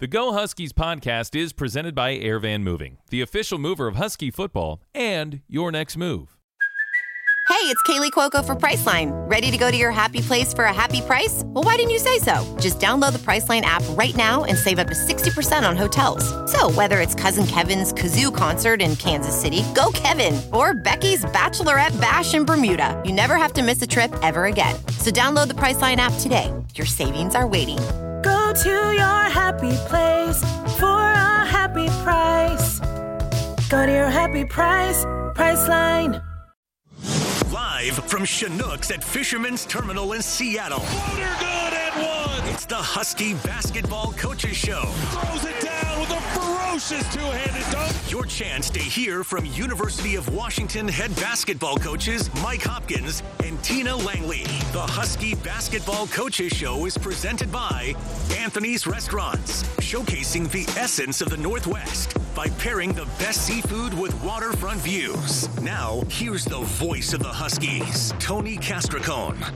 The 0.00 0.06
Go 0.06 0.32
Huskies 0.32 0.72
podcast 0.72 1.34
is 1.34 1.52
presented 1.52 1.92
by 1.92 2.16
Airvan 2.16 2.62
Moving, 2.62 2.98
the 3.10 3.20
official 3.20 3.58
mover 3.58 3.88
of 3.88 3.96
Husky 3.96 4.30
football 4.30 4.80
and 4.94 5.40
your 5.48 5.72
next 5.72 5.96
move. 5.96 6.36
Hey, 7.48 7.64
it's 7.64 7.82
Kaley 7.82 8.12
Cuoco 8.12 8.44
for 8.44 8.54
Priceline. 8.54 9.10
Ready 9.28 9.50
to 9.50 9.56
go 9.56 9.72
to 9.72 9.76
your 9.76 9.90
happy 9.90 10.20
place 10.20 10.54
for 10.54 10.66
a 10.66 10.72
happy 10.72 11.00
price? 11.00 11.42
Well, 11.46 11.64
why 11.64 11.74
didn't 11.74 11.90
you 11.90 11.98
say 11.98 12.20
so? 12.20 12.56
Just 12.60 12.78
download 12.78 13.12
the 13.12 13.18
Priceline 13.18 13.62
app 13.62 13.82
right 13.96 14.14
now 14.14 14.44
and 14.44 14.56
save 14.56 14.78
up 14.78 14.86
to 14.86 14.94
60% 14.94 15.68
on 15.68 15.76
hotels. 15.76 16.22
So, 16.48 16.70
whether 16.70 17.00
it's 17.00 17.16
Cousin 17.16 17.48
Kevin's 17.48 17.92
Kazoo 17.92 18.32
concert 18.32 18.80
in 18.80 18.94
Kansas 18.94 19.34
City, 19.34 19.64
go 19.74 19.90
Kevin, 19.94 20.40
or 20.52 20.74
Becky's 20.74 21.24
Bachelorette 21.24 22.00
Bash 22.00 22.34
in 22.34 22.44
Bermuda, 22.44 23.02
you 23.04 23.10
never 23.10 23.34
have 23.34 23.52
to 23.54 23.64
miss 23.64 23.82
a 23.82 23.86
trip 23.88 24.14
ever 24.22 24.44
again. 24.44 24.76
So, 25.00 25.10
download 25.10 25.48
the 25.48 25.54
Priceline 25.54 25.96
app 25.96 26.12
today. 26.20 26.54
Your 26.76 26.86
savings 26.86 27.34
are 27.34 27.48
waiting. 27.48 27.80
Go 28.22 28.52
to 28.52 28.70
your 28.70 29.22
happy 29.30 29.76
place 29.88 30.40
for 30.78 30.86
a 30.86 31.46
happy 31.46 31.88
price. 32.02 32.80
Go 33.68 33.86
to 33.86 33.92
your 33.92 34.10
happy 34.10 34.44
price, 34.44 35.04
Priceline. 35.34 36.22
Live 37.52 37.94
from 38.06 38.24
Chinooks 38.24 38.90
at 38.90 39.04
Fisherman's 39.04 39.64
Terminal 39.64 40.12
in 40.14 40.22
Seattle. 40.22 40.80
Floater 40.80 41.34
good 41.38 41.72
and 41.72 41.94
one. 41.94 42.52
It's 42.52 42.66
the 42.66 42.76
Husky 42.76 43.34
Basketball 43.34 44.12
Coaches 44.12 44.56
Show. 44.56 44.82
Throws 44.82 45.44
it 45.44 45.60
down 45.60 45.68
with 45.68 45.74
a 45.74 45.77
ferocious 46.78 47.14
two-handed 47.14 47.72
dunk. 47.72 48.10
Your 48.10 48.24
chance 48.24 48.70
to 48.70 48.78
hear 48.78 49.24
from 49.24 49.44
University 49.46 50.14
of 50.14 50.32
Washington 50.32 50.86
head 50.86 51.14
basketball 51.16 51.76
coaches 51.76 52.30
Mike 52.42 52.62
Hopkins 52.62 53.22
and 53.42 53.60
Tina 53.64 53.96
Langley. 53.96 54.44
The 54.72 54.86
Husky 54.86 55.34
Basketball 55.36 56.06
Coaches 56.08 56.52
Show 56.52 56.86
is 56.86 56.96
presented 56.96 57.50
by 57.50 57.94
Anthony's 58.36 58.86
Restaurants, 58.86 59.64
showcasing 59.80 60.50
the 60.50 60.64
essence 60.78 61.20
of 61.20 61.30
the 61.30 61.36
Northwest 61.36 62.16
by 62.34 62.48
pairing 62.50 62.92
the 62.92 63.06
best 63.18 63.46
seafood 63.46 63.92
with 63.94 64.14
waterfront 64.22 64.78
views. 64.80 65.48
Now, 65.60 66.02
here's 66.08 66.44
the 66.44 66.60
voice 66.60 67.12
of 67.12 67.20
the 67.20 67.28
Huskies, 67.28 68.14
Tony 68.20 68.56
Castricone. 68.56 69.52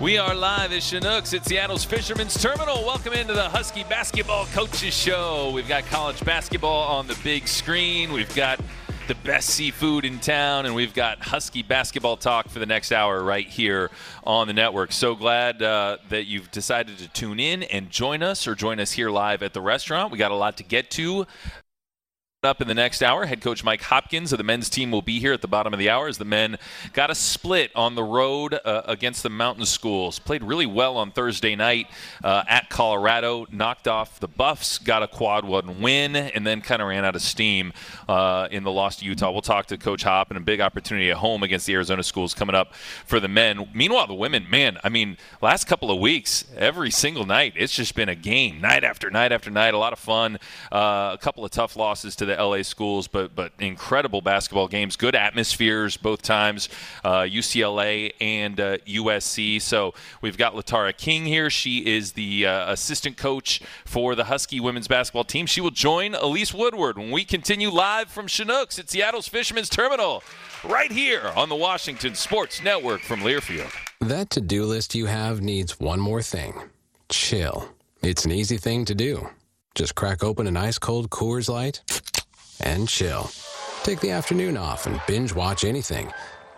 We 0.00 0.18
are 0.18 0.34
live 0.34 0.72
at 0.72 0.82
Chinooks 0.82 1.34
at 1.34 1.44
Seattle's 1.44 1.84
Fisherman's 1.84 2.40
Terminal. 2.40 2.84
Welcome 2.84 3.12
into 3.12 3.32
the 3.32 3.48
Husky 3.48 3.84
Basketball 3.84 4.46
Coaches 4.46 4.94
Show. 4.94 5.50
We've 5.54 5.68
got 5.68 5.84
college 5.86 6.24
basketball 6.24 6.96
on 6.96 7.06
the 7.06 7.18
big 7.24 7.48
screen. 7.48 8.12
We've 8.12 8.34
got 8.34 8.60
the 9.08 9.14
best 9.16 9.48
seafood 9.50 10.04
in 10.04 10.18
town, 10.18 10.66
and 10.66 10.74
we've 10.74 10.92
got 10.92 11.18
Husky 11.20 11.62
basketball 11.62 12.18
talk 12.18 12.48
for 12.48 12.58
the 12.58 12.66
next 12.66 12.92
hour 12.92 13.22
right 13.22 13.46
here 13.46 13.90
on 14.22 14.46
the 14.46 14.52
network. 14.52 14.92
So 14.92 15.14
glad 15.14 15.62
uh, 15.62 15.96
that 16.10 16.26
you've 16.26 16.50
decided 16.50 16.98
to 16.98 17.08
tune 17.08 17.40
in 17.40 17.62
and 17.62 17.88
join 17.90 18.22
us 18.22 18.46
or 18.46 18.54
join 18.54 18.78
us 18.80 18.92
here 18.92 19.10
live 19.10 19.42
at 19.42 19.54
the 19.54 19.62
restaurant. 19.62 20.12
We 20.12 20.18
got 20.18 20.30
a 20.30 20.36
lot 20.36 20.58
to 20.58 20.62
get 20.62 20.90
to. 20.92 21.26
Up 22.44 22.60
in 22.60 22.68
the 22.68 22.74
next 22.74 23.02
hour, 23.02 23.26
head 23.26 23.40
coach 23.40 23.64
Mike 23.64 23.82
Hopkins 23.82 24.30
of 24.30 24.38
the 24.38 24.44
men's 24.44 24.70
team 24.70 24.92
will 24.92 25.02
be 25.02 25.18
here 25.18 25.32
at 25.32 25.42
the 25.42 25.48
bottom 25.48 25.72
of 25.72 25.78
the 25.80 25.90
hour 25.90 26.06
as 26.06 26.18
the 26.18 26.24
men 26.24 26.56
got 26.92 27.10
a 27.10 27.14
split 27.16 27.72
on 27.74 27.96
the 27.96 28.04
road 28.04 28.54
uh, 28.64 28.82
against 28.84 29.24
the 29.24 29.28
Mountain 29.28 29.66
Schools. 29.66 30.20
Played 30.20 30.44
really 30.44 30.64
well 30.64 30.96
on 30.96 31.10
Thursday 31.10 31.56
night 31.56 31.88
uh, 32.22 32.44
at 32.48 32.70
Colorado, 32.70 33.46
knocked 33.50 33.88
off 33.88 34.20
the 34.20 34.28
Buffs, 34.28 34.78
got 34.78 35.02
a 35.02 35.08
quad 35.08 35.44
one 35.44 35.80
win, 35.80 36.14
and 36.14 36.46
then 36.46 36.60
kind 36.60 36.80
of 36.80 36.86
ran 36.86 37.04
out 37.04 37.16
of 37.16 37.22
steam 37.22 37.72
uh, 38.08 38.46
in 38.52 38.62
the 38.62 38.70
loss 38.70 38.98
to 38.98 39.04
Utah. 39.04 39.32
We'll 39.32 39.42
talk 39.42 39.66
to 39.66 39.76
Coach 39.76 40.04
Hop 40.04 40.30
and 40.30 40.38
a 40.38 40.40
big 40.40 40.60
opportunity 40.60 41.10
at 41.10 41.16
home 41.16 41.42
against 41.42 41.66
the 41.66 41.74
Arizona 41.74 42.04
Schools 42.04 42.34
coming 42.34 42.54
up 42.54 42.72
for 42.72 43.18
the 43.18 43.26
men. 43.26 43.68
Meanwhile, 43.74 44.06
the 44.06 44.14
women, 44.14 44.48
man, 44.48 44.78
I 44.84 44.90
mean, 44.90 45.16
last 45.42 45.64
couple 45.64 45.90
of 45.90 45.98
weeks, 45.98 46.44
every 46.56 46.92
single 46.92 47.26
night, 47.26 47.54
it's 47.56 47.74
just 47.74 47.96
been 47.96 48.08
a 48.08 48.14
game, 48.14 48.60
night 48.60 48.84
after 48.84 49.10
night 49.10 49.32
after 49.32 49.50
night. 49.50 49.74
A 49.74 49.78
lot 49.78 49.92
of 49.92 49.98
fun. 49.98 50.38
Uh, 50.70 51.10
a 51.14 51.18
couple 51.20 51.44
of 51.44 51.50
tough 51.50 51.74
losses 51.74 52.14
to 52.14 52.27
the 52.28 52.42
LA 52.42 52.62
schools, 52.62 53.08
but 53.08 53.34
but 53.34 53.52
incredible 53.58 54.20
basketball 54.20 54.68
games, 54.68 54.96
good 54.96 55.14
atmospheres 55.14 55.96
both 55.96 56.22
times, 56.22 56.68
uh, 57.04 57.22
UCLA 57.22 58.12
and 58.20 58.60
uh, 58.60 58.78
USC. 58.78 59.60
So 59.60 59.94
we've 60.20 60.38
got 60.38 60.54
Latara 60.54 60.96
King 60.96 61.24
here. 61.24 61.50
She 61.50 61.78
is 61.78 62.12
the 62.12 62.46
uh, 62.46 62.72
assistant 62.72 63.16
coach 63.16 63.60
for 63.84 64.14
the 64.14 64.24
Husky 64.24 64.60
women's 64.60 64.88
basketball 64.88 65.24
team. 65.24 65.46
She 65.46 65.60
will 65.60 65.70
join 65.70 66.14
Elise 66.14 66.54
Woodward 66.54 66.98
when 66.98 67.10
we 67.10 67.24
continue 67.24 67.70
live 67.70 68.08
from 68.08 68.26
Chinooks 68.26 68.78
at 68.78 68.88
Seattle's 68.90 69.28
Fisherman's 69.28 69.68
Terminal, 69.68 70.22
right 70.64 70.92
here 70.92 71.32
on 71.34 71.48
the 71.48 71.56
Washington 71.56 72.14
Sports 72.14 72.62
Network 72.62 73.00
from 73.00 73.20
Learfield. 73.20 73.72
That 74.00 74.30
to 74.30 74.40
do 74.40 74.64
list 74.64 74.94
you 74.94 75.06
have 75.06 75.40
needs 75.40 75.80
one 75.80 76.00
more 76.00 76.22
thing 76.22 76.54
chill. 77.08 77.68
It's 78.02 78.24
an 78.24 78.32
easy 78.32 78.58
thing 78.58 78.84
to 78.84 78.94
do. 78.94 79.28
Just 79.74 79.94
crack 79.94 80.22
open 80.22 80.46
an 80.46 80.56
ice 80.56 80.78
cold 80.78 81.10
Coors 81.10 81.48
Light 81.48 81.82
and 82.60 82.88
chill. 82.88 83.30
Take 83.82 84.00
the 84.00 84.10
afternoon 84.10 84.56
off 84.56 84.86
and 84.86 85.00
binge 85.06 85.34
watch 85.34 85.64
anything. 85.64 86.12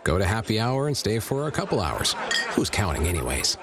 Go 0.04 0.18
to 0.18 0.24
happy 0.24 0.58
hour 0.58 0.86
and 0.86 0.96
stay 0.96 1.18
for 1.18 1.48
a 1.48 1.50
couple 1.50 1.80
hours. 1.80 2.14
Who's 2.50 2.70
counting, 2.70 3.06
anyways? 3.06 3.56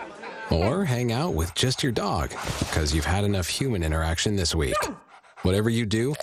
Or 0.50 0.86
hang 0.86 1.12
out 1.12 1.34
with 1.34 1.54
just 1.56 1.84
your 1.84 1.92
dog 1.92 2.30
because 2.60 2.94
you've 2.94 3.06
had 3.06 3.24
enough 3.24 3.48
human 3.48 3.84
interaction 3.84 4.36
this 4.36 4.56
week. 4.56 4.78
Whatever 5.42 5.70
you 5.70 5.86
do, 5.86 6.16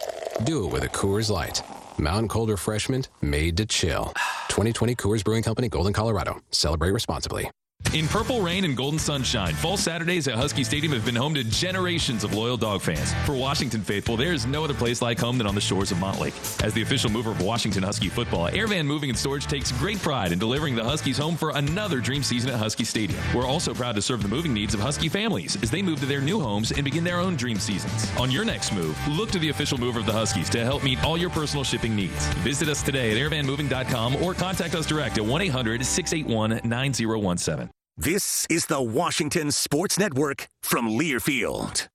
do 0.45 0.67
it 0.67 0.73
with 0.73 0.85
a 0.85 0.89
Coors 0.89 1.31
Light. 1.31 1.63
Mountain 1.99 2.29
Cold 2.29 2.51
Refreshment 2.51 3.09
made 3.21 3.57
to 3.59 3.67
chill. 3.67 4.13
2020 4.49 4.95
Coors 4.97 5.25
Brewing 5.25 5.43
Company, 5.43 5.69
Golden, 5.69 5.93
Colorado. 5.93 6.41
Celebrate 6.51 6.91
responsibly. 6.93 7.51
In 7.95 8.09
purple 8.09 8.41
rain 8.41 8.65
and 8.65 8.77
golden 8.77 8.99
sunshine, 8.99 9.55
fall 9.55 9.77
Saturdays 9.77 10.27
at 10.27 10.35
Husky 10.35 10.65
Stadium 10.65 10.93
have 10.95 11.05
been 11.05 11.15
home 11.15 11.33
to 11.35 11.45
generations 11.45 12.25
of 12.25 12.35
loyal 12.35 12.57
dog 12.57 12.83
fans. 12.83 13.15
For 13.25 13.37
Washington 13.37 13.83
faithful, 13.83 14.17
there 14.17 14.33
is 14.33 14.47
no 14.47 14.65
other 14.65 14.75
place 14.75 15.01
like 15.01 15.17
home 15.17 15.39
than 15.39 15.47
on 15.47 15.55
the 15.55 15.61
shores 15.61 15.93
of 15.93 15.99
Montlake. 15.99 16.65
As 16.65 16.75
the 16.75 16.83
official 16.83 17.09
mover 17.09 17.31
of 17.31 17.41
Washington 17.41 17.85
Husky 17.85 18.09
football, 18.09 18.49
Airvan 18.49 18.85
Moving 18.85 19.11
and 19.11 19.17
Storage 19.17 19.47
takes 19.47 19.71
great 19.71 20.03
pride 20.03 20.33
in 20.33 20.41
delivering 20.41 20.75
the 20.75 20.83
Huskies 20.83 21.19
home 21.19 21.37
for 21.37 21.51
another 21.51 22.01
dream 22.01 22.25
season 22.25 22.51
at 22.51 22.57
Husky 22.57 22.83
Stadium. 22.83 23.23
We're 23.33 23.47
also 23.47 23.73
proud 23.73 23.95
to 23.95 24.03
serve 24.03 24.25
the 24.25 24.29
moving 24.29 24.53
needs 24.53 24.75
of 24.75 24.81
Husky 24.81 25.09
families 25.09 25.57
as 25.63 25.71
they 25.71 25.81
move 25.81 26.01
to 26.01 26.07
their 26.07 26.21
new 26.21 26.41
homes 26.41 26.73
and 26.73 26.83
begin 26.83 27.05
their 27.05 27.21
own 27.21 27.37
dream 27.37 27.61
seasons. 27.61 28.11
On 28.19 28.29
your 28.29 28.45
next 28.45 28.73
move, 28.73 28.99
look 29.07 29.31
to 29.31 29.39
the 29.39 29.51
official 29.51 29.79
mover 29.79 30.01
of 30.01 30.07
the 30.07 30.13
Huskies 30.13 30.51
to 30.51 30.65
help 30.65 30.83
meet 30.83 31.01
all 31.05 31.17
your 31.17 31.31
personal 31.31 31.63
shipping 31.63 31.95
needs. 31.95 32.27
Visit 32.43 32.69
us 32.69 32.83
today 32.83 33.13
at 33.13 33.31
airvanmoving.com 33.31 34.17
or 34.17 34.35
contact 34.35 34.75
us 34.75 34.85
direct 34.85 35.17
at 35.17 35.25
1 35.25 35.43
800 35.43 35.87
681 35.87 36.61
9017. 36.65 37.71
This 37.97 38.45
is 38.51 38.67
the 38.67 38.83
Washington 38.83 39.53
Sports 39.53 40.01
Network 40.01 40.49
from 40.65 40.89
Learfield. 40.89 41.87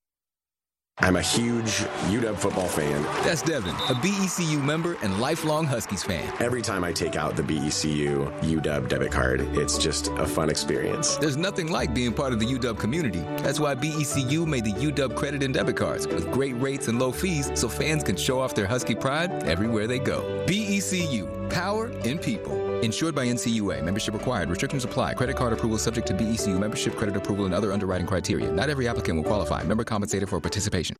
I'm 1.00 1.18
a 1.18 1.22
huge 1.22 1.66
UW 2.07 2.38
football 2.38 2.69
fan. 2.69 3.04
That's 3.25 3.42
Devin, 3.42 3.75
a 3.75 3.96
BECU 3.96 4.63
member 4.63 4.96
and 5.01 5.19
lifelong 5.19 5.66
Huskies 5.66 6.01
fan. 6.01 6.25
Every 6.40 6.62
time 6.62 6.86
I 6.86 6.94
take 6.94 7.18
out 7.18 7.36
the 7.36 7.44
BECU 7.44 8.31
UW 8.40 8.88
debit 8.88 9.12
card, 9.12 9.42
it's 9.57 9.78
just 9.78 10.07
a 10.13 10.25
fun 10.25 10.50
experience. 10.50 11.18
There's 11.18 11.36
nothing 11.36 11.69
like 11.69 11.94
being 11.94 12.13
part 12.13 12.31
of 12.31 12.40
the 12.40 12.45
UW 12.45 12.80
community. 12.80 13.25
That's 13.44 13.60
why 13.60 13.75
BECU 13.75 14.48
made 14.48 14.63
the 14.63 14.72
UW 14.72 15.13
credit 15.18 15.44
and 15.44 15.54
debit 15.54 15.75
cards 15.75 16.07
with 16.07 16.31
great 16.31 16.54
rates 16.54 16.88
and 16.88 16.98
low 16.98 17.12
fees 17.12 17.52
so 17.56 17.68
fans 17.68 18.04
can 18.04 18.16
show 18.16 18.40
off 18.40 18.56
their 18.56 18.68
Husky 18.68 18.95
pride 18.95 19.44
everywhere 19.44 19.86
they 19.86 20.00
go. 20.00 20.22
BECU, 20.48 21.50
power 21.50 21.90
in 22.06 22.18
people. 22.18 22.69
Insured 22.81 23.14
by 23.14 23.28
NCUA. 23.28 23.84
Membership 23.84 24.14
required. 24.14 24.50
Restrictions 24.50 24.86
apply. 24.86 25.14
Credit 25.16 25.36
card 25.36 25.54
approval 25.54 25.78
subject 25.78 26.08
to 26.08 26.14
BECU 26.14 26.58
membership, 26.58 26.96
credit 26.96 27.16
approval, 27.16 27.46
and 27.46 27.54
other 27.54 27.72
underwriting 27.74 28.08
criteria. 28.08 28.52
Not 28.52 28.70
every 28.70 28.88
applicant 28.88 29.18
will 29.18 29.24
qualify. 29.24 29.64
Member 29.64 29.84
compensated 29.84 30.30
for 30.30 30.40
participation. 30.40 30.96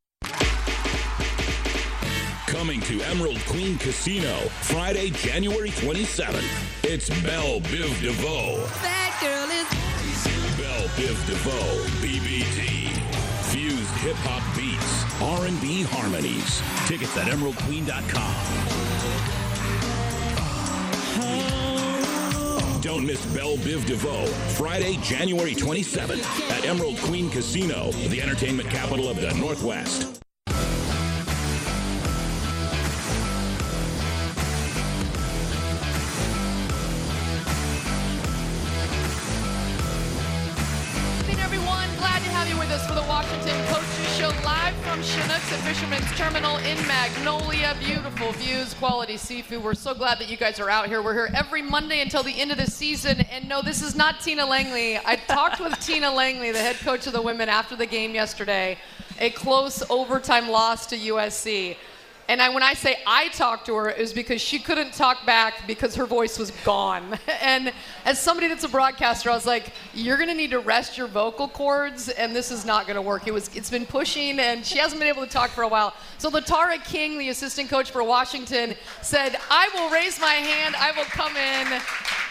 Coming 2.48 2.82
to 2.82 3.02
Emerald 3.04 3.40
Queen 3.46 3.78
Casino 3.78 4.36
Friday, 4.62 5.12
January 5.12 5.70
27th. 5.70 6.44
It's 6.84 7.10
Belle 7.24 7.62
Biv 7.62 8.02
DeVoe. 8.02 8.58
That 8.82 9.18
girl 9.22 9.50
is 9.56 9.68
Belle 10.58 10.88
Biv 10.98 11.16
DeVoe, 11.28 11.86
BBD. 12.02 12.90
Fused 13.52 13.96
hip 13.98 14.16
hop 14.18 14.44
beats, 14.58 15.06
R&B 15.22 15.84
harmonies. 15.84 16.62
Tickets 16.88 17.16
at 17.18 17.28
emeraldqueen.com. 17.28 19.19
Don't 22.82 23.06
miss 23.06 23.26
Belle 23.34 23.58
Biv 23.58 23.86
DeVoe, 23.86 24.26
Friday, 24.56 24.98
January 25.04 25.54
27th 25.54 26.24
at 26.50 26.66
Emerald 26.66 26.98
Queen 27.00 27.30
Casino, 27.30 27.92
the 28.08 28.22
entertainment 28.22 28.70
capital 28.70 29.10
of 29.10 29.20
the 29.20 29.34
Northwest. 29.34 30.24
Fisherman's 45.80 46.18
Terminal 46.18 46.58
in 46.58 46.76
Magnolia. 46.88 47.74
Beautiful 47.80 48.34
views, 48.34 48.74
quality 48.74 49.16
seafood. 49.16 49.64
We're 49.64 49.74
so 49.74 49.94
glad 49.94 50.20
that 50.20 50.30
you 50.30 50.36
guys 50.36 50.60
are 50.60 50.70
out 50.70 50.88
here. 50.88 51.02
We're 51.02 51.14
here 51.14 51.30
every 51.34 51.62
Monday 51.62 52.02
until 52.02 52.22
the 52.22 52.38
end 52.38 52.52
of 52.52 52.58
the 52.58 52.70
season. 52.70 53.22
And 53.32 53.48
no, 53.48 53.62
this 53.62 53.82
is 53.82 53.96
not 53.96 54.20
Tina 54.20 54.46
Langley. 54.46 54.98
I 54.98 55.16
talked 55.16 55.62
with 55.62 55.80
Tina 55.80 56.12
Langley, 56.12 56.52
the 56.52 56.60
head 56.60 56.76
coach 56.80 57.08
of 57.08 57.14
the 57.14 57.22
women, 57.22 57.48
after 57.48 57.78
the 57.78 57.86
game 57.86 58.14
yesterday. 58.14 58.78
A 59.22 59.30
close 59.30 59.82
overtime 59.90 60.50
loss 60.50 60.86
to 60.88 60.98
USC. 60.98 61.78
And 62.30 62.44
I, 62.44 62.50
when 62.50 62.62
I 62.62 62.76
say 62.76 63.00
I 63.08 63.30
talked 63.30 63.66
to 63.66 63.76
her, 63.76 63.90
it 63.90 63.98
was 63.98 64.14
because 64.14 64.40
she 64.40 64.60
couldn't 64.60 64.94
talk 64.94 65.26
back 65.26 65.66
because 65.66 65.96
her 65.96 66.06
voice 66.06 66.38
was 66.38 66.52
gone. 66.64 67.18
And 67.42 67.72
as 68.06 68.20
somebody 68.20 68.48
that's 68.48 68.66
a 68.66 68.70
broadcaster, 68.70 69.32
I 69.32 69.34
was 69.34 69.46
like, 69.48 69.72
"You're 69.94 70.18
going 70.18 70.30
to 70.30 70.36
need 70.36 70.52
to 70.52 70.60
rest 70.60 70.98
your 70.98 71.08
vocal 71.08 71.48
cords, 71.48 72.10
and 72.10 72.36
this 72.36 72.52
is 72.52 72.66
not 72.66 72.86
going 72.86 72.96
to 72.96 73.02
work." 73.02 73.28
It 73.28 73.34
was, 73.34 73.50
it's 73.56 73.72
been 73.72 73.86
pushing, 73.86 74.40
and 74.40 74.64
she 74.64 74.78
hasn't 74.78 75.00
been 75.00 75.08
able 75.08 75.26
to 75.26 75.32
talk 75.32 75.50
for 75.50 75.64
a 75.64 75.68
while. 75.68 75.96
So 76.20 76.30
Latara 76.30 76.84
King, 76.84 77.18
the 77.18 77.30
assistant 77.30 77.70
coach 77.70 77.90
for 77.90 78.04
Washington, 78.04 78.76
said, 79.02 79.38
"I 79.50 79.70
will 79.74 79.90
raise 79.90 80.20
my 80.20 80.34
hand. 80.34 80.76
I 80.76 80.92
will 80.92 81.06
come 81.06 81.36
in." 81.36 81.82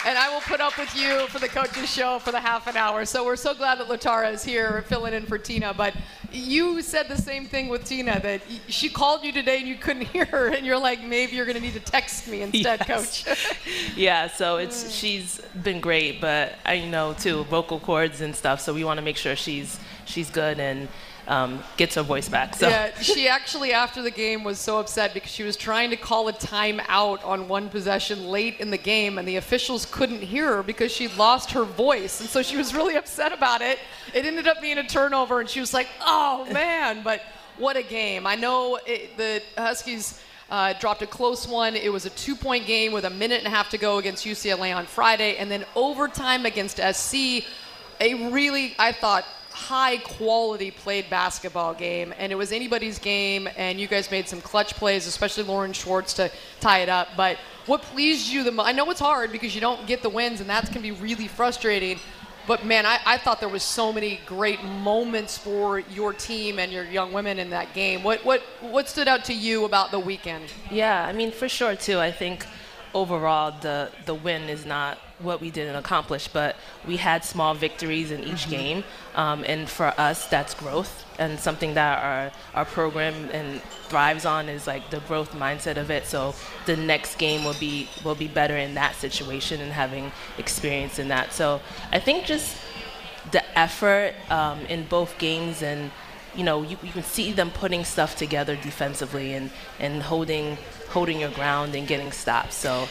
And 0.06 0.16
I 0.16 0.32
will 0.32 0.40
put 0.42 0.60
up 0.60 0.78
with 0.78 0.94
you 0.94 1.26
for 1.26 1.40
the 1.40 1.48
coaches 1.48 1.92
show 1.92 2.20
for 2.20 2.30
the 2.30 2.38
half 2.38 2.68
an 2.68 2.76
hour. 2.76 3.04
So 3.04 3.24
we're 3.24 3.34
so 3.34 3.52
glad 3.52 3.80
that 3.80 3.88
Latara 3.88 4.32
is 4.32 4.44
here 4.44 4.84
filling 4.86 5.12
in 5.12 5.26
for 5.26 5.38
Tina. 5.38 5.74
But 5.74 5.92
you 6.32 6.82
said 6.82 7.08
the 7.08 7.16
same 7.16 7.46
thing 7.46 7.68
with 7.68 7.84
Tina 7.84 8.20
that 8.20 8.42
she 8.68 8.88
called 8.88 9.24
you 9.24 9.32
today 9.32 9.58
and 9.58 9.68
you 9.68 9.76
couldn't 9.76 10.02
hear 10.14 10.24
her, 10.26 10.48
and 10.48 10.66
you're 10.66 10.78
like, 10.78 11.02
maybe 11.02 11.36
you're 11.36 11.46
going 11.46 11.56
to 11.56 11.62
need 11.62 11.74
to 11.74 11.80
text 11.80 12.28
me 12.28 12.42
instead, 12.42 12.84
Yes. 12.86 13.24
coach. 13.24 13.56
yeah, 13.96 14.28
so 14.28 14.56
it's 14.58 14.84
mm. 14.84 15.00
she's 15.00 15.40
been 15.62 15.80
great, 15.80 16.20
but 16.20 16.54
I 16.64 16.80
know 16.84 17.14
too 17.14 17.44
vocal 17.44 17.80
cords 17.80 18.20
and 18.20 18.34
stuff. 18.34 18.60
So 18.60 18.74
we 18.74 18.84
want 18.84 18.98
to 18.98 19.02
make 19.02 19.16
sure 19.16 19.36
she's 19.36 19.78
she's 20.04 20.30
good 20.30 20.58
and 20.60 20.88
um, 21.28 21.62
gets 21.76 21.94
her 21.94 22.02
voice 22.02 22.28
back. 22.28 22.56
So 22.56 22.68
Yeah, 22.68 22.98
she 23.00 23.28
actually 23.28 23.72
after 23.72 24.02
the 24.02 24.10
game 24.10 24.42
was 24.42 24.58
so 24.58 24.80
upset 24.80 25.14
because 25.14 25.30
she 25.30 25.42
was 25.42 25.56
trying 25.56 25.90
to 25.90 25.96
call 25.96 26.26
a 26.28 26.32
timeout 26.32 27.24
on 27.24 27.48
one 27.48 27.68
possession 27.68 28.26
late 28.26 28.58
in 28.60 28.70
the 28.70 28.78
game, 28.78 29.18
and 29.18 29.28
the 29.28 29.36
officials 29.36 29.86
couldn't 29.86 30.22
hear 30.22 30.56
her 30.56 30.62
because 30.62 30.90
she'd 30.90 31.14
lost 31.16 31.52
her 31.52 31.64
voice, 31.64 32.20
and 32.20 32.28
so 32.28 32.42
she 32.42 32.56
was 32.56 32.74
really 32.74 32.96
upset 32.96 33.32
about 33.32 33.60
it. 33.60 33.78
It 34.14 34.24
ended 34.24 34.48
up 34.48 34.60
being 34.62 34.78
a 34.78 34.86
turnover, 34.86 35.40
and 35.40 35.48
she 35.48 35.60
was 35.60 35.74
like, 35.74 35.88
"Oh 36.00 36.46
man!" 36.50 37.02
But 37.04 37.20
what 37.58 37.76
a 37.76 37.82
game! 37.82 38.26
I 38.26 38.34
know 38.34 38.80
it, 38.86 39.16
the 39.16 39.42
Huskies. 39.56 40.20
Uh, 40.50 40.72
dropped 40.80 41.02
a 41.02 41.06
close 41.06 41.46
one. 41.46 41.76
It 41.76 41.92
was 41.92 42.06
a 42.06 42.10
two 42.10 42.34
point 42.34 42.66
game 42.66 42.90
with 42.90 43.04
a 43.04 43.10
minute 43.10 43.36
and 43.36 43.46
a 43.46 43.50
half 43.50 43.68
to 43.68 43.76
go 43.76 43.98
against 43.98 44.24
UCLA 44.24 44.74
on 44.74 44.86
Friday, 44.86 45.36
and 45.36 45.50
then 45.50 45.66
overtime 45.76 46.46
against 46.46 46.78
SC. 46.78 47.44
A 48.00 48.30
really, 48.30 48.74
I 48.78 48.92
thought, 48.92 49.26
high 49.58 49.96
quality 49.98 50.70
played 50.70 51.10
basketball 51.10 51.74
game, 51.74 52.14
and 52.16 52.30
it 52.30 52.36
was 52.36 52.52
anybody's 52.52 52.98
game. 52.98 53.48
And 53.56 53.80
you 53.80 53.88
guys 53.88 54.10
made 54.10 54.28
some 54.28 54.40
clutch 54.40 54.74
plays, 54.74 55.06
especially 55.06 55.42
Lauren 55.42 55.72
Schwartz 55.72 56.14
to 56.14 56.30
tie 56.60 56.78
it 56.78 56.88
up. 56.88 57.08
But 57.16 57.38
what 57.66 57.82
pleased 57.82 58.28
you 58.28 58.44
the 58.44 58.52
most? 58.52 58.66
I 58.66 58.72
know 58.72 58.88
it's 58.90 59.00
hard 59.00 59.32
because 59.32 59.54
you 59.54 59.60
don't 59.60 59.86
get 59.86 60.02
the 60.02 60.08
wins, 60.08 60.40
and 60.40 60.48
that 60.48 60.70
can 60.72 60.80
be 60.80 60.92
really 60.92 61.28
frustrating. 61.28 61.98
But 62.46 62.64
man, 62.64 62.86
I, 62.86 62.98
I 63.04 63.18
thought 63.18 63.40
there 63.40 63.48
was 63.48 63.62
so 63.62 63.92
many 63.92 64.20
great 64.24 64.62
moments 64.64 65.36
for 65.36 65.80
your 65.80 66.14
team 66.14 66.58
and 66.58 66.72
your 66.72 66.84
young 66.84 67.12
women 67.12 67.38
in 67.38 67.50
that 67.50 67.74
game. 67.74 68.02
What 68.02 68.24
what 68.24 68.40
what 68.60 68.88
stood 68.88 69.08
out 69.08 69.24
to 69.24 69.34
you 69.34 69.64
about 69.64 69.90
the 69.90 69.98
weekend? 69.98 70.44
Yeah, 70.70 71.04
I 71.04 71.12
mean, 71.12 71.30
for 71.30 71.48
sure 71.48 71.76
too. 71.76 71.98
I 71.98 72.10
think 72.10 72.46
overall 72.94 73.52
the 73.60 73.90
the 74.06 74.14
win 74.14 74.48
is 74.48 74.64
not 74.64 74.98
what 75.20 75.40
we 75.40 75.50
didn't 75.50 75.76
accomplish, 75.76 76.28
but 76.28 76.56
we 76.86 76.96
had 76.98 77.24
small 77.24 77.54
victories 77.54 78.10
in 78.10 78.22
each 78.22 78.46
Mhm. 78.46 78.50
game, 78.50 78.84
um, 79.16 79.44
and 79.46 79.68
for 79.68 79.92
us, 79.98 80.26
that's 80.26 80.54
growth 80.54 81.04
and 81.18 81.40
something 81.40 81.74
that 81.74 82.02
our 82.02 82.30
our 82.54 82.64
program 82.64 83.28
and 83.32 83.60
thrives 83.88 84.24
on 84.24 84.48
is 84.48 84.66
like 84.66 84.90
the 84.90 85.00
growth 85.00 85.32
mindset 85.34 85.76
of 85.76 85.90
it. 85.90 86.06
So 86.06 86.34
the 86.66 86.76
next 86.76 87.16
game 87.18 87.44
will 87.44 87.54
be 87.54 87.88
will 88.04 88.14
be 88.14 88.28
better 88.28 88.56
in 88.56 88.74
that 88.74 88.94
situation 88.96 89.60
and 89.60 89.72
having 89.72 90.12
experience 90.38 90.98
in 90.98 91.08
that. 91.08 91.32
So 91.32 91.60
I 91.92 91.98
think 91.98 92.24
just 92.24 92.56
the 93.32 93.42
effort 93.58 94.14
um, 94.30 94.60
in 94.66 94.84
both 94.84 95.18
games 95.18 95.62
and 95.62 95.90
you 96.34 96.44
know 96.44 96.62
you, 96.62 96.76
you 96.82 96.92
can 96.92 97.02
see 97.02 97.32
them 97.32 97.50
putting 97.50 97.84
stuff 97.84 98.14
together 98.16 98.54
defensively 98.56 99.32
and, 99.34 99.50
and 99.80 100.02
holding 100.04 100.56
holding 100.90 101.20
your 101.20 101.30
ground 101.30 101.74
and 101.74 101.86
getting 101.88 102.12
stops 102.12 102.54
so 102.54 102.88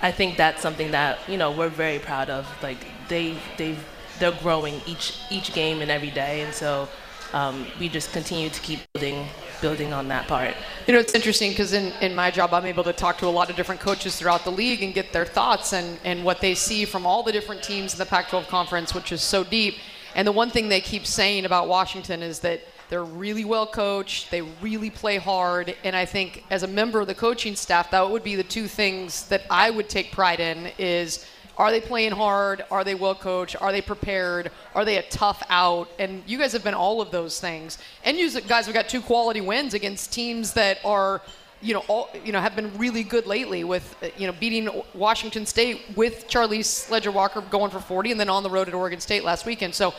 I 0.00 0.12
think 0.12 0.36
that's 0.36 0.62
something 0.62 0.90
that 0.92 1.18
you 1.28 1.36
know 1.36 1.50
we're 1.50 1.68
very 1.68 1.98
proud 1.98 2.30
of. 2.30 2.46
Like 2.62 2.78
they 3.08 3.36
they 3.56 3.76
they're 4.18 4.32
growing 4.42 4.80
each 4.86 5.18
each 5.30 5.52
game 5.52 5.80
and 5.82 5.90
every 5.90 6.10
day. 6.10 6.42
And 6.42 6.54
so 6.54 6.88
um, 7.32 7.66
we 7.78 7.88
just 7.88 8.12
continue 8.12 8.48
to 8.48 8.60
keep 8.60 8.80
building 8.92 9.26
building 9.60 9.92
on 9.92 10.08
that 10.08 10.26
part. 10.28 10.54
You 10.86 10.94
know, 10.94 11.00
it's 11.00 11.14
interesting 11.14 11.50
because 11.50 11.72
in, 11.72 11.92
in 12.00 12.14
my 12.14 12.30
job, 12.30 12.54
I'm 12.54 12.64
able 12.64 12.84
to 12.84 12.92
talk 12.92 13.18
to 13.18 13.26
a 13.26 13.28
lot 13.28 13.50
of 13.50 13.56
different 13.56 13.80
coaches 13.80 14.16
throughout 14.16 14.44
the 14.44 14.52
league 14.52 14.82
and 14.82 14.94
get 14.94 15.12
their 15.12 15.24
thoughts 15.24 15.72
and, 15.72 15.98
and 16.04 16.24
what 16.24 16.40
they 16.40 16.54
see 16.54 16.84
from 16.84 17.04
all 17.04 17.24
the 17.24 17.32
different 17.32 17.62
teams 17.64 17.92
in 17.92 17.98
the 17.98 18.06
Pac 18.06 18.28
12 18.28 18.46
conference, 18.46 18.94
which 18.94 19.10
is 19.10 19.20
so 19.20 19.42
deep. 19.42 19.74
And 20.14 20.26
the 20.28 20.32
one 20.32 20.50
thing 20.50 20.68
they 20.68 20.80
keep 20.80 21.06
saying 21.06 21.44
about 21.44 21.66
Washington 21.66 22.22
is 22.22 22.38
that 22.40 22.60
they're 22.88 23.04
really 23.04 23.44
well 23.44 23.66
coached, 23.66 24.30
they 24.30 24.42
really 24.42 24.90
play 24.90 25.18
hard. 25.18 25.76
And 25.84 25.94
I 25.94 26.04
think 26.04 26.44
as 26.50 26.62
a 26.62 26.66
member 26.66 27.00
of 27.00 27.06
the 27.06 27.14
coaching 27.14 27.54
staff, 27.54 27.90
that 27.90 28.10
would 28.10 28.24
be 28.24 28.34
the 28.34 28.42
two 28.42 28.66
things 28.66 29.28
that 29.28 29.42
I 29.50 29.70
would 29.70 29.88
take 29.88 30.12
pride 30.12 30.40
in 30.40 30.70
is 30.78 31.26
are 31.58 31.72
they 31.72 31.80
playing 31.80 32.12
hard? 32.12 32.64
Are 32.70 32.84
they 32.84 32.94
well 32.94 33.16
coached? 33.16 33.60
Are 33.60 33.72
they 33.72 33.82
prepared? 33.82 34.52
Are 34.76 34.84
they 34.84 34.96
a 34.98 35.02
tough 35.02 35.42
out? 35.50 35.90
And 35.98 36.22
you 36.24 36.38
guys 36.38 36.52
have 36.52 36.62
been 36.62 36.74
all 36.74 37.02
of 37.02 37.10
those 37.10 37.40
things. 37.40 37.78
And 38.04 38.16
you 38.16 38.30
guys 38.42 38.66
have 38.66 38.74
got 38.74 38.88
two 38.88 39.00
quality 39.00 39.40
wins 39.40 39.74
against 39.74 40.12
teams 40.12 40.52
that 40.52 40.78
are, 40.84 41.20
you 41.60 41.74
know, 41.74 41.82
all, 41.88 42.10
you 42.24 42.30
know, 42.30 42.40
have 42.40 42.54
been 42.54 42.78
really 42.78 43.02
good 43.02 43.26
lately 43.26 43.64
with, 43.64 43.96
you 44.16 44.28
know, 44.28 44.32
beating 44.32 44.68
Washington 44.94 45.44
State 45.46 45.82
with 45.96 46.28
Charlie 46.28 46.62
Ledger 46.90 47.10
Walker 47.10 47.40
going 47.40 47.72
for 47.72 47.80
40 47.80 48.12
and 48.12 48.20
then 48.20 48.28
on 48.28 48.44
the 48.44 48.50
road 48.50 48.68
at 48.68 48.74
Oregon 48.74 49.00
State 49.00 49.24
last 49.24 49.44
weekend. 49.44 49.74
So, 49.74 49.94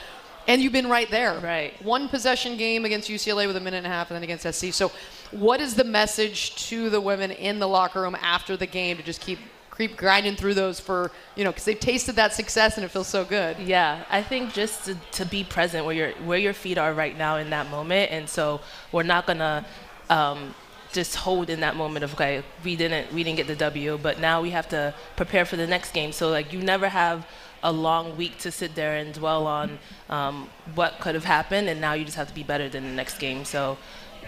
and 0.50 0.62
you've 0.62 0.74
been 0.74 0.90
right 0.90 1.10
there. 1.12 1.40
Right. 1.40 1.80
One 1.84 2.10
possession 2.10 2.58
game 2.58 2.84
against 2.84 3.10
UCLA 3.10 3.46
with 3.46 3.56
a 3.56 3.60
minute 3.60 3.78
and 3.78 3.86
a 3.86 3.90
half 3.90 4.10
and 4.10 4.16
then 4.16 4.24
against 4.24 4.52
SC. 4.52 4.74
So, 4.74 4.92
what 5.32 5.62
is 5.62 5.76
the 5.76 5.84
message 5.84 6.56
to 6.68 6.90
the 6.90 7.00
women 7.00 7.30
in 7.32 7.60
the 7.60 7.68
locker 7.68 8.02
room 8.02 8.18
after 8.20 8.58
the 8.58 8.66
game 8.66 8.98
to 8.98 9.04
just 9.04 9.22
keep 9.22 9.40
keep 9.78 9.96
grinding 9.96 10.36
through 10.36 10.54
those 10.54 10.78
for 10.78 11.10
you 11.38 11.44
know 11.46 11.52
because 11.52 11.64
they've 11.64 11.80
tasted 11.80 12.14
that 12.18 12.34
success 12.34 12.76
and 12.76 12.84
it 12.84 12.90
feels 12.90 13.08
so 13.08 13.24
good 13.24 13.58
Yeah, 13.60 14.04
I 14.10 14.22
think 14.22 14.52
just 14.52 14.86
to, 14.86 14.96
to 15.14 15.26
be 15.26 15.46
present 15.46 15.86
where 15.86 15.96
your 15.96 16.12
where 16.26 16.40
your 16.40 16.54
feet 16.54 16.78
are 16.78 16.94
right 16.94 17.18
now 17.18 17.38
in 17.38 17.50
that 17.52 17.70
moment, 17.70 18.12
and 18.12 18.28
so 18.28 18.60
we're 18.92 19.04
not 19.04 19.28
gonna 19.28 19.66
um, 20.10 20.56
just 20.92 21.16
hold 21.16 21.50
in 21.50 21.60
that 21.60 21.76
moment 21.76 22.04
of 22.04 22.14
okay, 22.16 22.44
we 22.64 22.76
didn't 22.76 23.14
we 23.14 23.24
didn't 23.24 23.38
get 23.38 23.48
the 23.48 23.56
W, 23.56 24.00
but 24.02 24.20
now 24.20 24.42
we 24.42 24.50
have 24.50 24.68
to 24.70 24.94
prepare 25.16 25.46
for 25.46 25.58
the 25.58 25.68
next 25.68 25.92
game. 25.94 26.12
So 26.12 26.30
like 26.30 26.52
you 26.52 26.62
never 26.62 26.90
have 26.90 27.26
a 27.64 27.72
long 27.72 28.18
week 28.18 28.38
to 28.40 28.52
sit 28.52 28.76
there 28.76 28.96
and 28.96 29.14
dwell 29.14 29.48
on 29.48 29.80
um, 30.10 30.50
what 30.76 31.00
could 31.00 31.16
have 31.16 31.26
happened, 31.26 31.70
and 31.70 31.80
now 31.82 31.94
you 31.94 32.06
just 32.06 32.18
have 32.18 32.28
to 32.28 32.34
be 32.34 32.44
better 32.44 32.70
than 32.70 32.84
the 32.84 32.94
next 32.94 33.20
game. 33.20 33.46
So, 33.46 33.78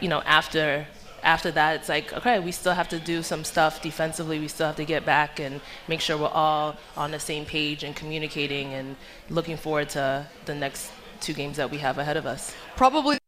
you 0.01 0.07
know, 0.07 0.21
after 0.25 0.87
after 1.23 1.51
that, 1.51 1.75
it's 1.75 1.89
like, 1.89 2.11
okay, 2.13 2.39
we 2.39 2.51
still 2.51 2.73
have 2.73 2.89
to 2.89 2.99
do 2.99 3.21
some 3.21 3.43
stuff 3.43 3.81
defensively. 3.81 4.39
We 4.39 4.47
still 4.47 4.67
have 4.67 4.75
to 4.77 4.85
get 4.85 5.05
back 5.05 5.39
and 5.39 5.61
make 5.87 6.01
sure 6.01 6.17
we're 6.17 6.27
all 6.27 6.77
on 6.97 7.11
the 7.11 7.19
same 7.19 7.45
page 7.45 7.83
and 7.83 7.95
communicating 7.95 8.73
and 8.73 8.95
looking 9.29 9.57
forward 9.57 9.89
to 9.89 10.25
the 10.45 10.55
next 10.55 10.91
two 11.19 11.33
games 11.33 11.57
that 11.57 11.69
we 11.69 11.77
have 11.77 11.99
ahead 11.99 12.17
of 12.17 12.25
us. 12.25 12.55
Probably 12.75 13.20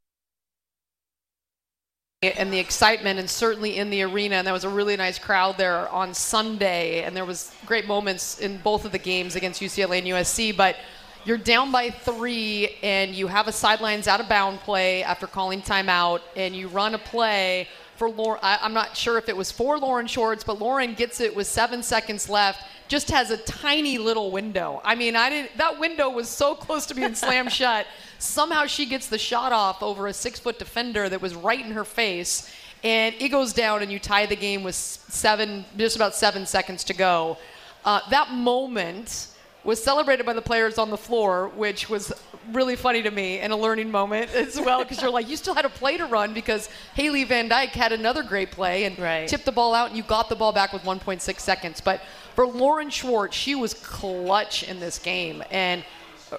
and 2.24 2.52
the 2.52 2.60
excitement 2.60 3.20
and 3.20 3.30
certainly 3.30 3.78
in 3.78 3.90
the 3.90 4.02
arena 4.04 4.36
and 4.36 4.48
there 4.48 4.54
was 4.54 4.64
a 4.64 4.70
really 4.70 4.96
nice 4.96 5.20
crowd 5.20 5.58
there 5.58 5.88
on 5.90 6.14
Sunday 6.14 7.04
and 7.04 7.16
there 7.16 7.26
was 7.26 7.54
great 7.66 7.86
moments 7.86 8.40
in 8.40 8.58
both 8.60 8.86
of 8.86 8.92
the 8.92 8.98
games 8.98 9.36
against 9.36 9.62
UCLA 9.62 10.00
and 10.00 10.08
USC 10.08 10.56
but 10.56 10.78
you're 11.26 11.38
down 11.38 11.72
by 11.72 11.90
three 11.90 12.78
and 12.84 13.14
you 13.14 13.28
have 13.28 13.48
a 13.48 13.52
sidelines 13.52 14.08
out 14.08 14.20
of 14.20 14.28
bound 14.28 14.60
play 14.60 15.04
after 15.04 15.28
calling 15.28 15.62
timeout 15.62 16.22
and 16.36 16.56
you 16.56 16.68
run 16.68 16.96
a 16.96 17.00
play 17.00 17.68
for 17.96 18.10
Lauren. 18.10 18.40
I, 18.42 18.66
am 18.66 18.74
not 18.74 18.98
sure 18.98 19.18
if 19.18 19.30
it 19.30 19.38
was 19.38 19.52
for 19.52 19.78
Lauren 19.78 20.08
Schwartz 20.08 20.44
but 20.44 20.60
Lauren 20.60 20.94
gets 20.94 21.22
it 21.22 21.36
with 21.36 21.48
seven 21.48 21.84
seconds 21.84 22.30
left. 22.30 22.64
Just 22.88 23.10
has 23.12 23.32
a 23.32 23.38
tiny 23.38 23.98
little 23.98 24.32
window. 24.32 24.82
I 24.84 24.96
mean, 24.96 25.16
I 25.16 25.30
didn't. 25.30 25.58
That 25.58 25.80
window 25.80 26.10
was 26.10 26.30
so 26.30 26.56
close 26.56 26.86
to 26.88 26.96
being 26.96 27.16
slammed 27.16 27.52
shut. 27.62 27.88
Somehow 28.20 28.66
she 28.66 28.86
gets 28.86 29.08
the 29.08 29.18
shot 29.18 29.52
off 29.52 29.82
over 29.82 30.08
a 30.08 30.14
six-foot 30.14 30.60
defender 30.60 31.10
that 31.10 31.22
was 31.22 31.36
right 31.36 31.64
in 31.64 31.72
her 31.72 31.84
face, 31.84 32.52
and 32.84 33.16
it 33.20 33.30
goes 33.30 33.54
down, 33.54 33.82
and 33.82 33.92
you 33.92 34.00
tie 34.00 34.26
the 34.26 34.36
game 34.36 34.64
with 34.64 34.76
seven, 34.76 35.66
just 35.78 35.96
about 35.96 36.16
seven 36.16 36.46
seconds 36.46 36.84
to 36.86 36.94
go. 36.94 37.38
Uh, 37.86 38.00
that 38.10 38.32
moment 38.32 39.28
was 39.64 39.82
celebrated 39.82 40.26
by 40.26 40.34
the 40.34 40.42
players 40.42 40.78
on 40.78 40.90
the 40.90 40.98
floor, 40.98 41.50
which 41.50 41.90
was 41.90 42.14
really 42.52 42.76
funny 42.76 43.02
to 43.02 43.12
me 43.12 43.40
and 43.40 43.54
a 43.54 43.56
learning 43.56 43.90
moment 43.90 44.30
as 44.36 44.60
well 44.60 44.84
because 44.84 45.02
you're 45.02 45.12
like 45.12 45.30
you 45.30 45.38
still 45.38 45.54
had 45.54 45.66
a 45.66 45.70
play 45.70 45.98
to 45.98 46.06
run 46.06 46.34
because 46.34 46.70
Haley 46.94 47.24
Van 47.24 47.48
Dyke 47.48 47.70
had 47.70 47.94
another 47.94 48.24
great 48.24 48.52
play 48.52 48.84
and 48.84 49.00
right. 49.00 49.28
tipped 49.28 49.46
the 49.46 49.52
ball 49.52 49.74
out 49.74 49.90
and 49.90 49.98
you 49.98 50.04
got 50.04 50.30
the 50.30 50.36
ball 50.36 50.52
back 50.52 50.74
with 50.74 50.82
1.6 50.84 51.40
seconds. 51.40 51.80
But 51.80 52.02
for 52.36 52.48
Lauren 52.48 52.90
Schwartz, 52.90 53.36
she 53.36 53.56
was 53.56 53.74
clutch 53.74 54.64
in 54.64 54.80
this 54.80 55.00
game 55.00 55.44
and 55.52 55.84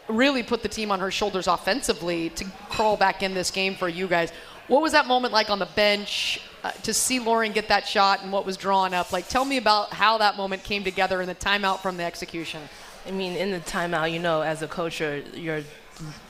really 0.08 0.42
put 0.42 0.62
the 0.62 0.68
team 0.68 0.90
on 0.90 1.00
her 1.00 1.10
shoulders 1.10 1.46
offensively 1.46 2.30
to 2.30 2.44
crawl 2.68 2.96
back 2.96 3.22
in 3.22 3.34
this 3.34 3.50
game 3.50 3.74
for 3.74 3.88
you 3.88 4.06
guys. 4.06 4.32
What 4.66 4.82
was 4.82 4.92
that 4.92 5.06
moment 5.06 5.32
like 5.32 5.50
on 5.50 5.58
the 5.58 5.68
bench 5.76 6.40
uh, 6.62 6.70
to 6.82 6.94
see 6.94 7.20
Lauren 7.20 7.52
get 7.52 7.68
that 7.68 7.86
shot 7.86 8.22
and 8.22 8.32
what 8.32 8.46
was 8.46 8.56
drawn 8.56 8.94
up? 8.94 9.12
Like, 9.12 9.28
tell 9.28 9.44
me 9.44 9.56
about 9.58 9.92
how 9.92 10.18
that 10.18 10.36
moment 10.36 10.64
came 10.64 10.82
together 10.82 11.20
in 11.20 11.28
the 11.28 11.34
timeout 11.34 11.80
from 11.80 11.96
the 11.96 12.04
execution. 12.04 12.62
I 13.06 13.10
mean, 13.10 13.36
in 13.36 13.50
the 13.50 13.60
timeout, 13.60 14.10
you 14.10 14.18
know, 14.18 14.40
as 14.40 14.62
a 14.62 14.68
coach, 14.68 15.00
you're, 15.00 15.18
you're 15.34 15.62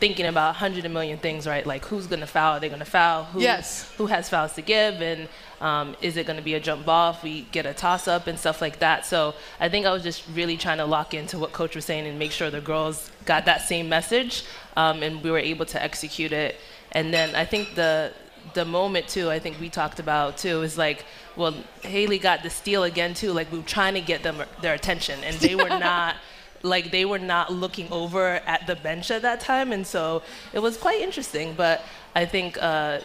thinking 0.00 0.26
about 0.26 0.50
a 0.50 0.58
hundred 0.58 0.90
million 0.90 1.18
things, 1.18 1.46
right? 1.46 1.64
Like 1.64 1.84
who's 1.84 2.06
going 2.06 2.20
to 2.20 2.26
foul? 2.26 2.56
Are 2.56 2.60
they 2.60 2.68
going 2.68 2.80
to 2.80 2.84
foul? 2.84 3.24
Who, 3.24 3.40
yes. 3.40 3.90
Who 3.96 4.06
has 4.06 4.28
fouls 4.28 4.52
to 4.54 4.62
give? 4.62 5.00
And 5.00 5.28
um, 5.64 5.96
is 6.02 6.18
it 6.18 6.26
going 6.26 6.36
to 6.36 6.42
be 6.42 6.52
a 6.52 6.60
jump 6.60 6.84
ball 6.84 7.12
if 7.12 7.22
we 7.22 7.46
get 7.50 7.64
a 7.64 7.72
toss 7.72 8.06
up 8.06 8.26
and 8.26 8.38
stuff 8.38 8.60
like 8.60 8.80
that? 8.80 9.06
So 9.06 9.34
I 9.58 9.70
think 9.70 9.86
I 9.86 9.92
was 9.92 10.02
just 10.02 10.22
really 10.34 10.58
trying 10.58 10.76
to 10.76 10.84
lock 10.84 11.14
into 11.14 11.38
what 11.38 11.52
coach 11.52 11.74
was 11.74 11.86
saying 11.86 12.06
and 12.06 12.18
make 12.18 12.32
sure 12.32 12.50
the 12.50 12.60
girls 12.60 13.10
got 13.24 13.46
that 13.46 13.62
same 13.62 13.88
message, 13.88 14.44
um, 14.76 15.02
and 15.02 15.22
we 15.22 15.30
were 15.30 15.38
able 15.38 15.64
to 15.64 15.82
execute 15.82 16.32
it. 16.32 16.56
And 16.92 17.14
then 17.14 17.34
I 17.34 17.46
think 17.46 17.74
the 17.74 18.12
the 18.52 18.66
moment 18.66 19.08
too, 19.08 19.30
I 19.30 19.38
think 19.38 19.58
we 19.58 19.70
talked 19.70 19.98
about 19.98 20.36
too, 20.36 20.60
is 20.60 20.76
like, 20.76 21.06
well, 21.34 21.54
Haley 21.80 22.18
got 22.18 22.42
the 22.42 22.50
steal 22.50 22.82
again 22.82 23.14
too. 23.14 23.32
Like 23.32 23.50
we 23.50 23.56
were 23.56 23.64
trying 23.64 23.94
to 23.94 24.02
get 24.02 24.22
them 24.22 24.42
their 24.60 24.74
attention, 24.74 25.24
and 25.24 25.34
they 25.36 25.54
were 25.54 25.68
not 25.88 26.16
like 26.62 26.90
they 26.90 27.06
were 27.06 27.18
not 27.18 27.50
looking 27.50 27.90
over 27.90 28.34
at 28.44 28.66
the 28.66 28.76
bench 28.76 29.10
at 29.10 29.22
that 29.22 29.40
time, 29.40 29.72
and 29.72 29.86
so 29.86 30.22
it 30.52 30.58
was 30.58 30.76
quite 30.76 31.00
interesting. 31.00 31.54
But 31.54 31.80
I 32.14 32.26
think. 32.26 32.58
Uh, 32.60 33.00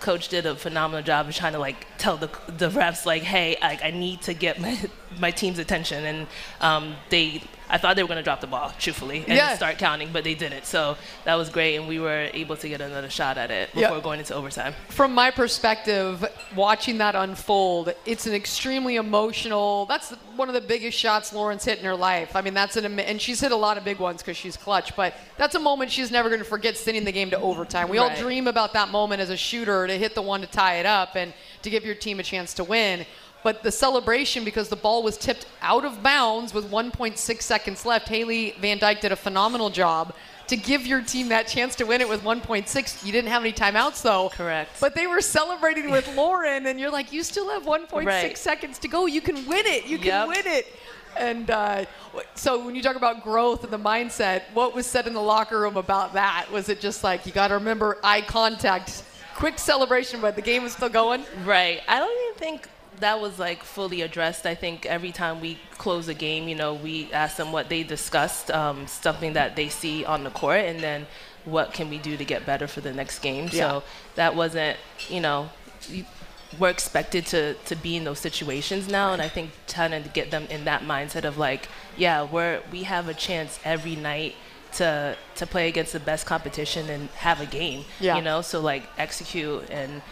coach 0.00 0.28
did 0.28 0.46
a 0.46 0.56
phenomenal 0.56 1.02
job 1.02 1.28
of 1.28 1.34
trying 1.34 1.52
to 1.52 1.58
like 1.58 1.86
tell 1.98 2.16
the 2.16 2.28
the 2.48 2.68
refs 2.70 3.06
like, 3.06 3.22
hey, 3.22 3.56
I, 3.60 3.78
I 3.84 3.90
need 3.90 4.22
to 4.22 4.34
get 4.34 4.60
my 4.60 4.78
my 5.18 5.30
team's 5.30 5.58
attention, 5.58 6.04
and 6.04 6.26
um, 6.60 6.96
they 7.10 7.42
I 7.72 7.78
thought 7.78 7.94
they 7.96 8.02
were 8.02 8.08
going 8.08 8.16
to 8.18 8.22
drop 8.24 8.40
the 8.40 8.46
ball, 8.48 8.72
truthfully, 8.78 9.18
and 9.28 9.36
Yeah. 9.36 9.54
start 9.54 9.78
counting, 9.78 10.10
but 10.12 10.24
they 10.24 10.34
didn't. 10.34 10.66
So 10.66 10.96
that 11.24 11.36
was 11.36 11.48
great, 11.50 11.76
and 11.76 11.86
we 11.86 12.00
were 12.00 12.28
able 12.34 12.56
to 12.56 12.68
get 12.68 12.80
another 12.80 13.08
shot 13.10 13.38
at 13.38 13.50
it 13.50 13.72
before 13.72 13.96
Yeah. 13.96 14.02
going 14.02 14.18
into 14.18 14.34
overtime. 14.34 14.74
From 14.88 15.14
my 15.14 15.30
perspective, 15.30 16.26
watching 16.56 16.98
that 16.98 17.14
unfold, 17.14 17.94
it's 18.04 18.26
an 18.26 18.34
extremely 18.34 18.96
emotional. 18.96 19.86
That's 19.86 20.10
one 20.36 20.48
of 20.48 20.54
the 20.54 20.60
biggest 20.60 20.98
shots 20.98 21.32
Lauren's 21.32 21.64
hit 21.64 21.78
in 21.78 21.84
her 21.84 21.94
life. 21.94 22.34
I 22.34 22.40
mean, 22.40 22.54
that's 22.54 22.76
an 22.76 22.98
and 22.98 23.20
she's 23.20 23.40
hit 23.40 23.52
a 23.52 23.56
lot 23.56 23.78
of 23.78 23.84
big 23.84 23.98
ones 23.98 24.20
because 24.22 24.36
she's 24.36 24.56
clutch. 24.56 24.96
But 24.96 25.14
that's 25.36 25.54
a 25.54 25.60
moment 25.60 25.92
she's 25.92 26.10
never 26.10 26.28
going 26.28 26.40
to 26.40 26.44
forget, 26.48 26.76
sending 26.76 27.04
the 27.04 27.12
game 27.12 27.30
to 27.30 27.38
overtime. 27.38 27.88
We 27.88 27.98
all 27.98 28.10
dream 28.16 28.48
about 28.48 28.72
that 28.72 28.88
moment 28.88 29.20
as 29.20 29.30
a 29.30 29.36
shooter 29.36 29.86
to 29.86 29.96
hit 29.96 30.14
the 30.14 30.22
one 30.22 30.40
to 30.40 30.46
tie 30.46 30.76
it 30.76 30.86
up 30.86 31.14
and 31.14 31.32
to 31.62 31.70
give 31.70 31.84
your 31.84 31.94
team 31.94 32.18
a 32.18 32.22
chance 32.22 32.52
to 32.54 32.64
win. 32.64 33.06
But 33.42 33.62
the 33.62 33.72
celebration, 33.72 34.44
because 34.44 34.68
the 34.68 34.76
ball 34.76 35.02
was 35.02 35.16
tipped 35.16 35.46
out 35.62 35.84
of 35.84 36.02
bounds 36.02 36.52
with 36.52 36.70
1.6 36.70 37.42
seconds 37.42 37.86
left, 37.86 38.08
Haley 38.08 38.54
Van 38.60 38.78
Dyke 38.78 39.00
did 39.00 39.12
a 39.12 39.16
phenomenal 39.16 39.70
job 39.70 40.14
to 40.48 40.56
give 40.56 40.86
your 40.86 41.00
team 41.00 41.28
that 41.28 41.46
chance 41.46 41.74
to 41.76 41.84
win 41.84 42.00
it 42.00 42.08
with 42.08 42.22
1.6. 42.22 43.04
You 43.06 43.12
didn't 43.12 43.30
have 43.30 43.42
any 43.42 43.52
timeouts, 43.52 44.02
though. 44.02 44.30
Correct. 44.30 44.78
But 44.80 44.94
they 44.94 45.06
were 45.06 45.20
celebrating 45.20 45.90
with 45.90 46.06
Lauren, 46.16 46.66
and 46.66 46.78
you're 46.78 46.90
like, 46.90 47.12
you 47.12 47.22
still 47.22 47.48
have 47.50 47.62
1.6 47.64 48.04
Right. 48.04 48.36
seconds 48.36 48.78
to 48.80 48.88
go. 48.88 49.06
You 49.06 49.20
can 49.20 49.46
win 49.46 49.64
it. 49.64 49.86
You 49.86 49.96
can 49.98 50.06
Yep. 50.08 50.28
win 50.28 50.46
it. 50.46 50.66
And 51.16 51.50
uh, 51.50 51.84
so 52.34 52.64
when 52.64 52.74
you 52.74 52.82
talk 52.82 52.96
about 52.96 53.22
growth 53.24 53.64
and 53.64 53.72
the 53.72 53.78
mindset, 53.78 54.42
what 54.54 54.74
was 54.74 54.86
said 54.86 55.06
in 55.06 55.12
the 55.14 55.20
locker 55.22 55.58
room 55.60 55.76
about 55.76 56.12
that? 56.14 56.46
Was 56.52 56.68
it 56.68 56.80
just 56.80 57.02
like, 57.04 57.26
you 57.26 57.32
got 57.32 57.48
to 57.48 57.54
remember 57.54 57.98
eye 58.04 58.20
contact, 58.20 59.02
quick 59.34 59.58
celebration, 59.58 60.20
but 60.20 60.36
the 60.36 60.42
game 60.42 60.64
is 60.64 60.72
still 60.72 60.88
going? 60.88 61.24
Right. 61.44 61.80
I 61.88 61.98
don't 61.98 62.26
even 62.28 62.38
think 62.38 62.68
that 63.00 63.20
was 63.20 63.38
like 63.38 63.62
fully 63.62 64.02
addressed. 64.02 64.46
I 64.46 64.54
think 64.54 64.86
every 64.86 65.12
time 65.12 65.40
we 65.40 65.58
close 65.78 66.08
a 66.08 66.14
game, 66.14 66.48
you 66.48 66.54
know, 66.54 66.74
we 66.74 67.12
ask 67.12 67.36
them 67.36 67.52
what 67.52 67.68
they 67.68 67.82
discussed, 67.82 68.50
um, 68.50 68.86
something 68.86 69.32
that 69.34 69.56
they 69.56 69.68
see 69.68 70.04
on 70.04 70.24
the 70.24 70.30
court, 70.30 70.60
and 70.60 70.80
then 70.80 71.06
what 71.44 71.72
can 71.72 71.88
we 71.90 71.98
do 71.98 72.16
to 72.16 72.24
get 72.24 72.44
better 72.46 72.66
for 72.66 72.80
the 72.80 72.92
next 72.92 73.20
game. 73.20 73.44
Yeah. 73.44 73.50
So 73.50 73.82
that 74.14 74.36
wasn't, 74.36 74.76
you 75.08 75.20
know, 75.20 75.50
we're 76.58 76.70
expected 76.70 77.26
to 77.26 77.54
to 77.54 77.76
be 77.76 77.96
in 77.96 78.04
those 78.04 78.18
situations 78.18 78.88
now, 78.88 79.12
and 79.12 79.22
I 79.22 79.28
think 79.28 79.50
trying 79.66 80.02
to 80.02 80.08
get 80.08 80.30
them 80.30 80.46
in 80.50 80.64
that 80.64 80.82
mindset 80.82 81.24
of 81.24 81.38
like, 81.38 81.68
yeah, 81.96 82.22
we're 82.22 82.62
we 82.70 82.82
have 82.84 83.08
a 83.08 83.14
chance 83.14 83.58
every 83.64 83.96
night 83.96 84.34
to 84.72 85.16
to 85.36 85.46
play 85.46 85.68
against 85.68 85.92
the 85.92 86.00
best 86.00 86.26
competition 86.26 86.90
and 86.90 87.08
have 87.10 87.40
a 87.40 87.46
game. 87.46 87.84
Yeah. 87.98 88.16
You 88.16 88.22
know, 88.22 88.42
so 88.42 88.60
like 88.60 88.84
execute 88.98 89.70
and 89.70 90.02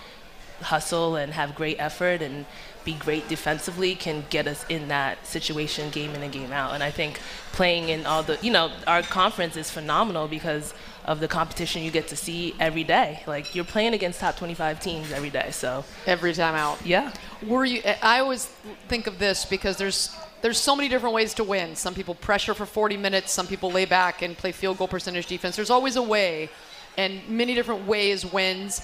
hustle 0.61 1.17
and 1.17 1.33
have 1.35 1.55
great 1.55 1.77
effort 1.79 2.21
and 2.23 2.45
be 2.89 2.95
great 2.95 3.29
defensively 3.29 3.95
can 3.95 4.25
get 4.31 4.47
us 4.47 4.65
in 4.69 4.89
that 4.89 5.15
situation 5.27 5.91
game 5.91 6.11
in 6.15 6.23
and 6.23 6.33
game 6.33 6.53
out. 6.53 6.71
And 6.75 6.83
I 6.83 6.91
think 6.91 7.21
playing 7.53 7.85
in 7.95 8.07
all 8.07 8.23
the, 8.23 8.39
you 8.41 8.51
know, 8.51 8.67
our 8.87 9.03
conference 9.03 9.57
is 9.57 9.71
phenomenal 9.71 10.27
because 10.27 10.73
of 11.05 11.21
the 11.21 11.29
competition 11.29 11.83
you 11.83 11.91
get 11.91 12.09
to 12.09 12.17
see 12.17 12.55
every 12.59 12.85
day. 12.85 13.23
Like 13.27 13.55
you're 13.55 13.71
playing 13.77 13.93
against 13.95 14.21
top 14.21 14.37
25 14.37 14.81
teams 14.81 15.13
every 15.13 15.29
day. 15.41 15.51
So 15.51 15.85
Every 16.07 16.33
time 16.33 16.55
out. 16.55 16.79
yeah. 16.95 17.13
Were 17.47 17.65
you? 17.67 17.83
I 18.03 18.21
always 18.21 18.47
think 18.89 19.07
of 19.07 19.19
this 19.19 19.45
because 19.45 19.77
there's 19.77 20.01
there's 20.43 20.59
so 20.59 20.75
many 20.75 20.89
different 20.89 21.15
ways 21.15 21.35
to 21.35 21.45
win. 21.45 21.77
Some 21.77 21.95
people 21.95 22.15
pressure 22.15 22.55
for 22.55 22.67
40 22.67 22.97
minutes. 22.97 23.33
Some 23.33 23.47
people 23.47 23.71
lay 23.71 23.85
back 23.85 24.23
and 24.23 24.37
play 24.43 24.53
field 24.53 24.79
goal 24.79 24.89
percentage 24.89 25.27
defense. 25.27 25.57
There's 25.57 25.71
always 25.79 25.97
a 25.97 26.03
way, 26.17 26.49
and 26.97 27.13
many 27.29 27.55
different 27.55 27.87
ways 27.87 28.25
wins. 28.25 28.81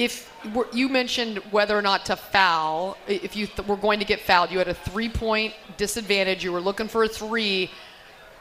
If 0.00 0.12
you 0.72 0.88
mentioned 0.88 1.36
whether 1.50 1.76
or 1.76 1.82
not 1.82 2.06
to 2.06 2.16
foul, 2.16 2.96
if 3.06 3.36
you 3.36 3.46
th- 3.46 3.68
were 3.68 3.76
going 3.76 3.98
to 3.98 4.06
get 4.06 4.20
fouled, 4.20 4.50
you 4.50 4.56
had 4.56 4.68
a 4.68 4.80
three-point 4.88 5.52
disadvantage. 5.76 6.42
You 6.42 6.52
were 6.52 6.60
looking 6.60 6.88
for 6.88 7.04
a 7.04 7.08
three. 7.08 7.70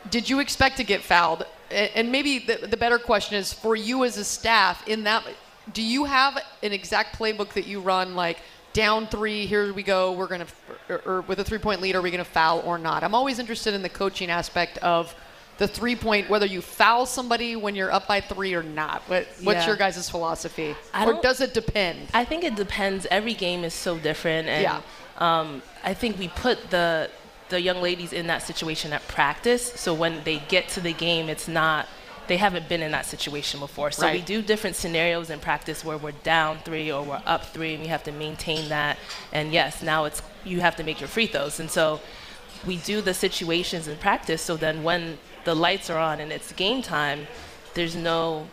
Did 0.10 0.30
you 0.30 0.40
expect 0.40 0.78
to 0.78 0.86
get 0.86 1.02
fouled? 1.02 1.46
And 1.70 2.14
maybe 2.14 2.40
the, 2.40 2.66
the 2.66 2.78
better 2.78 2.98
question 2.98 3.36
is 3.36 3.52
for 3.52 3.76
you 3.76 4.06
as 4.06 4.16
a 4.18 4.24
staff 4.24 4.88
in 4.88 5.04
that, 5.04 5.26
do 5.74 5.82
you 5.82 6.06
have 6.06 6.42
an 6.64 6.72
exact 6.72 7.20
playbook 7.20 7.50
that 7.54 7.68
you 7.68 7.82
run 7.82 8.16
like 8.16 8.38
down 8.72 9.08
three, 9.08 9.46
here 9.46 9.74
we 9.74 9.84
go, 9.84 10.14
we're 10.14 10.28
going 10.28 10.46
to, 10.46 10.48
or, 10.88 11.02
or 11.06 11.22
with 11.22 11.40
a 11.40 11.44
three 11.44 11.58
point 11.58 11.82
lead, 11.82 11.94
are 11.96 12.02
we 12.02 12.10
going 12.10 12.24
to 12.24 12.32
foul 12.32 12.62
or 12.62 12.78
not? 12.78 13.04
I'm 13.04 13.14
always 13.14 13.38
interested 13.38 13.74
in 13.74 13.82
the 13.82 13.90
coaching 13.90 14.30
aspect 14.30 14.78
of 14.78 15.14
the 15.60 15.68
three 15.68 15.96
point, 15.96 16.30
whether 16.30 16.46
you 16.46 16.62
foul 16.62 17.06
somebody 17.06 17.56
when 17.56 17.76
you're 17.76 17.92
up 17.92 18.08
by 18.08 18.22
three 18.22 18.54
or 18.54 18.64
not. 18.64 19.04
What, 19.04 19.28
what's 19.44 19.60
Yeah. 19.60 19.68
your 19.68 19.76
guys' 19.76 20.10
philosophy? 20.10 20.76
I 20.94 21.06
or 21.06 21.22
does 21.22 21.42
it 21.42 21.54
depend? 21.54 22.10
I 22.14 22.26
think 22.26 22.44
it 22.44 22.56
depends. 22.56 23.06
Every 23.12 23.34
game 23.34 23.64
is 23.64 23.74
so 23.74 23.98
different, 23.98 24.48
and 24.48 24.64
Yeah. 24.64 24.82
um, 25.18 25.62
I 25.84 25.94
think 25.94 26.18
we 26.18 26.30
put 26.30 26.72
the 26.72 27.10
the 27.50 27.60
young 27.60 27.82
ladies 27.82 28.14
in 28.14 28.28
that 28.28 28.44
situation 28.44 28.94
at 28.94 29.06
practice. 29.08 29.74
So 29.76 29.92
when 29.92 30.24
they 30.24 30.38
get 30.50 30.70
to 30.70 30.80
the 30.82 30.94
game, 30.94 31.30
it's 31.30 31.48
not 31.48 31.88
they 32.28 32.38
haven't 32.38 32.70
been 32.70 32.84
in 32.84 32.92
that 32.92 33.08
situation 33.08 33.60
before. 33.60 33.90
So 33.90 34.10
we 34.12 34.22
do 34.22 34.44
different 34.44 34.76
scenarios 34.76 35.32
in 35.32 35.40
practice 35.40 35.84
where 35.84 35.98
we're 35.98 36.12
down 36.12 36.60
three 36.64 36.92
or 36.92 37.02
we're 37.04 37.24
up 37.26 37.46
three, 37.48 37.74
and 37.74 37.82
we 37.82 37.90
have 37.90 38.04
to 38.04 38.12
maintain 38.12 38.70
that. 38.70 38.98
And 39.34 39.52
yes, 39.52 39.82
now 39.82 40.06
it's 40.06 40.22
you 40.46 40.62
have 40.62 40.76
to 40.78 40.84
make 40.84 41.02
your 41.02 41.10
free 41.10 41.26
throws, 41.26 41.60
and 41.60 41.70
so 41.70 42.00
we 42.66 42.78
do 42.78 43.02
the 43.02 43.14
situations 43.14 43.88
in 43.88 43.98
practice 43.98 44.42
so 44.42 44.58
then 44.58 44.84
when 44.84 45.18
the 45.50 45.56
lights 45.56 45.90
are 45.90 45.98
on 45.98 46.20
and 46.20 46.32
it's 46.32 46.52
game 46.54 46.82
time, 46.84 47.26
there's 47.74 47.96
no 47.96 48.48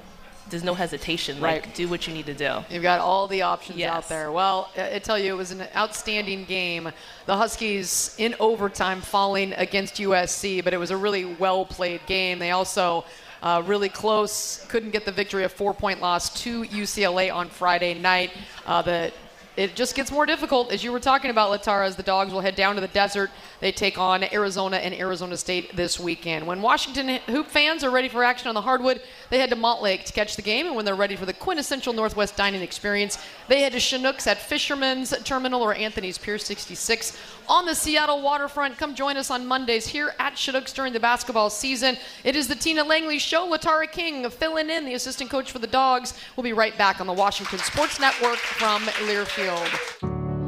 there's 0.48 0.62
no 0.64 0.74
hesitation. 0.74 1.40
Like 1.40 1.74
do 1.74 1.88
what 1.88 2.06
you 2.06 2.14
need 2.14 2.26
to 2.26 2.38
do. 2.48 2.52
You've 2.70 2.84
got 2.92 3.00
all 3.00 3.26
the 3.26 3.42
options 3.42 3.78
Yes. 3.78 3.90
out 3.94 4.08
there. 4.08 4.28
Well, 4.40 4.70
I 4.78 4.94
I 4.96 4.98
tell 5.00 5.18
you, 5.18 5.28
it 5.34 5.36
was 5.44 5.50
an 5.50 5.64
outstanding 5.82 6.44
game. 6.44 6.84
The 7.30 7.36
Huskies 7.36 8.14
in 8.18 8.34
overtime 8.48 9.00
falling 9.02 9.52
against 9.66 9.92
USC, 10.08 10.62
but 10.64 10.72
it 10.72 10.78
was 10.84 10.90
a 10.90 10.96
really 11.06 11.24
well 11.44 11.62
played 11.66 12.00
game. 12.06 12.38
They 12.38 12.52
also 12.52 13.04
uh, 13.42 13.62
really 13.72 13.90
close, 14.02 14.64
couldn't 14.72 14.92
get 14.96 15.04
the 15.04 15.12
victory, 15.22 15.44
a 15.44 15.48
four 15.48 15.74
point 15.74 16.00
loss 16.00 16.24
to 16.44 16.50
UCLA 16.82 17.26
on 17.40 17.46
Friday 17.50 17.92
night. 17.94 18.30
Uh, 18.64 18.80
the 18.90 19.12
it 19.56 19.74
just 19.74 19.94
gets 19.94 20.10
more 20.12 20.26
difficult 20.26 20.70
as 20.70 20.84
you 20.84 20.92
were 20.92 21.00
talking 21.00 21.30
about 21.30 21.50
Latara 21.50 21.86
as 21.86 21.96
the 21.96 22.02
dogs 22.02 22.32
will 22.32 22.42
head 22.42 22.54
down 22.54 22.74
to 22.74 22.80
the 22.80 22.88
desert. 22.88 23.30
They 23.60 23.72
take 23.72 23.98
on 23.98 24.22
arizona 24.24 24.76
and 24.76 24.94
arizona 24.94 25.36
state 25.36 25.74
this 25.74 25.98
weekend. 25.98 26.46
When 26.46 26.60
washington 26.60 27.20
hoop 27.26 27.46
fans 27.46 27.82
are 27.82 27.90
ready 27.90 28.08
for 28.08 28.22
action 28.22 28.48
on 28.48 28.54
the 28.54 28.60
hardwood 28.60 29.00
they 29.30 29.38
head 29.38 29.50
to 29.50 29.56
montlake 29.56 30.04
to 30.04 30.12
catch 30.12 30.36
the 30.36 30.42
game. 30.42 30.66
And 30.66 30.76
when 30.76 30.84
they're 30.84 30.94
ready 30.94 31.16
for 31.16 31.26
the 31.26 31.32
quintessential 31.32 31.92
northwest 31.92 32.36
dining 32.36 32.62
experience 32.62 33.18
they 33.48 33.60
head 33.60 33.72
to 33.72 33.80
chinooks 33.80 34.26
at 34.26 34.38
fisherman's 34.38 35.14
terminal 35.24 35.62
or 35.62 35.74
anthony's 35.74 36.18
pier 36.18 36.38
66 36.38 37.16
on 37.48 37.64
the 37.64 37.74
seattle 37.74 38.22
waterfront 38.22 38.76
come 38.76 38.94
join 38.94 39.16
us 39.16 39.30
on 39.30 39.46
mondays 39.46 39.86
here 39.86 40.14
at 40.18 40.34
chinooks 40.34 40.72
during 40.72 40.92
the 40.92 41.00
basketball 41.00 41.50
season 41.50 41.96
it 42.24 42.36
is 42.36 42.48
the 42.48 42.54
tina 42.54 42.82
langley 42.82 43.18
show 43.18 43.48
latara 43.50 43.90
king 43.90 44.28
filling 44.30 44.70
in 44.70 44.84
the 44.84 44.94
assistant 44.94 45.30
coach 45.30 45.52
for 45.52 45.58
the 45.58 45.66
dogs 45.66 46.14
we'll 46.36 46.44
be 46.44 46.52
right 46.52 46.76
back 46.78 47.00
on 47.00 47.06
the 47.06 47.12
washington 47.12 47.58
sports 47.58 48.00
network 48.00 48.36
from 48.36 48.82
learfield 49.08 49.68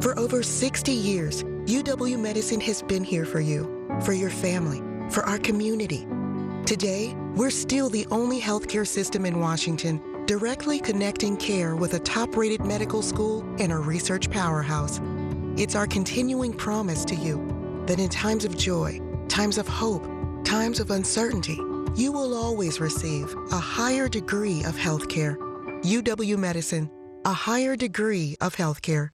For 0.03 0.17
over 0.17 0.45
60 0.45 0.93
years, 0.93 1.43
UW 1.43 2.21
Medicine 2.21 2.61
has 2.61 2.83
been 2.83 3.03
here 3.03 3.25
for 3.25 3.41
you, 3.41 3.67
for 4.05 4.13
your 4.13 4.31
family, 4.31 4.81
for 5.11 5.25
our 5.25 5.39
community. 5.39 6.07
Today, 6.65 7.17
we're 7.35 7.51
still 7.51 7.91
the 7.91 8.07
only 8.13 8.41
healthcare 8.41 8.87
system 8.87 9.27
in 9.27 9.41
Washington 9.41 10.01
directly 10.27 10.79
connecting 10.79 11.37
care 11.37 11.75
with 11.75 11.95
a 11.95 11.99
top 11.99 12.37
rated 12.37 12.65
medical 12.65 13.03
school 13.03 13.43
and 13.59 13.73
a 13.73 13.77
research 13.77 14.31
powerhouse. 14.31 15.01
It's 15.59 15.75
our 15.75 15.89
continuing 15.89 16.53
promise 16.53 17.05
to 17.07 17.17
you 17.17 17.83
that 17.89 17.99
in 17.99 18.09
times 18.09 18.45
of 18.45 18.57
joy, 18.57 19.01
times 19.27 19.59
of 19.59 19.67
hope, 19.67 20.05
times 20.45 20.79
of 20.79 20.93
uncertainty, 20.93 21.61
you 21.97 22.13
will 22.13 22.37
always 22.37 22.79
receive 22.79 23.37
a 23.51 23.59
higher 23.59 24.09
degree 24.09 24.63
of 24.63 24.77
healthcare. 24.77 25.37
UW 25.83 26.39
Medicine, 26.39 26.89
a 27.25 27.33
higher 27.33 27.75
degree 27.75 28.37
of 28.41 28.55
healthcare. 28.55 29.09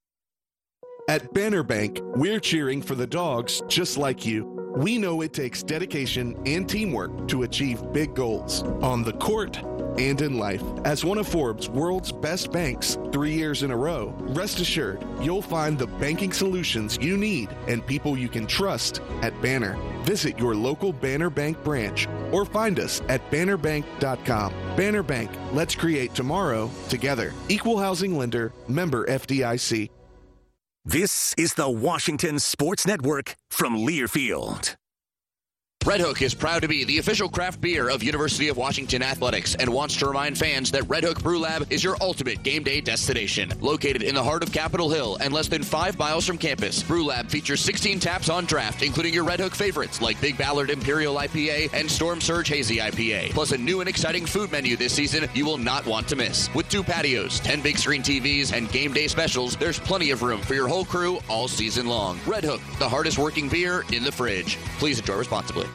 At 1.09 1.33
Banner 1.33 1.63
Bank, 1.63 2.01
we're 2.15 2.41
cheering 2.41 2.83
for 2.83 2.95
the 2.95 3.07
dogs 3.07 3.63
just 3.67 3.97
like 3.97 4.27
you. 4.27 4.45
We 4.77 4.99
know 4.99 5.23
it 5.23 5.33
takes 5.33 5.63
dedication 5.63 6.37
and 6.45 6.69
teamwork 6.69 7.27
to 7.29 7.45
achieve 7.45 7.91
big 7.95 8.15
goals 8.15 8.65
on 8.83 9.03
the 9.03 9.15
court 9.15 9.63
and 9.99 10.21
in 10.21 10.39
life. 10.39 10.63
As 10.85 11.05
one 11.05 11.19
of 11.19 11.27
Forbes' 11.27 11.69
world's 11.69 12.13
best 12.13 12.53
banks 12.53 12.99
three 13.13 13.33
years 13.33 13.63
in 13.63 13.71
a 13.71 13.77
row, 13.77 14.15
rest 14.19 14.61
assured 14.61 15.05
you'll 15.21 15.43
find 15.43 15.79
the 15.79 15.87
banking 15.87 16.33
solutions 16.33 16.99
you 17.01 17.17
need 17.17 17.49
and 17.67 17.87
people 17.87 18.17
you 18.19 18.29
can 18.29 18.47
trust 18.47 19.01
at 19.23 19.41
Banner. 19.41 19.77
Visit 20.05 20.39
your 20.39 20.55
local 20.55 20.93
Banner 20.93 21.31
Bank 21.31 21.63
branch 21.65 22.07
or 22.31 22.45
find 22.45 22.79
us 22.79 23.01
at 23.09 23.29
bannerbank.com. 23.31 24.53
Banner 24.77 25.03
Bank, 25.03 25.31
let's 25.53 25.75
create 25.75 26.15
tomorrow 26.15 26.71
together. 26.89 27.33
Equal 27.49 27.79
housing 27.79 28.19
lender, 28.19 28.53
member 28.69 29.07
FDIC. 29.07 29.89
This 30.87 31.35
is 31.39 31.55
the 31.55 31.71
Washington 31.71 32.39
Sports 32.39 32.87
Network 32.87 33.37
from 33.49 33.75
Learfield. 33.75 34.77
Red 35.85 36.01
Hook 36.01 36.23
is 36.23 36.33
proud 36.33 36.63
to 36.63 36.69
be 36.69 36.85
the 36.85 36.97
official 36.97 37.29
craft 37.29 37.61
beer 37.61 37.91
of 37.91 38.03
University 38.03 38.49
of 38.49 38.57
Washington 38.57 39.03
Athletics 39.03 39.55
and 39.55 39.69
wants 39.69 39.95
to 39.97 40.07
remind 40.07 40.39
fans 40.39 40.71
that 40.71 40.89
Red 40.89 41.05
Hook 41.05 41.23
Brew 41.23 41.39
Lab 41.39 41.71
is 41.71 41.85
your 41.85 41.99
ultimate 42.01 42.43
game 42.43 42.63
day 42.63 42.81
destination. 42.81 43.53
Located 43.61 44.03
in 44.03 44.15
the 44.15 44.23
heart 44.25 44.43
of 44.43 44.51
Capitol 44.51 44.89
Hill 44.89 45.19
and 45.21 45.31
less 45.31 45.47
than 45.47 45.63
five 45.63 45.99
miles 45.99 46.27
from 46.27 46.39
campus, 46.39 46.83
Brew 46.83 47.05
Lab 47.05 47.29
features 47.29 47.61
16 47.61 48.01
taps 48.01 48.31
on 48.31 48.47
draft, 48.47 48.83
including 48.83 49.13
your 49.13 49.25
Red 49.25 49.41
Hook 49.41 49.55
favorites 49.55 50.01
like 50.01 50.19
Big 50.23 50.39
Ballard 50.39 50.71
Imperial 50.71 51.17
IPA 51.17 51.75
and 51.75 51.91
Storm 51.91 52.19
Surge 52.19 52.49
Hazy 52.49 52.79
IPA. 52.79 53.33
Plus 53.33 53.53
a 53.53 53.59
new 53.59 53.81
and 53.81 53.89
exciting 53.89 54.25
food 54.25 54.51
menu 54.51 54.79
this 54.79 54.95
season 54.95 55.29
you 55.35 55.45
will 55.45 55.59
not 55.59 55.85
want 55.85 56.09
to 56.09 56.17
miss. 56.17 56.53
With 56.55 56.67
two 56.71 56.83
patios, 56.83 57.41
10 57.41 57.61
big 57.61 57.77
screen 57.77 58.03
TVs, 58.03 58.55
and 58.55 58.73
game 58.73 58.95
day 58.95 59.07
specials, 59.07 59.55
there's 59.57 59.79
plenty 59.81 60.13
of 60.13 60.23
room 60.23 60.41
for 60.41 60.55
your 60.55 60.67
whole 60.67 60.87
crew 60.87 61.19
all 61.29 61.47
season 61.47 61.87
long. 61.87 62.19
Red 62.27 62.43
Hook, 62.43 62.63
the 62.79 62.89
hardest 62.89 63.19
working 63.19 63.51
beer 63.51 63.85
in 63.93 64.03
the 64.03 64.13
fridge. 64.13 64.57
Please 64.79 64.99
enjoy 64.99 65.19
responsibly. 65.19 65.67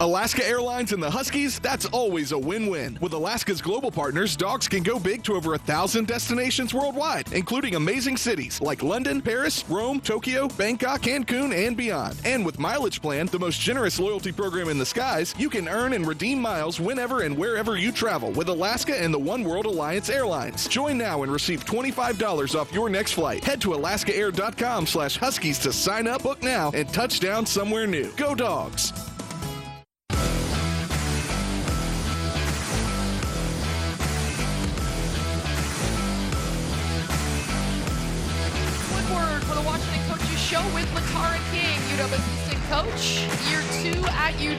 Alaska 0.00 0.44
Airlines 0.44 0.92
and 0.92 1.00
the 1.00 1.08
Huskies, 1.08 1.60
that's 1.60 1.86
always 1.86 2.32
a 2.32 2.38
win 2.38 2.66
win. 2.66 2.98
With 3.00 3.12
Alaska's 3.12 3.62
global 3.62 3.92
partners, 3.92 4.34
dogs 4.34 4.66
can 4.66 4.82
go 4.82 4.98
big 4.98 5.22
to 5.22 5.34
over 5.34 5.54
a 5.54 5.58
thousand 5.58 6.08
destinations 6.08 6.74
worldwide, 6.74 7.32
including 7.32 7.76
amazing 7.76 8.16
cities 8.16 8.60
like 8.60 8.82
London, 8.82 9.22
Paris, 9.22 9.64
Rome, 9.68 10.00
Tokyo, 10.00 10.48
Bangkok, 10.48 11.02
Cancun, 11.02 11.54
and 11.54 11.76
beyond. 11.76 12.20
And 12.24 12.44
with 12.44 12.58
Mileage 12.58 13.00
Plan, 13.00 13.26
the 13.26 13.38
most 13.38 13.60
generous 13.60 14.00
loyalty 14.00 14.32
program 14.32 14.68
in 14.68 14.78
the 14.78 14.86
skies, 14.86 15.32
you 15.38 15.48
can 15.48 15.68
earn 15.68 15.92
and 15.92 16.08
redeem 16.08 16.42
miles 16.42 16.80
whenever 16.80 17.20
and 17.20 17.38
wherever 17.38 17.76
you 17.76 17.92
travel 17.92 18.32
with 18.32 18.48
Alaska 18.48 19.00
and 19.00 19.14
the 19.14 19.18
One 19.18 19.44
World 19.44 19.66
Alliance 19.66 20.10
Airlines. 20.10 20.66
Join 20.66 20.98
now 20.98 21.22
and 21.22 21.30
receive 21.30 21.64
$25 21.64 22.58
off 22.60 22.72
your 22.74 22.90
next 22.90 23.12
flight. 23.12 23.44
Head 23.44 23.60
to 23.60 23.68
alaskaair.com 23.68 24.88
slash 24.88 25.16
huskies 25.16 25.60
to 25.60 25.72
sign 25.72 26.08
up, 26.08 26.24
book 26.24 26.42
now, 26.42 26.72
and 26.74 26.88
touch 26.88 27.20
down 27.20 27.46
somewhere 27.46 27.86
new. 27.86 28.10
Go 28.16 28.34
dogs! 28.34 28.92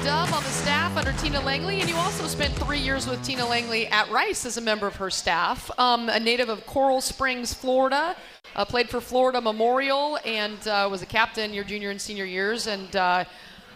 UW 0.05 0.33
on 0.33 0.43
the 0.43 0.49
staff 0.49 0.95
under 0.97 1.11
Tina 1.13 1.41
Langley, 1.41 1.81
and 1.81 1.89
you 1.89 1.95
also 1.95 2.27
spent 2.27 2.53
three 2.53 2.77
years 2.77 3.07
with 3.07 3.23
Tina 3.23 3.43
Langley 3.43 3.87
at 3.87 4.07
Rice 4.11 4.45
as 4.45 4.57
a 4.57 4.61
member 4.61 4.85
of 4.85 4.95
her 4.97 5.09
staff. 5.09 5.71
Um, 5.79 6.09
a 6.09 6.19
native 6.19 6.47
of 6.47 6.63
Coral 6.67 7.01
Springs, 7.01 7.55
Florida, 7.55 8.15
uh, 8.55 8.65
played 8.65 8.87
for 8.87 9.01
Florida 9.01 9.41
Memorial 9.41 10.19
and 10.23 10.67
uh, 10.67 10.87
was 10.91 11.01
a 11.01 11.07
captain 11.07 11.55
your 11.55 11.63
junior 11.63 11.89
and 11.89 11.99
senior 11.99 12.25
years, 12.25 12.67
and 12.67 12.95
uh, 12.95 13.25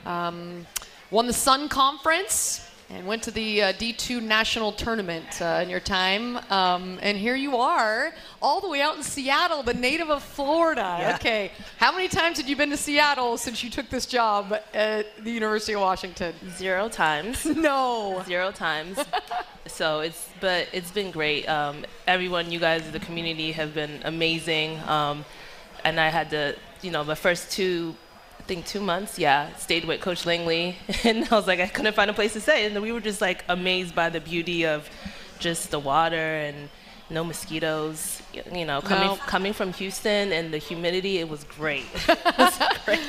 um, 0.06 0.68
won 1.10 1.26
the 1.26 1.34
Sun 1.34 1.68
Conference 1.68 2.69
and 2.92 3.06
went 3.06 3.22
to 3.24 3.32
the 3.32 3.62
uh, 3.62 3.74
D2 3.74 4.22
national 4.22 4.72
tournament 4.72 5.42
uh, 5.42 5.60
in 5.62 5.70
your 5.70 5.80
time. 5.80 6.38
Um, 6.50 6.98
and 7.02 7.18
here 7.18 7.36
you 7.36 7.58
are, 7.58 8.14
all 8.42 8.62
the 8.62 8.68
way 8.68 8.82
out 8.82 8.98
in 8.98 9.04
Seattle, 9.04 9.62
the 9.62 9.76
native 9.76 10.10
of 10.10 10.24
Florida. 10.24 10.98
Yeah. 11.00 11.16
Okay. 11.16 11.52
How 11.78 11.92
many 11.92 12.08
times 12.08 12.38
have 12.40 12.48
you 12.48 12.56
been 12.56 12.72
to 12.72 12.78
Seattle 12.78 13.38
since 13.38 13.64
you 13.64 13.70
took 13.70 13.90
this 13.90 14.08
job 14.08 14.60
at 14.74 15.24
the 15.24 15.32
University 15.32 15.74
of 15.74 15.82
Washington? 15.82 16.34
Zero 16.58 16.90
times. 16.90 17.46
no. 17.46 18.24
Zero 18.26 18.52
times. 18.52 18.98
so 19.68 20.00
it's 20.00 20.30
but 20.40 20.68
it's 20.74 20.92
been 20.92 21.12
great. 21.12 21.48
Um, 21.48 21.86
everyone, 22.08 22.52
you 22.52 22.60
guys, 22.60 22.90
the 22.92 23.00
community 23.00 23.52
have 23.52 23.76
been 23.76 24.02
amazing. 24.04 24.80
Um, 24.88 25.26
and 25.84 26.00
I 26.00 26.10
had 26.10 26.30
to, 26.32 26.56
you 26.82 26.92
know, 26.92 27.04
the 27.04 27.16
first 27.16 27.52
two, 27.52 27.96
think 28.50 28.66
two 28.66 28.82
months, 28.94 29.20
yeah, 29.20 29.54
stayed 29.58 29.86
with 29.86 30.02
Coach 30.02 30.26
Langley, 30.26 30.76
and 31.04 31.18
I 31.32 31.36
was 31.40 31.48
like, 31.52 31.60
I 31.60 31.68
couldn't 31.68 31.96
find 32.00 32.10
a 32.10 32.14
place 32.20 32.34
to 32.34 32.42
stay, 32.42 32.66
and 32.66 32.82
we 32.82 32.92
were 32.92 33.00
just 33.12 33.22
like 33.22 33.40
amazed 33.48 33.94
by 34.02 34.10
the 34.10 34.20
beauty 34.32 34.66
of 34.66 34.90
just 35.40 35.70
the 35.72 35.80
water 35.80 36.28
and 36.48 36.58
no 37.10 37.24
mosquitoes. 37.24 38.22
You 38.60 38.66
know, 38.66 38.82
coming 38.82 39.08
No. 39.08 39.16
coming 39.36 39.54
from 39.54 39.70
Houston 39.74 40.32
and 40.38 40.46
the 40.54 40.58
humidity, 40.70 41.14
it 41.24 41.28
was 41.30 41.44
great. 41.60 41.86
it 42.08 42.38
was 42.38 42.60
great. 42.86 43.00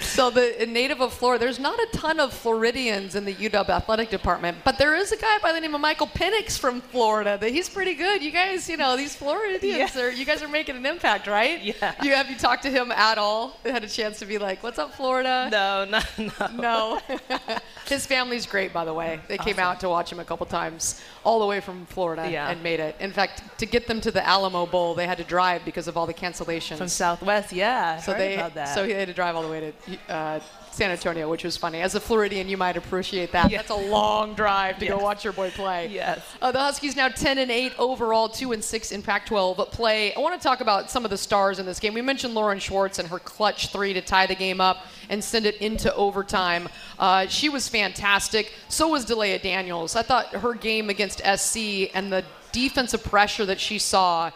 So 0.00 0.30
the 0.30 0.62
a 0.62 0.66
native 0.66 1.00
of 1.00 1.12
Florida, 1.12 1.44
there's 1.44 1.58
not 1.58 1.78
a 1.78 1.86
ton 1.92 2.18
of 2.20 2.32
Floridians 2.32 3.14
in 3.14 3.24
the 3.24 3.34
UW 3.34 3.68
athletic 3.68 4.10
department, 4.10 4.58
but 4.64 4.78
there 4.78 4.94
is 4.94 5.12
a 5.12 5.16
guy 5.16 5.38
by 5.42 5.52
the 5.52 5.60
name 5.60 5.74
of 5.74 5.80
Michael 5.80 6.06
Penix 6.06 6.58
from 6.58 6.80
Florida. 6.80 7.38
That 7.40 7.50
he's 7.50 7.68
pretty 7.68 7.94
good. 7.94 8.22
You 8.22 8.30
guys, 8.30 8.68
you 8.68 8.76
know, 8.76 8.96
these 8.96 9.14
Floridians 9.14 9.96
are 9.96 10.10
you 10.10 10.24
guys 10.24 10.42
are 10.42 10.48
making 10.48 10.76
an 10.76 10.86
impact, 10.86 11.26
right? 11.26 11.60
Yeah. 11.62 11.94
You 12.02 12.14
have 12.14 12.28
you 12.30 12.36
talked 12.36 12.62
to 12.64 12.70
him 12.70 12.90
at 12.92 13.18
all? 13.18 13.56
Had 13.64 13.84
a 13.84 13.88
chance 13.88 14.18
to 14.20 14.26
be 14.26 14.38
like, 14.38 14.62
"What's 14.62 14.78
up, 14.78 14.94
Florida?" 14.94 15.48
No, 15.52 15.84
no, 15.84 16.00
no. 16.18 16.46
No. 16.60 17.00
His 17.86 18.06
family's 18.06 18.46
great, 18.46 18.72
by 18.72 18.84
the 18.84 18.94
way. 18.94 19.20
They 19.28 19.38
came 19.38 19.58
out 19.58 19.80
to 19.80 19.88
watch 19.88 20.12
him 20.12 20.20
a 20.20 20.24
couple 20.24 20.46
times, 20.46 21.00
all 21.24 21.40
the 21.40 21.46
way 21.46 21.60
from 21.60 21.86
Florida, 21.86 22.28
Yeah. 22.30 22.48
and 22.48 22.62
made 22.62 22.78
it. 22.78 22.94
In 23.00 23.10
fact, 23.12 23.42
to 23.58 23.66
get 23.66 23.86
them 23.88 24.00
to 24.02 24.10
the 24.12 24.24
Alamo 24.26 24.64
Bowl, 24.66 24.94
they 24.94 25.06
had 25.06 25.18
to 25.18 25.24
drive 25.24 25.64
because 25.64 25.88
of 25.88 25.96
all 25.96 26.06
the 26.06 26.14
cancellations 26.14 26.78
From 26.78 26.88
Southwest, 26.88 27.52
yeah. 27.52 27.96
I 27.98 28.00
so 28.00 28.12
heard 28.12 28.20
they 28.20 28.34
about 28.34 28.54
that. 28.54 28.74
so 28.74 28.84
he 28.84 28.92
had 28.92 29.08
to 29.08 29.14
drive 29.14 29.34
all 29.34 29.42
the 29.42 29.48
way 29.48 29.60
to 29.60 29.72
uh, 30.08 30.40
San 30.70 30.90
Antonio, 30.90 31.28
which 31.28 31.44
was 31.44 31.56
funny. 31.56 31.80
As 31.80 31.94
a 31.94 32.00
Floridian, 32.00 32.48
you 32.48 32.56
might 32.56 32.76
appreciate 32.76 33.32
that. 33.32 33.50
That's 33.50 33.70
a 33.70 33.74
long 33.74 34.34
drive 34.34 34.78
to 34.78 34.86
go 34.86 34.98
watch 34.98 35.24
your 35.24 35.32
boy 35.32 35.50
play. 35.50 35.88
Yes. 35.88 36.20
Uh, 36.40 36.52
the 36.52 36.58
Huskies 36.60 36.96
now 36.96 37.08
10 37.08 37.38
and 37.38 37.50
8 37.50 37.72
overall, 37.78 38.28
2 38.28 38.52
and 38.52 38.62
6 38.62 38.92
in 38.92 39.02
Pac-12 39.02 39.56
but 39.56 39.72
play. 39.72 40.14
I 40.14 40.20
want 40.20 40.40
to 40.40 40.42
talk 40.42 40.60
about 40.60 40.90
some 40.90 41.04
of 41.04 41.10
the 41.10 41.18
stars 41.18 41.58
in 41.58 41.66
this 41.66 41.80
game. 41.80 41.92
We 41.92 42.02
mentioned 42.02 42.34
Lauren 42.34 42.58
Schwartz 42.58 42.98
and 42.98 43.08
her 43.08 43.18
clutch 43.18 43.72
three 43.72 43.92
to 43.92 44.00
tie 44.00 44.26
the 44.26 44.34
game 44.34 44.60
up 44.60 44.86
and 45.08 45.22
send 45.22 45.44
it 45.44 45.56
into 45.56 45.94
overtime. 45.94 46.68
Uh, 46.98 47.26
she 47.26 47.48
was 47.48 47.68
fantastic. 47.68 48.52
So 48.68 48.88
was 48.88 49.04
Dalayah 49.04 49.42
Daniels. 49.42 49.96
I 49.96 50.02
thought 50.02 50.28
her 50.28 50.54
game 50.54 50.88
against 50.88 51.20
SC 51.24 51.90
and 51.94 52.12
the 52.12 52.24
defensive 52.52 53.02
pressure 53.04 53.44
that 53.46 53.60
she 53.60 53.78
saw. 53.78 54.30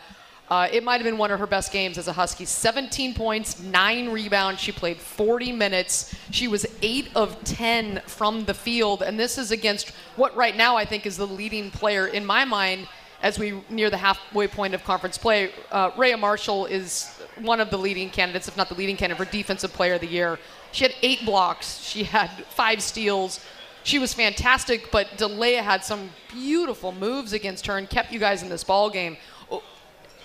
Uh, 0.50 0.68
it 0.70 0.84
might 0.84 0.96
have 0.96 1.04
been 1.04 1.16
one 1.16 1.30
of 1.30 1.40
her 1.40 1.46
best 1.46 1.72
games 1.72 1.96
as 1.96 2.06
a 2.06 2.12
Husky. 2.12 2.44
17 2.44 3.14
points, 3.14 3.60
nine 3.60 4.10
rebounds. 4.10 4.60
She 4.60 4.72
played 4.72 4.98
40 4.98 5.52
minutes. 5.52 6.14
She 6.30 6.48
was 6.48 6.66
8 6.82 7.08
of 7.14 7.42
10 7.44 8.02
from 8.06 8.44
the 8.44 8.52
field. 8.52 9.02
And 9.02 9.18
this 9.18 9.38
is 9.38 9.50
against 9.50 9.90
what 10.16 10.36
right 10.36 10.54
now 10.54 10.76
I 10.76 10.84
think 10.84 11.06
is 11.06 11.16
the 11.16 11.26
leading 11.26 11.70
player 11.70 12.08
in 12.08 12.26
my 12.26 12.44
mind 12.44 12.88
as 13.22 13.38
we 13.38 13.62
near 13.70 13.88
the 13.88 13.96
halfway 13.96 14.46
point 14.46 14.74
of 14.74 14.84
conference 14.84 15.16
play. 15.16 15.50
Uh, 15.70 15.90
Rayah 15.92 16.18
Marshall 16.18 16.66
is 16.66 17.18
one 17.40 17.58
of 17.58 17.70
the 17.70 17.78
leading 17.78 18.10
candidates, 18.10 18.46
if 18.46 18.56
not 18.56 18.68
the 18.68 18.74
leading 18.74 18.98
candidate, 18.98 19.26
for 19.26 19.32
Defensive 19.32 19.72
Player 19.72 19.94
of 19.94 20.02
the 20.02 20.06
Year. 20.06 20.38
She 20.72 20.84
had 20.84 20.94
eight 21.00 21.24
blocks, 21.24 21.80
she 21.80 22.04
had 22.04 22.28
five 22.50 22.82
steals. 22.82 23.40
She 23.82 23.98
was 23.98 24.14
fantastic, 24.14 24.90
but 24.90 25.08
Dalayah 25.18 25.60
had 25.60 25.84
some 25.84 26.08
beautiful 26.32 26.90
moves 26.90 27.34
against 27.34 27.66
her 27.66 27.76
and 27.76 27.88
kept 27.88 28.12
you 28.12 28.18
guys 28.18 28.42
in 28.42 28.48
this 28.48 28.64
ball 28.64 28.88
game 28.88 29.18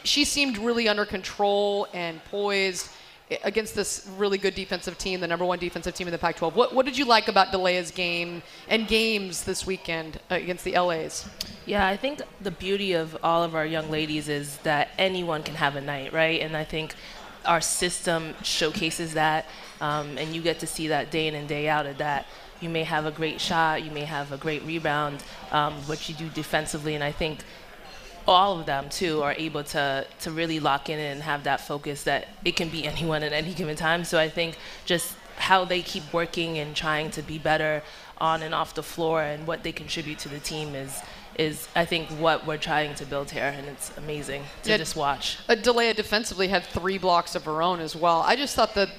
she 0.03 0.25
seemed 0.25 0.57
really 0.57 0.87
under 0.87 1.05
control 1.05 1.87
and 1.93 2.23
poised 2.25 2.89
against 3.43 3.75
this 3.75 4.09
really 4.17 4.37
good 4.37 4.55
defensive 4.55 4.97
team, 4.97 5.19
the 5.19 5.27
number 5.27 5.45
one 5.45 5.59
defensive 5.59 5.93
team 5.93 6.07
in 6.07 6.11
the 6.11 6.17
Pac-12. 6.17 6.55
What, 6.55 6.73
what 6.73 6.85
did 6.85 6.97
you 6.97 7.05
like 7.05 7.27
about 7.27 7.47
Dalayah's 7.49 7.91
game 7.91 8.41
and 8.67 8.87
games 8.87 9.43
this 9.43 9.65
weekend 9.65 10.19
against 10.29 10.63
the 10.63 10.73
LAs? 10.73 11.29
Yeah, 11.65 11.85
I 11.87 11.95
think 11.95 12.21
the 12.41 12.51
beauty 12.51 12.93
of 12.93 13.15
all 13.23 13.43
of 13.43 13.53
our 13.55 13.65
young 13.65 13.91
ladies 13.91 14.29
is 14.29 14.57
that 14.59 14.89
anyone 14.97 15.43
can 15.43 15.55
have 15.55 15.75
a 15.75 15.81
night, 15.81 16.11
right? 16.11 16.41
And 16.41 16.57
I 16.57 16.63
think 16.63 16.95
our 17.45 17.61
system 17.61 18.33
showcases 18.43 19.13
that, 19.13 19.45
um, 19.79 20.17
and 20.17 20.35
you 20.35 20.41
get 20.41 20.59
to 20.59 20.67
see 20.67 20.87
that 20.87 21.11
day 21.11 21.27
in 21.27 21.35
and 21.35 21.47
day 21.47 21.69
out. 21.69 21.85
Of 21.85 21.99
that, 21.99 22.25
you 22.59 22.69
may 22.69 22.83
have 22.83 23.05
a 23.05 23.11
great 23.11 23.39
shot, 23.39 23.83
you 23.83 23.91
may 23.91 24.05
have 24.05 24.31
a 24.31 24.37
great 24.37 24.63
rebound, 24.65 25.23
um, 25.51 25.73
what 25.85 26.09
you 26.09 26.15
do 26.15 26.29
defensively, 26.29 26.95
and 26.95 27.03
I 27.03 27.11
think 27.11 27.39
all 28.29 28.59
of 28.59 28.65
them 28.65 28.89
too 28.89 29.21
are 29.23 29.33
able 29.37 29.63
to 29.63 30.05
to 30.19 30.31
really 30.31 30.59
lock 30.59 30.89
in 30.89 30.99
and 30.99 31.23
have 31.23 31.43
that 31.43 31.61
focus 31.61 32.03
that 32.03 32.27
it 32.45 32.55
can 32.55 32.69
be 32.69 32.85
anyone 32.93 33.23
at 33.23 33.33
any 33.33 33.53
given 33.53 33.75
time. 33.75 34.03
So 34.03 34.19
I 34.19 34.29
think 34.29 34.57
just 34.85 35.15
how 35.37 35.65
they 35.65 35.81
keep 35.81 36.13
working 36.13 36.57
and 36.57 36.75
trying 36.75 37.09
to 37.11 37.21
be 37.21 37.37
better 37.37 37.81
on 38.17 38.43
and 38.43 38.53
off 38.53 38.75
the 38.75 38.83
floor 38.83 39.21
and 39.21 39.47
what 39.47 39.63
they 39.63 39.71
contribute 39.71 40.19
to 40.19 40.29
the 40.29 40.39
team 40.39 40.75
is 40.75 41.01
is 41.37 41.69
I 41.73 41.85
think 41.85 42.09
what 42.19 42.45
we're 42.45 42.57
trying 42.57 42.95
to 42.95 43.05
build 43.05 43.31
here 43.31 43.53
and 43.57 43.65
it's 43.67 43.97
amazing 43.97 44.43
to 44.63 44.71
Yeah, 44.71 44.77
just 44.77 44.95
watch. 44.95 45.37
Dalayah 45.47 45.95
defensively 45.95 46.49
had 46.49 46.65
three 46.65 46.97
blocks 46.97 47.33
of 47.33 47.45
her 47.45 47.61
own 47.61 47.79
as 47.79 47.95
well. 47.95 48.21
I 48.21 48.35
just 48.35 48.55
thought 48.55 48.75
that 48.75 48.89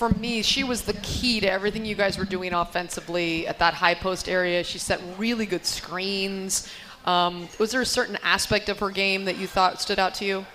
for 0.00 0.08
me, 0.08 0.42
she 0.42 0.64
was 0.64 0.82
the 0.82 0.94
key 0.94 1.40
to 1.40 1.50
everything 1.50 1.84
you 1.84 1.94
guys 1.94 2.16
were 2.16 2.24
doing 2.24 2.54
offensively 2.54 3.46
at 3.46 3.58
that 3.58 3.74
high 3.74 3.94
post 3.94 4.28
area. 4.28 4.64
She 4.64 4.78
set 4.78 4.98
really 5.18 5.46
good 5.46 5.66
screens. 5.66 6.68
Um, 7.04 7.48
was 7.58 7.72
there 7.72 7.80
a 7.80 7.86
certain 7.86 8.18
aspect 8.22 8.68
of 8.68 8.78
her 8.80 8.90
game 8.90 9.24
that 9.24 9.38
you 9.38 9.46
thought 9.46 9.80
stood 9.80 9.98
out 9.98 10.14
to 10.16 10.24
you? 10.24 10.46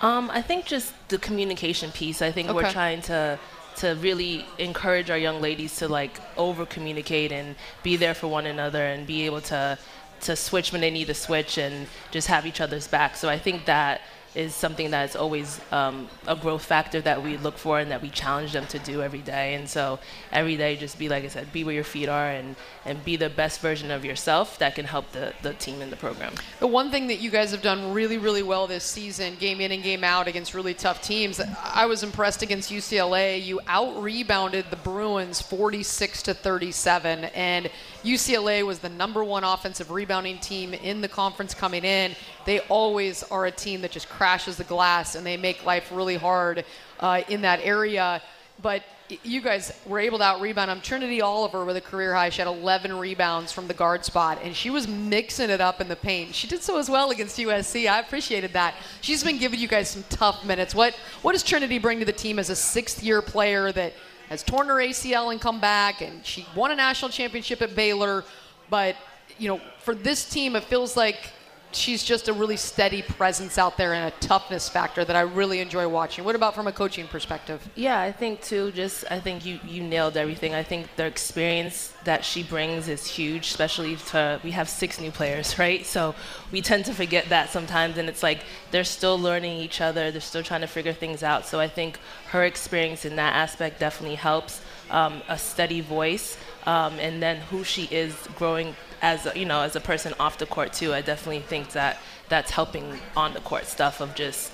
Um, 0.00 0.30
I 0.30 0.42
think 0.42 0.64
just 0.64 0.92
the 1.08 1.18
communication 1.18 1.90
piece. 1.90 2.22
I 2.22 2.30
think 2.30 2.52
we're 2.52 2.70
trying 2.70 3.02
to 3.02 3.38
to 3.76 3.94
really 4.00 4.44
encourage 4.58 5.08
our 5.08 5.18
young 5.18 5.40
ladies 5.40 5.76
to 5.76 5.86
like 5.86 6.20
over 6.36 6.66
communicate 6.66 7.30
and 7.30 7.54
be 7.84 7.96
there 7.96 8.14
for 8.14 8.26
one 8.26 8.44
another 8.44 8.84
and 8.84 9.06
be 9.06 9.24
able 9.24 9.40
to 9.40 9.78
to 10.20 10.34
switch 10.34 10.72
when 10.72 10.80
they 10.80 10.90
need 10.90 11.06
to 11.06 11.14
switch 11.14 11.58
and 11.58 11.86
just 12.10 12.26
have 12.26 12.44
each 12.44 12.60
other's 12.60 12.88
back. 12.88 13.14
So 13.16 13.28
I 13.28 13.38
think 13.38 13.66
that 13.66 14.00
is 14.38 14.54
something 14.54 14.92
that's 14.92 15.16
always 15.16 15.60
um, 15.72 16.08
a 16.28 16.36
growth 16.36 16.64
factor 16.64 17.00
that 17.00 17.20
we 17.20 17.36
look 17.36 17.58
for 17.58 17.80
and 17.80 17.90
that 17.90 18.00
we 18.00 18.08
challenge 18.08 18.52
them 18.52 18.64
to 18.66 18.78
do 18.78 19.02
every 19.02 19.18
day. 19.18 19.54
And 19.54 19.68
so 19.68 19.98
every 20.30 20.56
day, 20.56 20.76
just 20.76 20.96
be 20.96 21.08
like 21.08 21.24
I 21.24 21.28
said, 21.28 21.52
be 21.52 21.64
where 21.64 21.74
your 21.74 21.82
feet 21.82 22.08
are 22.08 22.28
and 22.28 22.54
and 22.84 23.04
be 23.04 23.16
the 23.16 23.28
best 23.28 23.60
version 23.60 23.90
of 23.90 24.04
yourself 24.04 24.56
that 24.60 24.76
can 24.76 24.84
help 24.84 25.10
the 25.10 25.34
the 25.42 25.54
team 25.54 25.82
in 25.82 25.90
the 25.90 25.96
program. 25.96 26.34
The 26.60 26.68
one 26.68 26.92
thing 26.92 27.08
that 27.08 27.16
you 27.16 27.30
guys 27.30 27.50
have 27.50 27.62
done 27.62 27.92
really, 27.92 28.16
really 28.16 28.44
well 28.44 28.68
this 28.68 28.84
season, 28.84 29.34
game 29.40 29.60
in 29.60 29.72
and 29.72 29.82
game 29.82 30.04
out 30.04 30.28
against 30.28 30.54
really 30.54 30.74
tough 30.74 31.02
teams, 31.02 31.40
I 31.64 31.86
was 31.86 32.04
impressed 32.04 32.42
against 32.42 32.70
UCLA. 32.70 33.44
You 33.44 33.60
out 33.66 34.00
rebounded 34.00 34.66
the 34.70 34.76
Bruins 34.76 35.42
46 35.42 36.22
to 36.22 36.34
37, 36.34 37.24
and 37.34 37.68
UCLA 38.04 38.64
was 38.64 38.78
the 38.78 38.88
number 38.88 39.24
one 39.24 39.42
offensive 39.42 39.90
rebounding 39.90 40.38
team 40.38 40.74
in 40.74 41.00
the 41.00 41.08
conference 41.08 41.54
coming 41.54 41.84
in. 41.84 42.14
They 42.44 42.60
always 42.60 43.24
are 43.24 43.46
a 43.46 43.50
team 43.50 43.82
that 43.82 43.90
just 43.90 44.08
crashes 44.28 44.58
the 44.58 44.64
glass 44.64 45.14
and 45.14 45.24
they 45.24 45.38
make 45.38 45.64
life 45.64 45.90
really 45.90 46.16
hard 46.16 46.62
uh, 47.00 47.22
in 47.30 47.40
that 47.40 47.60
area. 47.62 48.20
But 48.60 48.82
you 49.22 49.40
guys 49.40 49.72
were 49.86 49.98
able 49.98 50.18
to 50.18 50.24
out 50.24 50.42
rebound 50.42 50.68
them. 50.70 50.82
Trinity 50.82 51.22
Oliver 51.22 51.64
with 51.64 51.78
a 51.78 51.80
career 51.80 52.14
high. 52.14 52.28
She 52.28 52.42
had 52.42 52.46
11 52.46 52.98
rebounds 52.98 53.52
from 53.52 53.68
the 53.68 53.72
guard 53.72 54.04
spot, 54.04 54.38
and 54.42 54.54
she 54.54 54.68
was 54.68 54.86
mixing 54.86 55.48
it 55.48 55.62
up 55.62 55.80
in 55.80 55.88
the 55.88 55.96
paint. 55.96 56.34
She 56.34 56.46
did 56.46 56.62
so 56.62 56.76
as 56.76 56.90
well 56.90 57.10
against 57.10 57.38
USC. 57.38 57.88
I 57.88 58.00
appreciated 58.00 58.52
that. 58.52 58.74
She's 59.00 59.24
been 59.24 59.38
giving 59.38 59.60
you 59.60 59.66
guys 59.66 59.88
some 59.88 60.04
tough 60.10 60.44
minutes. 60.44 60.74
What 60.74 60.94
what 61.22 61.32
does 61.32 61.42
Trinity 61.42 61.78
bring 61.78 61.98
to 62.00 62.04
the 62.04 62.12
team 62.12 62.38
as 62.38 62.50
a 62.50 62.56
sixth 62.56 63.02
year 63.02 63.22
player 63.22 63.72
that 63.72 63.94
has 64.28 64.42
torn 64.42 64.66
her 64.66 64.74
ACL 64.74 65.32
and 65.32 65.40
come 65.40 65.58
back, 65.58 66.02
and 66.02 66.14
she 66.22 66.44
won 66.54 66.70
a 66.70 66.74
national 66.74 67.10
championship 67.10 67.62
at 67.62 67.74
Baylor, 67.74 68.24
but 68.68 68.94
you 69.38 69.48
know 69.48 69.58
for 69.78 69.94
this 69.94 70.28
team 70.28 70.54
it 70.54 70.64
feels 70.64 70.98
like 70.98 71.32
she's 71.72 72.02
just 72.02 72.28
a 72.28 72.32
really 72.32 72.56
steady 72.56 73.02
presence 73.02 73.58
out 73.58 73.76
there 73.76 73.92
and 73.92 74.12
a 74.12 74.16
toughness 74.18 74.68
factor 74.68 75.04
that 75.04 75.16
I 75.16 75.20
really 75.20 75.60
enjoy 75.60 75.86
watching. 75.88 76.24
What 76.24 76.34
about 76.34 76.54
from 76.54 76.66
a 76.66 76.72
coaching 76.72 77.06
perspective? 77.06 77.66
Yeah, 77.74 78.00
I 78.00 78.12
think 78.12 78.42
too. 78.42 78.72
Just 78.72 79.04
I 79.10 79.20
think 79.20 79.44
you 79.44 79.60
you 79.64 79.82
nailed 79.82 80.16
everything. 80.16 80.54
I 80.54 80.62
think 80.62 80.88
the 80.96 81.04
experience 81.04 81.92
that 82.04 82.24
she 82.24 82.42
brings 82.42 82.88
is 82.88 83.06
huge, 83.06 83.48
especially 83.48 83.96
to 83.96 84.40
we 84.42 84.50
have 84.52 84.68
six 84.68 85.00
new 85.00 85.10
players, 85.10 85.58
right? 85.64 85.84
So 85.84 86.14
we 86.52 86.62
tend 86.62 86.86
to 86.86 86.94
forget 86.94 87.28
that 87.28 87.50
sometimes, 87.50 87.98
and 87.98 88.08
it's 88.08 88.22
like 88.22 88.44
they're 88.70 88.84
still 88.84 89.18
learning 89.18 89.58
each 89.58 89.80
other. 89.80 90.10
They're 90.10 90.20
still 90.20 90.42
trying 90.42 90.62
to 90.62 90.66
figure 90.66 90.92
things 90.92 91.22
out. 91.22 91.46
So 91.46 91.60
I 91.60 91.68
think 91.68 91.98
her 92.28 92.44
experience 92.44 93.04
in 93.04 93.16
that 93.16 93.34
aspect 93.34 93.80
definitely 93.80 94.16
helps. 94.16 94.60
Um, 94.90 95.20
a 95.28 95.36
steady 95.36 95.82
voice, 95.82 96.38
um, 96.68 97.00
and 97.00 97.22
then 97.22 97.38
who 97.50 97.64
she 97.64 97.84
is 97.84 98.14
growing 98.36 98.76
as 99.00 99.26
a, 99.26 99.38
you 99.38 99.46
know 99.46 99.62
as 99.62 99.74
a 99.74 99.80
person 99.80 100.12
off 100.20 100.36
the 100.36 100.46
court 100.46 100.72
too. 100.72 100.92
I 100.92 101.00
definitely 101.00 101.40
think 101.40 101.70
that 101.72 101.98
that's 102.28 102.50
helping 102.50 103.00
on 103.16 103.32
the 103.32 103.40
court 103.40 103.64
stuff 103.64 104.00
of 104.00 104.14
just 104.14 104.52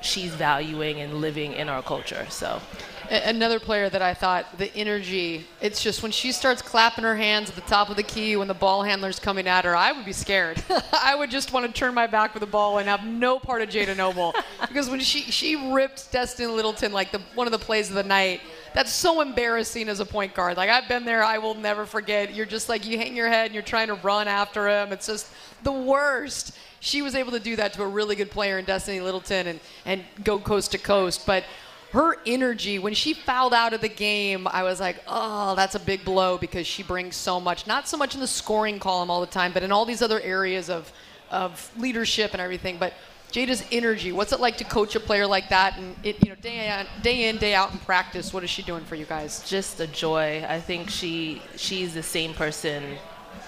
she's 0.00 0.32
valuing 0.32 1.00
and 1.00 1.14
living 1.20 1.52
in 1.52 1.68
our 1.68 1.82
culture. 1.82 2.24
So 2.30 2.62
Another 3.10 3.58
player 3.58 3.90
that 3.90 4.02
I 4.02 4.14
thought 4.14 4.56
the 4.56 4.72
energy, 4.76 5.44
it's 5.60 5.82
just 5.82 6.00
when 6.00 6.12
she 6.12 6.30
starts 6.30 6.62
clapping 6.62 7.02
her 7.02 7.16
hands 7.16 7.50
at 7.50 7.56
the 7.56 7.62
top 7.62 7.90
of 7.90 7.96
the 7.96 8.04
key 8.04 8.36
when 8.36 8.46
the 8.46 8.54
ball 8.54 8.84
handler's 8.84 9.18
coming 9.18 9.48
at 9.48 9.64
her, 9.64 9.74
I 9.74 9.90
would 9.90 10.04
be 10.04 10.12
scared. 10.12 10.62
I 10.92 11.16
would 11.16 11.28
just 11.28 11.52
want 11.52 11.66
to 11.66 11.72
turn 11.72 11.92
my 11.92 12.06
back 12.06 12.34
with 12.34 12.40
the 12.40 12.46
ball 12.46 12.78
and 12.78 12.88
have 12.88 13.04
no 13.04 13.40
part 13.40 13.62
of 13.62 13.68
Jayda 13.68 13.96
Noble. 13.96 14.32
because 14.60 14.88
when 14.88 15.00
she, 15.00 15.22
she 15.22 15.72
ripped 15.72 16.12
Destiny 16.12 16.46
Littleton 16.46 16.92
like 16.92 17.10
the 17.10 17.20
one 17.34 17.48
of 17.48 17.50
the 17.50 17.58
plays 17.58 17.88
of 17.88 17.96
the 17.96 18.04
night, 18.04 18.42
that's 18.74 18.92
so 18.92 19.20
embarrassing 19.20 19.88
as 19.88 20.00
a 20.00 20.06
point 20.06 20.34
guard. 20.34 20.56
Like 20.56 20.70
I've 20.70 20.88
been 20.88 21.04
there, 21.04 21.22
I 21.22 21.38
will 21.38 21.54
never 21.54 21.86
forget. 21.86 22.34
You're 22.34 22.46
just 22.46 22.68
like 22.68 22.86
you 22.86 22.98
hang 22.98 23.16
your 23.16 23.28
head 23.28 23.46
and 23.46 23.54
you're 23.54 23.62
trying 23.62 23.88
to 23.88 23.94
run 23.94 24.28
after 24.28 24.68
him. 24.68 24.92
It's 24.92 25.06
just 25.06 25.32
the 25.62 25.72
worst. 25.72 26.56
She 26.80 27.02
was 27.02 27.14
able 27.14 27.32
to 27.32 27.40
do 27.40 27.56
that 27.56 27.72
to 27.74 27.82
a 27.82 27.88
really 27.88 28.16
good 28.16 28.30
player 28.30 28.58
in 28.58 28.64
Destiny 28.64 29.00
Littleton 29.00 29.46
and, 29.46 29.60
and 29.84 30.04
go 30.24 30.38
coast 30.38 30.72
to 30.72 30.78
coast. 30.78 31.26
But 31.26 31.44
her 31.92 32.16
energy 32.24 32.78
when 32.78 32.94
she 32.94 33.12
fouled 33.12 33.52
out 33.52 33.72
of 33.72 33.80
the 33.80 33.88
game 33.88 34.46
i 34.52 34.62
was 34.62 34.78
like 34.78 35.02
oh 35.08 35.56
that's 35.56 35.74
a 35.74 35.80
big 35.80 36.04
blow 36.04 36.38
because 36.38 36.64
she 36.64 36.84
brings 36.84 37.16
so 37.16 37.40
much 37.40 37.66
not 37.66 37.88
so 37.88 37.96
much 37.96 38.14
in 38.14 38.20
the 38.20 38.26
scoring 38.26 38.78
column 38.78 39.10
all 39.10 39.20
the 39.20 39.26
time 39.26 39.52
but 39.52 39.62
in 39.64 39.72
all 39.72 39.84
these 39.84 40.00
other 40.00 40.20
areas 40.20 40.70
of 40.70 40.92
of 41.30 41.70
leadership 41.76 42.32
and 42.32 42.40
everything 42.40 42.76
but 42.78 42.92
jayda's 43.30 43.64
energy 43.70 44.12
what's 44.12 44.32
it 44.32 44.40
like 44.40 44.56
to 44.56 44.64
coach 44.64 44.94
a 44.96 45.00
player 45.00 45.26
like 45.26 45.48
that 45.48 45.76
and 45.78 45.94
it 46.02 46.22
you 46.22 46.30
know 46.30 46.34
day 46.36 46.68
in 46.68 47.02
day 47.02 47.28
in 47.28 47.36
day 47.36 47.54
out 47.54 47.72
in 47.72 47.78
practice 47.78 48.32
what 48.32 48.42
is 48.42 48.50
she 48.50 48.62
doing 48.62 48.84
for 48.84 48.96
you 48.96 49.04
guys 49.04 49.48
just 49.48 49.80
a 49.80 49.86
joy. 49.86 50.44
I 50.48 50.60
think 50.60 50.90
she 50.90 51.42
she's 51.56 51.94
the 51.94 52.02
same 52.02 52.34
person, 52.34 52.82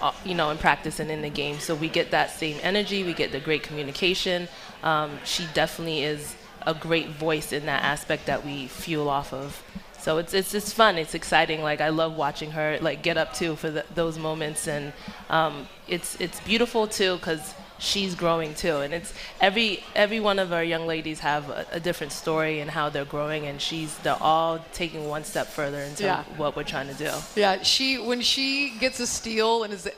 uh, 0.01 0.11
you 0.25 0.35
know, 0.35 0.49
in 0.49 0.57
practice 0.57 0.99
and 0.99 1.09
in 1.09 1.21
the 1.21 1.29
game. 1.29 1.59
So 1.59 1.75
we 1.75 1.89
get 1.89 2.11
that 2.11 2.31
same 2.31 2.57
energy. 2.61 3.03
We 3.03 3.13
get 3.13 3.31
the 3.31 3.39
great 3.39 3.63
communication. 3.63 4.47
Um, 4.83 5.19
she 5.23 5.47
definitely 5.53 6.03
is 6.03 6.35
a 6.65 6.73
great 6.73 7.09
voice 7.09 7.51
in 7.51 7.65
that 7.65 7.83
aspect 7.83 8.25
that 8.27 8.45
we 8.45 8.67
fuel 8.67 9.09
off 9.09 9.33
of. 9.33 9.63
So 9.97 10.17
it's 10.17 10.33
it's 10.33 10.53
it's 10.53 10.73
fun. 10.73 10.97
It's 10.97 11.15
exciting. 11.15 11.61
Like 11.61 11.79
I 11.79 11.89
love 11.89 12.15
watching 12.15 12.51
her 12.51 12.77
like 12.81 13.01
get 13.01 13.17
up 13.17 13.33
too 13.33 13.55
for 13.55 13.71
the, 13.71 13.85
those 13.95 14.17
moments, 14.17 14.67
and 14.67 14.91
um, 15.29 15.67
it's 15.87 16.19
it's 16.19 16.39
beautiful 16.41 16.87
too 16.87 17.15
because 17.15 17.53
she's 17.79 18.15
growing 18.15 18.53
too. 18.55 18.77
And 18.77 18.93
it's 18.93 19.13
every 19.41 19.83
every 19.95 20.19
one 20.19 20.39
of 20.39 20.51
our 20.53 20.63
young 20.63 20.85
ladies 20.87 21.19
have 21.19 21.49
a, 21.49 21.65
a 21.73 21.79
different 21.79 22.11
story 22.13 22.59
and 22.59 22.69
how 22.71 22.89
they're 22.89 23.05
growing, 23.05 23.45
and 23.47 23.59
she's 23.61 23.95
they're 23.99 24.21
all 24.21 24.63
taking 24.73 25.07
one 25.07 25.23
step 25.23 25.47
further 25.47 25.79
into 25.79 26.03
Yeah. 26.03 26.23
what 26.37 26.55
we're 26.55 26.63
trying 26.63 26.87
to 26.87 26.93
do. 26.93 27.11
Yeah, 27.35 27.61
she 27.63 27.97
when 27.97 28.21
she 28.21 28.73
gets 28.79 28.99
a 28.99 29.07
steal 29.07 29.63
and 29.63 29.73
is 29.73 29.89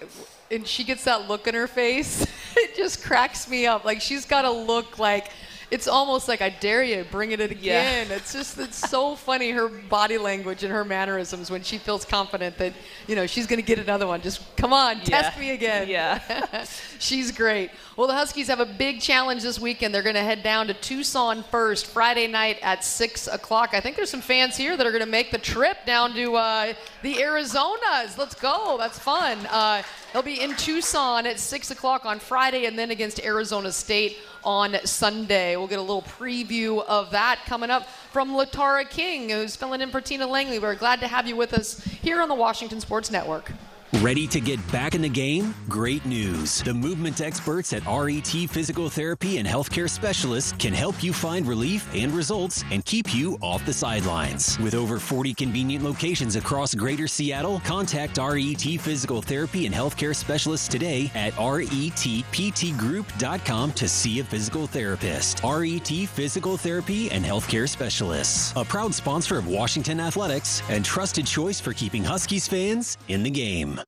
and 0.51 0.65
she 0.67 0.83
gets 0.83 1.03
that 1.05 1.27
look 1.27 1.47
in 1.47 1.55
her 1.55 1.67
face, 1.67 2.25
it 2.55 2.75
just 2.75 3.03
cracks 3.03 3.49
me 3.49 3.65
up. 3.65 3.83
Like 3.85 4.01
she's 4.01 4.25
got 4.25 4.45
a 4.45 4.51
look 4.51 4.99
like 4.99 5.31
it's 5.71 5.87
almost 5.87 6.27
like 6.27 6.41
I 6.41 6.49
dare 6.49 6.83
you, 6.83 7.05
bring 7.11 7.31
it 7.31 7.39
in 7.39 7.51
again. 7.51 8.07
It's 8.11 8.33
just 8.33 8.57
it's 8.59 8.77
so 8.77 9.15
funny 9.15 9.51
her 9.51 9.67
body 9.67 10.17
language 10.17 10.63
and 10.63 10.71
her 10.71 10.85
mannerisms 10.85 11.49
when 11.49 11.63
she 11.63 11.77
feels 11.77 12.05
confident 12.05 12.57
that 12.57 12.73
you 13.07 13.15
know 13.15 13.25
she's 13.25 13.47
going 13.47 13.59
to 13.59 13.65
get 13.65 13.79
another 13.79 14.07
one. 14.07 14.21
Just 14.21 14.55
come 14.55 14.73
on, 14.73 15.01
test 15.01 15.37
me 15.39 15.51
again. 15.51 15.87
Yeah. 15.87 16.65
she's 16.99 17.31
great. 17.31 17.71
Well, 17.97 18.07
the 18.07 18.13
Huskies 18.13 18.49
have 18.49 18.59
a 18.59 18.65
big 18.65 18.99
challenge 18.99 19.41
this 19.41 19.57
weekend. 19.57 19.95
They're 19.95 20.03
going 20.03 20.15
to 20.15 20.21
head 20.21 20.43
down 20.43 20.67
to 20.67 20.73
Tucson 20.73 21.43
first, 21.43 21.87
Friday 21.87 22.27
night 22.27 22.59
at 22.61 22.83
six 22.83 23.27
o'clock. 23.27 23.69
I 23.71 23.79
think 23.79 23.95
there's 23.95 24.09
some 24.09 24.19
fans 24.19 24.57
here 24.57 24.75
that 24.75 24.85
are 24.85 24.91
going 24.91 25.05
to 25.05 25.09
make 25.09 25.31
the 25.31 25.37
trip 25.37 25.77
down 25.85 26.13
to 26.15 26.35
uh, 26.35 26.73
the 27.03 27.13
Arizonas. 27.13 28.17
Let's 28.17 28.35
go. 28.35 28.75
That's 28.77 28.99
fun. 28.99 29.37
Uh, 29.49 29.81
they'll 30.11 30.21
be 30.21 30.41
in 30.41 30.57
Tucson 30.57 31.25
at 31.25 31.39
six 31.39 31.71
o'clock 31.71 32.05
on 32.05 32.19
Friday, 32.19 32.65
and 32.65 32.77
then 32.77 32.91
against 32.91 33.23
Arizona 33.23 33.71
State 33.71 34.17
on 34.43 34.75
Sunday. 34.83 35.55
We'll 35.55 35.67
get 35.67 35.79
a 35.79 35.81
little 35.81 36.01
preview 36.01 36.83
of 36.83 37.11
that 37.11 37.43
coming 37.45 37.69
up 37.69 37.87
from 38.11 38.31
Latara 38.31 38.89
King, 38.89 39.29
who's 39.29 39.55
filling 39.55 39.79
in 39.79 39.89
for 39.89 40.01
Tina 40.01 40.27
Langley. 40.27 40.59
We're 40.59 40.75
glad 40.75 40.99
to 40.99 41.07
have 41.07 41.27
you 41.27 41.37
with 41.37 41.53
us 41.53 41.81
here 41.81 42.21
on 42.21 42.27
the 42.27 42.35
Washington 42.35 42.81
Sports 42.81 43.09
Network. 43.09 43.53
Ready 44.01 44.27
to 44.27 44.41
get 44.41 44.59
back 44.71 44.93
in 44.93 45.01
the 45.01 45.09
game? 45.09 45.55
Great 45.69 46.05
news. 46.05 46.61
The 46.63 46.73
movement 46.73 47.21
experts 47.21 47.71
at 47.71 47.85
RET 47.87 48.27
Physical 48.27 48.89
Therapy 48.89 49.37
and 49.37 49.47
Healthcare 49.47 49.89
Specialists 49.89 50.53
can 50.59 50.73
help 50.73 51.01
you 51.01 51.13
find 51.13 51.47
relief 51.47 51.89
and 51.95 52.11
results 52.11 52.65
and 52.71 52.83
keep 52.83 53.15
you 53.15 53.37
off 53.41 53.65
the 53.65 53.71
sidelines. 53.71 54.59
With 54.59 54.75
over 54.75 54.99
40 54.99 55.33
convenient 55.33 55.81
locations 55.83 56.35
across 56.35 56.75
greater 56.75 57.07
Seattle, 57.07 57.61
contact 57.61 58.17
RET 58.17 58.63
Physical 58.81 59.21
Therapy 59.21 59.65
and 59.65 59.73
Healthcare 59.73 60.13
Specialists 60.15 60.67
today 60.67 61.09
at 61.15 61.31
retptgroup.com 61.33 63.71
to 63.71 63.87
see 63.87 64.19
a 64.19 64.23
physical 64.23 64.67
therapist. 64.67 65.41
RET 65.43 65.87
Physical 65.87 66.57
Therapy 66.57 67.09
and 67.11 67.23
Healthcare 67.23 67.69
Specialists, 67.69 68.51
a 68.57 68.65
proud 68.65 68.93
sponsor 68.93 69.37
of 69.37 69.47
Washington 69.47 70.01
Athletics 70.01 70.61
and 70.69 70.83
trusted 70.83 71.25
choice 71.25 71.61
for 71.61 71.71
keeping 71.71 72.03
Huskies 72.03 72.45
fans 72.47 72.97
in 73.07 73.23
the 73.23 73.31
game. 73.31 73.79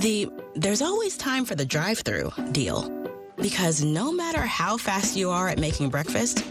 The 0.00 0.30
there's 0.54 0.80
always 0.80 1.18
time 1.18 1.44
for 1.44 1.54
the 1.54 1.66
drive 1.66 1.98
through 1.98 2.32
deal. 2.52 2.90
Because 3.36 3.84
no 3.84 4.10
matter 4.10 4.40
how 4.40 4.78
fast 4.78 5.14
you 5.14 5.28
are 5.28 5.50
at 5.50 5.58
making 5.58 5.90
breakfast, 5.90 6.42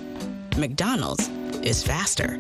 McDonald's 0.56 1.28
is 1.64 1.82
faster. 1.82 2.38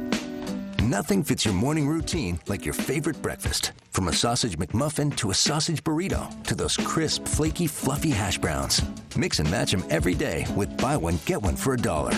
Nothing 0.83 1.23
fits 1.23 1.45
your 1.45 1.55
morning 1.55 1.87
routine 1.87 2.39
like 2.47 2.63
your 2.63 2.75
favorite 2.75 3.19
breakfast. 3.23 3.71
From 3.89 4.07
a 4.07 4.13
sausage 4.13 4.59
McMuffin 4.59 5.15
to 5.15 5.31
a 5.31 5.33
sausage 5.33 5.83
burrito 5.83 6.29
to 6.43 6.53
those 6.53 6.77
crisp, 6.77 7.27
flaky, 7.27 7.65
fluffy 7.65 8.11
hash 8.11 8.37
browns. 8.37 8.79
Mix 9.17 9.39
and 9.39 9.49
match 9.49 9.71
them 9.71 9.83
every 9.89 10.13
day 10.13 10.45
with 10.55 10.77
buy 10.77 10.95
one, 10.95 11.19
get 11.25 11.41
one 11.41 11.55
for 11.55 11.73
a 11.73 11.77
dollar. 11.77 12.13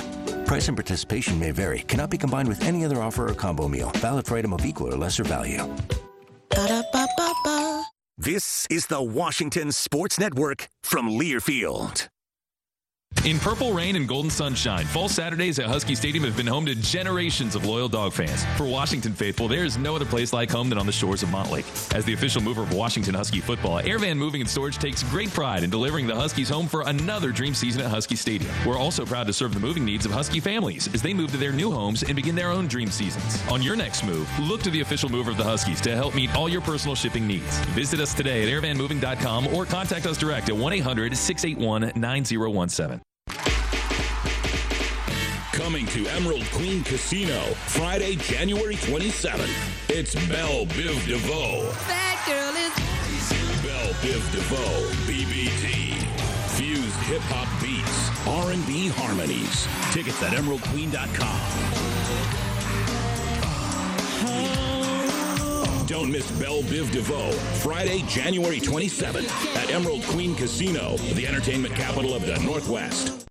Price 0.45 0.67
and 0.67 0.75
participation 0.75 1.39
may 1.39 1.51
vary, 1.51 1.79
cannot 1.79 2.09
be 2.09 2.17
combined 2.17 2.49
with 2.49 2.61
any 2.65 2.83
other 2.83 3.01
offer 3.01 3.25
or 3.25 3.33
combo 3.33 3.69
meal. 3.69 3.89
Valid 3.99 4.25
for 4.25 4.37
item 4.37 4.51
of 4.51 4.65
equal 4.65 4.93
or 4.93 4.97
lesser 4.97 5.23
value. 5.23 5.63
Ba-da-ba-ba-ba. 6.49 7.00
This 8.17 8.67
is 8.69 8.87
the 8.87 9.01
Washington 9.01 9.71
Sports 9.71 10.19
Network 10.19 10.67
from 10.83 11.09
Learfield. 11.09 12.10
In 13.23 13.37
purple 13.37 13.71
rain 13.71 13.95
and 13.95 14.07
golden 14.07 14.31
sunshine, 14.31 14.83
fall 14.83 15.07
Saturdays 15.07 15.59
at 15.59 15.67
Husky 15.67 15.93
Stadium 15.93 16.23
have 16.23 16.35
been 16.35 16.47
home 16.47 16.65
to 16.65 16.73
generations 16.73 17.53
of 17.53 17.65
loyal 17.65 17.87
dog 17.87 18.13
fans. 18.13 18.43
For 18.57 18.65
Washington 18.65 19.13
faithful, 19.13 19.47
there 19.47 19.63
is 19.63 19.77
no 19.77 19.95
other 19.95 20.05
place 20.05 20.33
like 20.33 20.49
home 20.49 20.69
than 20.69 20.79
on 20.79 20.87
the 20.87 20.91
shores 20.91 21.21
of 21.21 21.29
Montlake. 21.29 21.93
As 21.93 22.03
the 22.03 22.13
official 22.13 22.41
mover 22.41 22.63
of 22.63 22.73
Washington 22.73 23.13
Husky 23.13 23.39
football, 23.39 23.79
Airvan 23.83 24.17
Moving 24.17 24.41
and 24.41 24.49
Storage 24.49 24.79
takes 24.79 25.03
great 25.03 25.29
pride 25.29 25.61
in 25.63 25.69
delivering 25.69 26.07
the 26.07 26.15
Huskies 26.15 26.49
home 26.49 26.65
for 26.65 26.81
another 26.87 27.31
dream 27.31 27.53
season 27.53 27.83
at 27.83 27.91
Husky 27.91 28.15
Stadium. 28.15 28.51
We're 28.65 28.79
also 28.79 29.05
proud 29.05 29.27
to 29.27 29.33
serve 29.33 29.53
the 29.53 29.59
moving 29.59 29.85
needs 29.85 30.03
of 30.03 30.11
Husky 30.11 30.39
families 30.39 30.91
as 30.91 31.03
they 31.03 31.13
move 31.13 31.29
to 31.29 31.37
their 31.37 31.51
new 31.51 31.71
homes 31.71 32.01
and 32.01 32.15
begin 32.15 32.33
their 32.33 32.49
own 32.49 32.67
dream 32.67 32.89
seasons. 32.89 33.39
On 33.51 33.61
your 33.61 33.75
next 33.75 34.03
move, 34.03 34.27
look 34.39 34.63
to 34.63 34.71
the 34.71 34.81
official 34.81 35.09
mover 35.09 35.29
of 35.29 35.37
the 35.37 35.43
Huskies 35.43 35.79
to 35.81 35.95
help 35.95 36.15
meet 36.15 36.35
all 36.35 36.49
your 36.49 36.61
personal 36.61 36.95
shipping 36.95 37.27
needs. 37.27 37.59
Visit 37.75 37.99
us 37.99 38.15
today 38.15 38.41
at 38.41 38.49
airvanmoving.com 38.63 39.53
or 39.53 39.67
contact 39.67 40.07
us 40.07 40.17
direct 40.17 40.49
at 40.49 40.55
1 40.55 40.73
800 40.73 41.15
681 41.15 41.91
9017. 41.95 43.00
Coming 45.71 45.87
to 45.87 46.05
Emerald 46.07 46.43
Queen 46.51 46.83
Casino 46.83 47.39
Friday, 47.67 48.17
January 48.17 48.75
27th. 48.75 49.47
It's 49.87 50.13
Belle 50.27 50.65
Biv 50.65 51.07
DeVoe. 51.07 51.63
That 51.87 52.21
girl 52.27 52.53
is. 52.57 52.73
Belle 53.63 53.93
Biv 54.01 54.31
DeVoe, 54.33 54.89
BBD. 55.07 55.95
Fused 56.57 56.97
hip 57.03 57.21
hop 57.27 57.47
beats, 57.61 58.09
R&B 58.27 58.89
harmonies. 58.97 59.65
Tickets 59.93 60.21
at 60.21 60.33
emeraldqueen.com. 60.33 61.07
Don't 65.87 66.11
miss 66.11 66.29
Belle 66.31 66.63
Biv 66.63 66.91
DeVoe, 66.91 67.31
Friday, 67.61 68.03
January 68.09 68.59
27th 68.59 69.55
at 69.55 69.71
Emerald 69.71 70.03
Queen 70.03 70.35
Casino, 70.35 70.97
the 71.13 71.25
entertainment 71.25 71.73
capital 71.75 72.13
of 72.13 72.25
the 72.25 72.37
Northwest. 72.39 73.30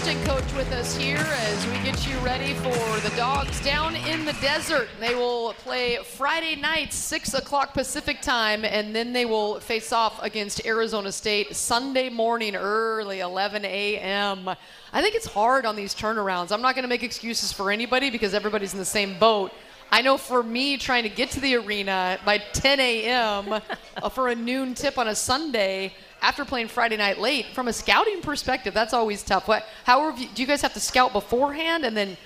Assistant 0.00 0.26
coach 0.26 0.54
with 0.54 0.72
us 0.72 0.96
here 0.96 1.18
as 1.18 1.66
we 1.66 1.72
get 1.82 2.08
you 2.08 2.16
ready 2.20 2.54
for 2.54 3.00
the 3.00 3.12
dogs 3.16 3.62
down 3.62 3.94
in 3.94 4.24
the 4.24 4.32
desert. 4.34 4.88
They 4.98 5.14
will 5.14 5.52
play 5.52 5.98
Friday 6.02 6.56
night, 6.56 6.94
6 6.94 7.34
o'clock 7.34 7.74
Pacific 7.74 8.22
time, 8.22 8.64
and 8.64 8.96
then 8.96 9.12
they 9.12 9.26
will 9.26 9.60
face 9.60 9.92
off 9.92 10.18
against 10.22 10.64
Arizona 10.64 11.12
State 11.12 11.54
Sunday 11.54 12.08
morning 12.08 12.56
early, 12.56 13.20
11 13.20 13.66
a.m. 13.66 14.48
I 14.48 15.02
think 15.02 15.16
it's 15.16 15.26
hard 15.26 15.66
on 15.66 15.76
these 15.76 15.94
turnarounds. 15.94 16.50
I'm 16.50 16.62
not 16.62 16.74
going 16.74 16.84
to 16.84 16.88
make 16.88 17.02
excuses 17.02 17.52
for 17.52 17.70
anybody 17.70 18.08
because 18.08 18.32
everybody's 18.32 18.72
in 18.72 18.78
the 18.78 18.86
same 18.86 19.18
boat. 19.18 19.52
I 19.92 20.00
know 20.00 20.16
for 20.16 20.42
me, 20.42 20.78
trying 20.78 21.02
to 21.02 21.10
get 21.10 21.30
to 21.32 21.40
the 21.40 21.56
arena 21.56 22.18
by 22.24 22.38
10 22.38 22.80
a.m. 22.80 23.52
uh, 24.02 24.08
for 24.08 24.28
a 24.28 24.34
noon 24.34 24.74
tip 24.74 24.96
on 24.96 25.08
a 25.08 25.14
Sunday 25.14 25.92
after 26.22 26.44
playing 26.44 26.68
Friday 26.68 26.96
night 26.96 27.18
late, 27.18 27.46
from 27.54 27.68
a 27.68 27.72
scouting 27.72 28.20
perspective, 28.20 28.74
that's 28.74 28.92
always 28.92 29.22
tough. 29.22 29.48
What, 29.48 29.66
how 29.84 30.14
you, 30.16 30.28
do 30.34 30.42
you 30.42 30.46
guys 30.46 30.62
have 30.62 30.74
to 30.74 30.80
scout 30.80 31.12
beforehand 31.12 31.84
and 31.84 31.96
then 31.96 32.16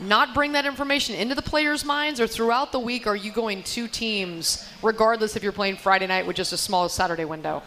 not 0.00 0.34
bring 0.34 0.52
that 0.52 0.64
information 0.64 1.14
into 1.14 1.34
the 1.34 1.42
players' 1.42 1.84
minds, 1.84 2.20
or 2.20 2.26
throughout 2.26 2.72
the 2.72 2.78
week 2.78 3.06
are 3.06 3.16
you 3.16 3.30
going 3.30 3.62
two 3.62 3.86
teams, 3.86 4.66
regardless 4.82 5.36
if 5.36 5.42
you're 5.42 5.52
playing 5.52 5.76
Friday 5.76 6.06
night 6.06 6.26
with 6.26 6.36
just 6.36 6.52
a 6.52 6.56
small 6.56 6.88
Saturday 6.88 7.24
window? 7.24 7.62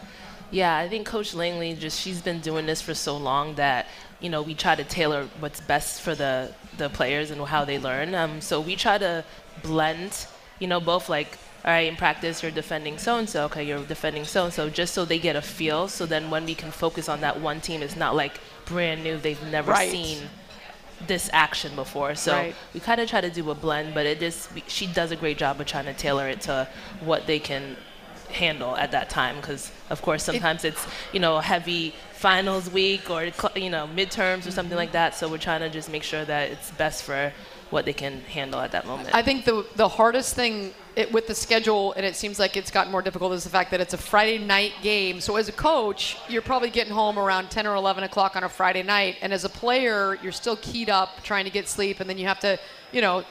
Yeah, 0.50 0.76
I 0.76 0.88
think 0.88 1.06
Coach 1.06 1.34
Langley 1.34 1.74
just 1.74 2.00
she's 2.00 2.20
been 2.20 2.40
doing 2.40 2.66
this 2.66 2.80
for 2.82 2.94
so 2.94 3.16
long 3.16 3.54
that 3.54 3.86
you 4.20 4.30
know 4.30 4.42
we 4.42 4.54
try 4.54 4.74
to 4.74 4.84
tailor 4.84 5.28
what's 5.40 5.60
best 5.60 6.02
for 6.02 6.14
the 6.14 6.52
the 6.76 6.88
players 6.88 7.30
and 7.30 7.40
how 7.42 7.64
they 7.64 7.78
learn. 7.78 8.14
Um, 8.14 8.40
so 8.40 8.60
we 8.60 8.76
try 8.76 8.98
to 8.98 9.24
blend, 9.62 10.26
you 10.58 10.66
know, 10.66 10.80
both 10.80 11.08
like 11.08 11.38
all 11.64 11.72
right, 11.72 11.88
in 11.88 11.96
practice 11.96 12.42
you're 12.42 12.52
defending 12.52 12.98
so 12.98 13.16
and 13.16 13.28
so, 13.28 13.44
okay, 13.46 13.64
you're 13.64 13.82
defending 13.84 14.24
so 14.24 14.44
and 14.44 14.52
so, 14.52 14.68
just 14.68 14.92
so 14.92 15.04
they 15.04 15.18
get 15.18 15.34
a 15.34 15.40
feel. 15.42 15.88
So 15.88 16.04
then 16.04 16.30
when 16.30 16.44
we 16.44 16.54
can 16.54 16.70
focus 16.70 17.08
on 17.08 17.20
that 17.22 17.40
one 17.40 17.60
team, 17.60 17.82
it's 17.82 17.96
not 17.96 18.14
like 18.14 18.38
brand 18.66 19.02
new, 19.02 19.16
they've 19.16 19.42
never 19.50 19.72
Right. 19.72 19.90
seen 19.90 20.28
this 21.06 21.30
action 21.32 21.74
before. 21.74 22.14
So 22.14 22.32
Right. 22.32 22.54
we 22.74 22.80
kind 22.80 23.00
of 23.00 23.08
try 23.08 23.20
to 23.22 23.30
do 23.30 23.50
a 23.50 23.54
blend, 23.54 23.94
but 23.94 24.04
it 24.06 24.20
just 24.20 24.50
she 24.68 24.86
does 24.86 25.10
a 25.10 25.16
great 25.16 25.38
job 25.38 25.60
of 25.60 25.66
trying 25.66 25.86
to 25.86 25.94
tailor 25.94 26.28
it 26.28 26.40
to 26.42 26.68
what 27.00 27.26
they 27.26 27.38
can 27.38 27.76
handle 28.30 28.76
at 28.76 28.90
that 28.92 29.08
time. 29.08 29.36
Because 29.36 29.70
of 29.90 30.02
course 30.02 30.22
sometimes 30.22 30.64
it's 30.64 30.86
you 31.12 31.20
know 31.20 31.38
heavy 31.40 31.94
finals 32.12 32.70
week 32.70 33.08
or 33.10 33.24
you 33.56 33.70
know 33.70 33.88
midterms 33.94 34.46
or 34.46 34.50
something 34.50 34.76
like 34.76 34.92
that. 34.92 35.14
So 35.14 35.28
we're 35.28 35.38
trying 35.38 35.60
to 35.60 35.70
just 35.70 35.88
make 35.90 36.02
sure 36.02 36.24
that 36.26 36.50
it's 36.50 36.70
best 36.72 37.04
for 37.04 37.32
what 37.70 37.84
they 37.86 37.92
can 37.94 38.20
handle 38.22 38.60
at 38.60 38.72
that 38.72 38.86
moment. 38.86 39.10
I 39.14 39.22
think 39.22 39.44
the 39.46 39.66
the 39.76 39.88
hardest 39.88 40.34
thing 40.34 40.74
it, 40.96 41.12
with 41.12 41.26
the 41.26 41.34
schedule, 41.34 41.92
and 41.94 42.06
it 42.06 42.16
seems 42.16 42.38
like 42.38 42.56
it's 42.56 42.70
gotten 42.70 42.92
more 42.92 43.02
difficult, 43.02 43.32
is 43.32 43.44
the 43.44 43.50
fact 43.50 43.70
that 43.72 43.80
it's 43.80 43.94
a 43.94 43.98
Friday 43.98 44.38
night 44.38 44.72
game. 44.82 45.20
So 45.20 45.36
as 45.36 45.48
a 45.48 45.52
coach, 45.52 46.16
you're 46.28 46.42
probably 46.42 46.70
getting 46.70 46.92
home 46.92 47.18
around 47.18 47.50
10 47.50 47.66
or 47.66 47.74
11 47.74 48.04
o'clock 48.04 48.36
on 48.36 48.44
a 48.44 48.48
Friday 48.48 48.82
night, 48.82 49.16
and 49.22 49.32
as 49.32 49.44
a 49.44 49.48
player, 49.48 50.18
you're 50.22 50.32
still 50.32 50.56
keyed 50.56 50.90
up 50.90 51.22
trying 51.22 51.44
to 51.44 51.50
get 51.50 51.68
sleep, 51.68 52.00
and 52.00 52.08
then 52.08 52.18
you 52.18 52.26
have 52.26 52.40
to, 52.40 52.58
you 52.92 53.00
know. 53.00 53.24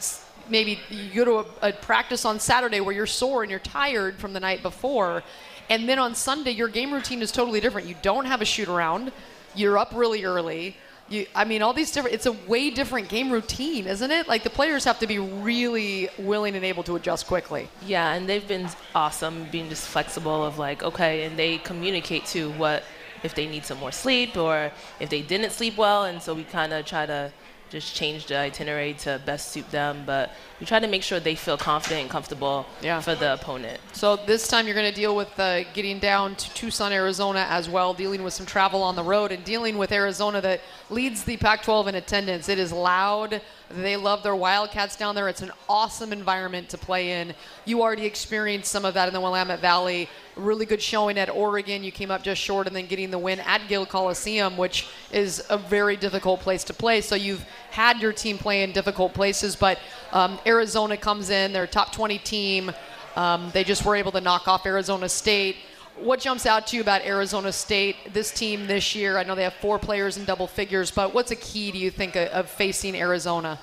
Maybe 0.49 0.78
you 0.89 1.23
go 1.23 1.23
to 1.23 1.49
a, 1.65 1.69
a 1.69 1.71
practice 1.71 2.26
on 2.26 2.38
Saturday 2.38 2.82
where 2.82 2.93
you're 2.93 3.08
sore 3.08 3.43
and 3.43 3.49
you're 3.49 3.62
tired 3.62 4.17
from 4.17 4.34
the 4.34 4.41
night 4.41 4.62
before, 4.62 5.23
and 5.69 5.88
then 5.88 5.99
on 5.99 6.15
Sunday 6.15 6.52
your 6.52 6.67
game 6.67 6.93
routine 6.93 7.21
is 7.21 7.32
totally 7.32 7.62
different. 7.62 7.88
You 7.88 7.95
don't 8.02 8.26
have 8.26 8.41
a 8.41 8.45
shoot 8.45 8.67
around, 8.67 9.13
You're 9.56 9.78
up 9.78 9.93
really 9.95 10.26
early. 10.26 10.76
You, 11.10 11.26
I 11.36 11.44
mean, 11.44 11.62
all 11.62 11.74
these 11.74 11.92
different. 11.92 12.16
It's 12.16 12.26
a 12.26 12.32
way 12.32 12.70
different 12.70 13.10
game 13.10 13.30
routine, 13.30 13.88
isn't 13.88 14.10
it? 14.10 14.28
Like 14.28 14.44
the 14.44 14.50
players 14.50 14.84
have 14.86 15.00
to 15.00 15.08
be 15.08 15.20
really 15.20 16.10
willing 16.18 16.56
and 16.56 16.63
able 16.63 16.84
to 16.84 16.96
adjust 16.96 17.28
quickly. 17.28 17.68
Yeah, 17.86 18.13
and 18.13 18.28
they've 18.28 18.48
been 18.48 18.70
awesome, 18.96 19.48
being 19.52 19.70
just 19.70 19.88
flexible 19.88 20.46
of 20.46 20.58
like, 20.58 20.82
okay, 20.82 21.26
and 21.26 21.38
they 21.38 21.58
communicate 21.60 22.26
to 22.28 22.52
what 22.52 22.84
if 23.24 23.36
they 23.36 23.48
need 23.48 23.66
some 23.66 23.80
more 23.80 23.92
sleep 23.92 24.38
or 24.38 24.72
if 25.00 25.10
they 25.10 25.22
didn't 25.22 25.52
sleep 25.52 25.78
well, 25.78 26.06
and 26.06 26.22
so 26.22 26.34
we 26.34 26.44
kind 26.44 26.74
of 26.74 26.86
try 26.86 27.06
to 27.06 27.32
just 27.74 27.96
change 27.96 28.28
the 28.28 28.38
itinerary 28.38 28.94
to 28.94 29.20
best 29.26 29.52
suit 29.52 29.70
them. 29.72 30.04
But 30.06 30.32
we 30.60 30.66
try 30.68 30.80
to 30.80 30.88
make 30.88 31.02
sure 31.02 31.20
they 31.20 31.34
feel 31.36 31.58
confident 31.58 32.02
and 32.02 32.10
comfortable 32.10 32.66
Yeah. 32.82 33.02
for 33.02 33.16
the 33.16 33.34
opponent. 33.34 33.80
So 33.94 34.16
this 34.16 34.48
time 34.48 34.68
you're 34.68 34.76
going 34.76 34.90
to 34.94 34.96
deal 34.96 35.16
with 35.16 35.38
uh, 35.40 35.64
getting 35.74 35.98
down 36.00 36.36
to 36.36 36.54
Tucson, 36.54 36.94
Arizona 36.94 37.48
as 37.50 37.68
well, 37.68 37.94
dealing 37.96 38.24
with 38.24 38.34
some 38.34 38.46
travel 38.46 38.84
on 38.84 38.96
the 38.96 39.04
road 39.04 39.32
and 39.32 39.44
dealing 39.44 39.78
with 39.80 39.92
Arizona 39.92 40.40
that 40.42 40.62
leads 40.92 41.24
the 41.24 41.36
Pac-12 41.38 41.88
in 41.88 41.96
attendance. 41.96 42.48
It 42.48 42.60
is 42.60 42.72
loud. 42.72 43.42
They 43.76 43.98
love 43.98 44.22
their 44.22 44.36
Wildcats 44.36 44.96
down 44.96 45.16
there. 45.16 45.28
It's 45.28 45.42
an 45.42 45.52
awesome 45.68 46.14
environment 46.14 46.70
to 46.70 46.78
play 46.78 47.22
in. 47.22 47.34
You 47.66 47.82
already 47.82 48.06
experienced 48.06 48.72
some 48.72 48.86
of 48.86 48.94
that 48.94 49.08
in 49.08 49.14
the 49.14 49.20
Willamette 49.20 49.60
Valley. 49.60 50.08
Really 50.36 50.66
good 50.66 50.82
showing 50.82 51.18
at 51.18 51.30
Oregon. 51.30 51.84
You 51.84 51.92
came 51.92 52.12
up 52.12 52.22
just 52.22 52.40
short 52.40 52.68
and 52.68 52.76
then 52.76 52.86
getting 52.86 53.10
the 53.10 53.18
win 53.18 53.40
at 53.40 53.68
Gill 53.68 53.86
Coliseum, 53.86 54.58
which 54.58 54.88
is 55.12 55.44
a 55.50 55.58
very 55.58 55.96
difficult 55.96 56.42
place 56.42 56.64
to 56.66 56.74
play. 56.74 57.02
So 57.02 57.16
you've 57.16 57.44
had 57.72 58.00
your 58.00 58.14
team 58.14 58.38
play 58.38 58.64
in 58.64 58.72
difficult 58.72 59.14
places, 59.14 59.56
but 59.56 59.80
um, 60.12 60.38
Arizona 60.46 60.96
comes 60.96 61.32
in, 61.32 61.52
they're 61.52 61.64
a 61.64 61.68
top 61.68 61.92
20 61.92 62.20
team. 62.20 62.72
Um, 63.16 63.50
they 63.54 63.64
just 63.64 63.86
were 63.86 63.96
able 63.96 64.12
to 64.12 64.22
knock 64.22 64.48
off 64.48 64.66
Arizona 64.66 65.10
State. 65.10 65.58
What 65.99 66.19
jumps 66.19 66.45
out 66.45 66.67
to 66.67 66.75
you 66.75 66.82
about 66.82 67.03
Arizona 67.03 67.51
State, 67.51 68.13
this 68.13 68.32
team 68.32 68.65
this 68.65 68.95
year? 68.95 69.17
I 69.17 69.23
know 69.23 69.36
they 69.36 69.43
have 69.43 69.53
four 69.53 69.77
players 69.77 70.17
in 70.17 70.25
double 70.25 70.47
figures, 70.47 70.89
but 70.89 71.13
what's 71.13 71.32
a 71.32 71.36
key, 71.36 71.71
do 71.71 71.77
you 71.77 71.91
think, 71.91 72.15
of, 72.15 72.49
facing 72.49 72.95
Arizona? 72.95 73.60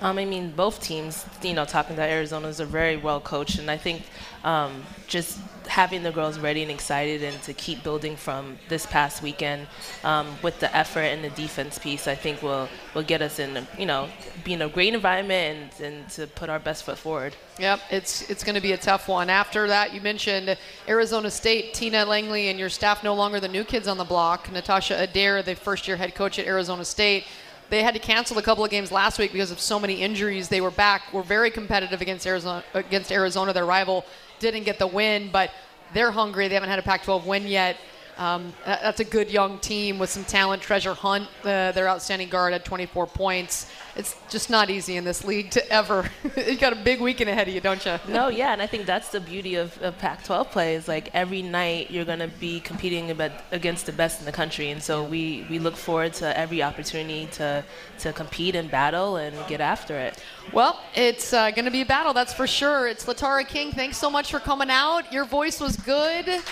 Um, 0.00 0.18
I 0.18 0.24
mean, 0.24 0.52
both 0.52 0.82
teams, 0.82 1.24
you 1.42 1.54
know, 1.54 1.64
talking 1.64 1.96
to 1.96 2.02
Arizona's 2.02 2.60
are 2.60 2.66
very 2.66 2.96
well 2.96 3.20
coached, 3.20 3.58
and 3.58 3.70
I 3.70 3.78
think 3.78 4.02
um, 4.44 4.82
just 5.06 5.38
having 5.66 6.02
the 6.02 6.12
girls 6.12 6.38
ready 6.38 6.62
and 6.62 6.70
excited 6.70 7.22
and 7.22 7.42
to 7.42 7.52
keep 7.52 7.82
building 7.82 8.14
from 8.14 8.58
this 8.68 8.86
past 8.86 9.22
weekend 9.22 9.66
um, 10.04 10.26
with 10.42 10.60
the 10.60 10.74
effort 10.76 11.00
and 11.00 11.24
the 11.24 11.30
defense 11.30 11.78
piece, 11.78 12.06
I 12.06 12.14
think 12.14 12.42
will 12.42 12.68
will 12.94 13.02
get 13.02 13.22
us 13.22 13.38
in, 13.38 13.66
you 13.78 13.86
know, 13.86 14.08
be 14.44 14.52
in 14.52 14.62
a 14.62 14.68
great 14.68 14.94
environment 14.94 15.72
and, 15.80 15.94
and 15.94 16.10
to 16.10 16.26
put 16.26 16.50
our 16.50 16.58
best 16.58 16.84
foot 16.84 16.98
forward. 16.98 17.34
Yep, 17.58 17.80
it's 17.90 18.28
it's 18.30 18.44
going 18.44 18.54
to 18.54 18.60
be 18.60 18.72
a 18.72 18.76
tough 18.76 19.08
one. 19.08 19.30
After 19.30 19.66
that, 19.66 19.94
you 19.94 20.00
mentioned 20.02 20.58
Arizona 20.86 21.30
State, 21.30 21.72
Tina 21.72 22.04
Langley, 22.04 22.48
and 22.48 22.58
your 22.58 22.68
staff 22.68 23.02
no 23.02 23.14
longer 23.14 23.40
the 23.40 23.48
new 23.48 23.64
kids 23.64 23.88
on 23.88 23.96
the 23.96 24.04
block. 24.04 24.52
Natasha 24.52 25.00
Adair, 25.00 25.42
the 25.42 25.54
first-year 25.54 25.96
head 25.96 26.14
coach 26.14 26.38
at 26.38 26.46
Arizona 26.46 26.84
State. 26.84 27.24
They 27.68 27.82
had 27.82 27.94
to 27.94 28.00
cancel 28.00 28.38
a 28.38 28.42
couple 28.42 28.64
of 28.64 28.70
games 28.70 28.92
last 28.92 29.18
week 29.18 29.32
because 29.32 29.50
of 29.50 29.60
so 29.60 29.80
many 29.80 29.94
injuries. 29.94 30.48
They 30.48 30.60
were 30.60 30.70
back, 30.70 31.12
were 31.12 31.22
very 31.22 31.50
competitive 31.50 32.00
against 32.00 32.26
Arizona. 32.26 32.62
Against 32.74 33.10
Arizona, 33.10 33.52
their 33.52 33.66
rival, 33.66 34.04
didn't 34.38 34.64
get 34.64 34.78
the 34.78 34.86
win, 34.86 35.30
but 35.32 35.50
they're 35.92 36.12
hungry. 36.12 36.48
They 36.48 36.54
haven't 36.54 36.70
had 36.70 36.78
a 36.78 36.82
Pac-12 36.82 37.26
win 37.26 37.46
yet. 37.46 37.76
Um, 38.18 38.54
that's 38.64 39.00
a 39.00 39.04
good 39.04 39.30
young 39.30 39.58
team 39.58 39.98
with 39.98 40.10
some 40.10 40.24
talent. 40.24 40.62
Treasure 40.62 40.94
Hunt, 40.94 41.28
uh, 41.44 41.72
their 41.72 41.88
outstanding 41.88 42.28
guard, 42.28 42.52
had 42.52 42.64
24 42.64 43.06
points. 43.06 43.70
It's 43.96 44.14
just 44.28 44.50
not 44.50 44.68
easy 44.68 44.96
in 44.96 45.04
this 45.04 45.24
league 45.24 45.50
to 45.52 45.72
ever. 45.72 46.10
you 46.36 46.56
got 46.56 46.72
a 46.72 46.76
big 46.76 47.00
weekend 47.00 47.30
ahead 47.30 47.48
of 47.48 47.54
you, 47.54 47.60
don't 47.60 47.84
you? 47.84 47.98
No, 48.08 48.28
yeah, 48.28 48.52
and 48.52 48.60
I 48.60 48.66
think 48.66 48.84
that's 48.84 49.08
the 49.08 49.20
beauty 49.20 49.54
of, 49.54 49.80
of 49.82 49.98
Pac-12 49.98 50.50
play 50.50 50.74
is 50.74 50.86
like 50.86 51.10
every 51.14 51.42
night 51.42 51.90
you're 51.90 52.04
going 52.04 52.18
to 52.18 52.28
be 52.28 52.60
competing 52.60 53.10
against 53.52 53.86
the 53.86 53.92
best 53.92 54.20
in 54.20 54.26
the 54.26 54.32
country, 54.32 54.70
and 54.70 54.82
so 54.82 55.02
we, 55.02 55.46
we 55.48 55.58
look 55.58 55.76
forward 55.76 56.12
to 56.14 56.38
every 56.38 56.62
opportunity 56.62 57.26
to 57.32 57.64
to 57.98 58.12
compete 58.12 58.54
and 58.54 58.70
battle 58.70 59.16
and 59.16 59.34
get 59.48 59.60
after 59.60 59.96
it. 59.96 60.22
Well, 60.52 60.80
it's 60.94 61.32
uh, 61.32 61.50
going 61.50 61.64
to 61.64 61.70
be 61.70 61.80
a 61.80 61.86
battle, 61.86 62.12
that's 62.12 62.32
for 62.32 62.46
sure. 62.46 62.86
It's 62.86 63.06
Latara 63.06 63.46
King. 63.46 63.72
Thanks 63.72 63.96
so 63.96 64.10
much 64.10 64.30
for 64.30 64.38
coming 64.38 64.70
out. 64.70 65.12
Your 65.12 65.24
voice 65.24 65.60
was 65.60 65.76
good. 65.76 66.42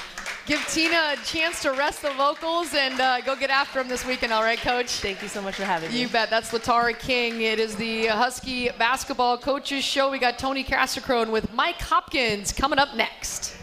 Give 0.46 0.60
Tina 0.68 1.14
a 1.14 1.16
chance 1.24 1.62
to 1.62 1.70
rest 1.72 2.02
the 2.02 2.10
vocals 2.10 2.74
and 2.74 3.00
uh, 3.00 3.22
go 3.22 3.34
get 3.34 3.48
after 3.48 3.80
him 3.80 3.88
this 3.88 4.04
weekend, 4.04 4.30
all 4.30 4.42
right, 4.42 4.58
Coach? 4.58 4.90
Thank 4.90 5.22
you 5.22 5.28
so 5.28 5.40
much 5.40 5.54
for 5.54 5.64
having 5.64 5.90
me. 5.90 5.98
You 5.98 6.06
bet. 6.08 6.28
That's 6.28 6.50
Latara 6.50 6.98
King. 6.98 7.40
It 7.40 7.58
is 7.58 7.76
the 7.76 8.08
Husky 8.08 8.68
Basketball 8.78 9.38
Coaches 9.38 9.82
Show. 9.82 10.10
We 10.10 10.18
got 10.18 10.38
Tony 10.38 10.62
Castricone 10.62 11.30
with 11.30 11.50
Mike 11.54 11.80
Hopkins 11.80 12.52
coming 12.52 12.78
up 12.78 12.94
next. 12.94 13.56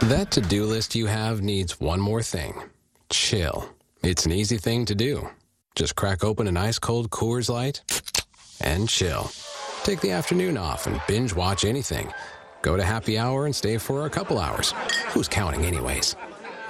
That 0.00 0.32
to 0.32 0.40
do 0.40 0.64
list 0.64 0.96
you 0.96 1.06
have 1.06 1.42
needs 1.42 1.78
one 1.78 2.00
more 2.00 2.22
thing 2.22 2.60
chill. 3.08 3.68
It's 4.02 4.26
an 4.26 4.32
easy 4.32 4.58
thing 4.58 4.84
to 4.86 4.96
do. 4.96 5.28
Just 5.76 5.94
crack 5.94 6.24
open 6.24 6.48
an 6.48 6.56
ice 6.56 6.80
cold 6.80 7.10
Coors 7.10 7.48
Light 7.48 7.82
and 8.60 8.88
chill. 8.88 9.30
Take 9.84 10.00
the 10.00 10.10
afternoon 10.10 10.56
off 10.56 10.88
and 10.88 11.00
binge 11.06 11.34
watch 11.34 11.64
anything. 11.64 12.12
Go 12.62 12.76
to 12.76 12.82
happy 12.82 13.18
hour 13.18 13.46
and 13.46 13.54
stay 13.54 13.78
for 13.78 14.06
a 14.06 14.10
couple 14.10 14.38
hours. 14.38 14.72
Who's 15.08 15.28
counting, 15.28 15.64
anyways? 15.64 16.16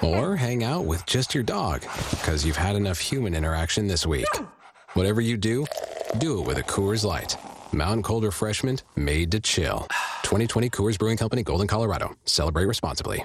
Or 0.02 0.36
hang 0.36 0.62
out 0.62 0.84
with 0.84 1.06
just 1.06 1.34
your 1.34 1.44
dog 1.44 1.82
because 2.10 2.44
you've 2.44 2.56
had 2.56 2.76
enough 2.76 2.98
human 2.98 3.34
interaction 3.34 3.86
this 3.86 4.06
week. 4.06 4.26
Whatever 4.94 5.20
you 5.20 5.36
do, 5.36 5.66
do 6.18 6.40
it 6.40 6.46
with 6.46 6.58
a 6.58 6.62
Coors 6.62 7.04
Light. 7.04 7.36
Mountain 7.72 8.02
cold 8.02 8.24
refreshment 8.24 8.82
made 8.94 9.30
to 9.32 9.40
chill. 9.40 9.86
2020 10.22 10.70
Coors 10.70 10.98
Brewing 10.98 11.16
Company, 11.16 11.42
Golden, 11.42 11.66
Colorado. 11.66 12.14
Celebrate 12.24 12.66
responsibly. 12.66 13.24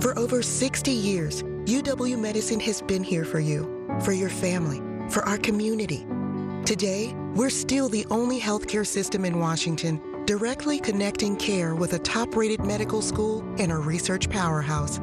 For 0.00 0.18
over 0.18 0.42
60 0.42 0.90
years, 0.90 1.42
UW 1.42 2.18
Medicine 2.18 2.60
has 2.60 2.80
been 2.82 3.04
here 3.04 3.24
for 3.24 3.40
you, 3.40 3.86
for 4.00 4.12
your 4.12 4.30
family, 4.30 4.80
for 5.10 5.22
our 5.28 5.36
community. 5.38 6.06
Today, 6.64 7.14
we're 7.34 7.50
still 7.50 7.88
the 7.88 8.06
only 8.10 8.40
healthcare 8.40 8.86
system 8.86 9.24
in 9.24 9.38
Washington 9.38 10.00
directly 10.30 10.78
connecting 10.78 11.34
care 11.34 11.74
with 11.74 11.94
a 11.94 11.98
top 11.98 12.36
rated 12.36 12.60
medical 12.64 13.02
school 13.02 13.40
and 13.58 13.72
a 13.72 13.76
research 13.76 14.30
powerhouse. 14.30 15.00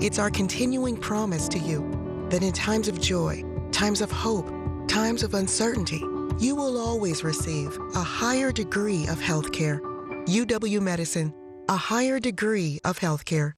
It's 0.00 0.18
our 0.18 0.30
continuing 0.30 0.96
promise 0.96 1.46
to 1.50 1.60
you 1.60 2.26
that 2.30 2.42
in 2.42 2.52
times 2.52 2.88
of 2.88 3.00
joy, 3.00 3.44
times 3.70 4.00
of 4.00 4.10
hope, 4.10 4.48
times 4.88 5.22
of 5.22 5.34
uncertainty, 5.34 6.02
you 6.40 6.56
will 6.56 6.76
always 6.76 7.22
receive 7.22 7.78
a 7.94 8.02
higher 8.02 8.50
degree 8.50 9.06
of 9.06 9.20
healthcare. 9.20 9.78
UW 10.26 10.80
Medicine, 10.80 11.32
a 11.68 11.76
higher 11.76 12.18
degree 12.18 12.80
of 12.84 12.98
healthcare. 12.98 13.52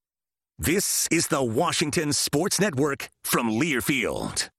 This 0.58 1.08
is 1.10 1.28
the 1.28 1.42
Washington 1.42 2.12
Sports 2.12 2.60
Network 2.60 3.08
from 3.24 3.50
Learfield. 3.50 4.50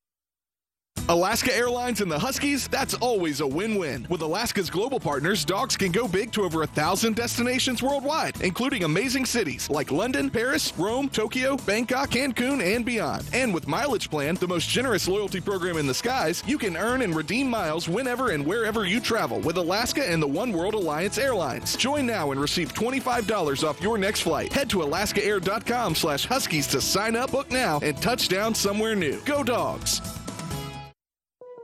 Alaska 1.09 1.55
Airlines 1.55 2.01
and 2.01 2.11
the 2.11 2.19
Huskies, 2.19 2.67
that's 2.67 2.93
always 2.95 3.39
a 3.39 3.47
win 3.47 3.75
win. 3.75 4.05
With 4.09 4.21
Alaska's 4.21 4.69
global 4.69 4.99
partners, 4.99 5.45
dogs 5.45 5.77
can 5.77 5.91
go 5.91 6.07
big 6.07 6.31
to 6.33 6.43
over 6.43 6.63
a 6.63 6.67
thousand 6.67 7.15
destinations 7.15 7.81
worldwide, 7.81 8.41
including 8.41 8.83
amazing 8.83 9.25
cities 9.25 9.69
like 9.69 9.91
London, 9.91 10.29
Paris, 10.29 10.73
Rome, 10.77 11.07
Tokyo, 11.09 11.55
Bangkok, 11.57 12.09
Cancun, 12.09 12.61
and 12.61 12.85
beyond. 12.85 13.23
And 13.33 13.53
with 13.53 13.67
Mileage 13.67 14.09
Plan, 14.09 14.35
the 14.35 14.47
most 14.47 14.67
generous 14.67 15.07
loyalty 15.07 15.39
program 15.39 15.77
in 15.77 15.87
the 15.87 15.93
skies, 15.93 16.43
you 16.45 16.57
can 16.57 16.75
earn 16.75 17.01
and 17.01 17.15
redeem 17.15 17.49
miles 17.49 17.87
whenever 17.87 18.31
and 18.31 18.45
wherever 18.45 18.85
you 18.85 18.99
travel 18.99 19.39
with 19.39 19.57
Alaska 19.57 20.09
and 20.09 20.21
the 20.21 20.27
One 20.27 20.51
World 20.51 20.73
Alliance 20.73 21.17
Airlines. 21.17 21.75
Join 21.77 22.05
now 22.05 22.31
and 22.31 22.41
receive 22.41 22.73
$25 22.73 23.67
off 23.67 23.81
your 23.81 23.97
next 23.97 24.21
flight. 24.21 24.51
Head 24.51 24.69
to 24.71 24.77
alaskaair.com 24.77 25.95
slash 25.95 26.25
huskies 26.25 26.67
to 26.67 26.81
sign 26.81 27.15
up, 27.15 27.31
book 27.31 27.49
now, 27.51 27.79
and 27.81 27.95
touch 28.01 28.27
down 28.27 28.53
somewhere 28.53 28.95
new. 28.95 29.19
Go 29.25 29.43
dogs! 29.43 30.16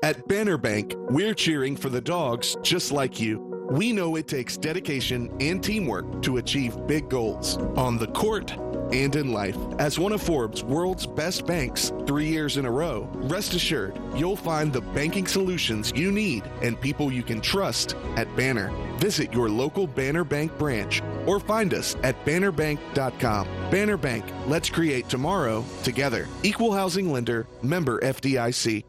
At 0.04 0.28
Banner 0.28 0.58
Bank, 0.58 0.96
we're 1.12 1.34
cheering 1.34 1.78
for 1.78 1.88
the 1.88 2.02
dogs 2.02 2.58
just 2.62 2.92
like 2.92 3.22
you. 3.22 3.40
We 3.72 3.94
know 3.94 4.18
it 4.18 4.28
takes 4.28 4.58
dedication 4.58 5.34
and 5.40 5.64
teamwork 5.64 6.22
to 6.24 6.40
achieve 6.40 6.76
big 6.88 7.08
goals 7.08 7.56
on 7.78 7.98
the 7.98 8.08
court 8.08 8.52
and 8.92 9.16
in 9.16 9.32
life. 9.32 9.56
As 9.80 9.98
one 9.98 10.12
of 10.12 10.22
Forbes' 10.22 10.62
world's 10.62 11.08
best 11.08 11.46
banks 11.46 11.94
three 12.06 12.26
years 12.26 12.58
in 12.58 12.66
a 12.66 12.70
row, 12.70 13.10
rest 13.14 13.54
assured 13.54 13.98
you'll 14.14 14.36
find 14.36 14.74
the 14.74 14.82
banking 14.82 15.26
solutions 15.26 15.94
you 15.96 16.12
need 16.12 16.44
and 16.62 16.82
people 16.82 17.10
you 17.10 17.24
can 17.24 17.40
trust 17.40 17.96
at 18.18 18.28
Banner. 18.36 18.74
Visit 18.98 19.32
your 19.32 19.48
local 19.48 19.88
Banner 19.88 20.26
Bank 20.26 20.58
branch 20.58 21.02
or 21.26 21.40
find 21.40 21.74
us 21.74 21.96
at 22.04 22.26
bannerbank.com. 22.26 23.48
Banner 23.72 23.96
Bank, 23.96 24.26
let's 24.48 24.70
create 24.70 25.08
tomorrow 25.08 25.64
together. 25.82 26.28
Equal 26.44 26.74
housing 26.74 27.10
lender, 27.10 27.48
member 27.62 28.02
FDIC. 28.02 28.84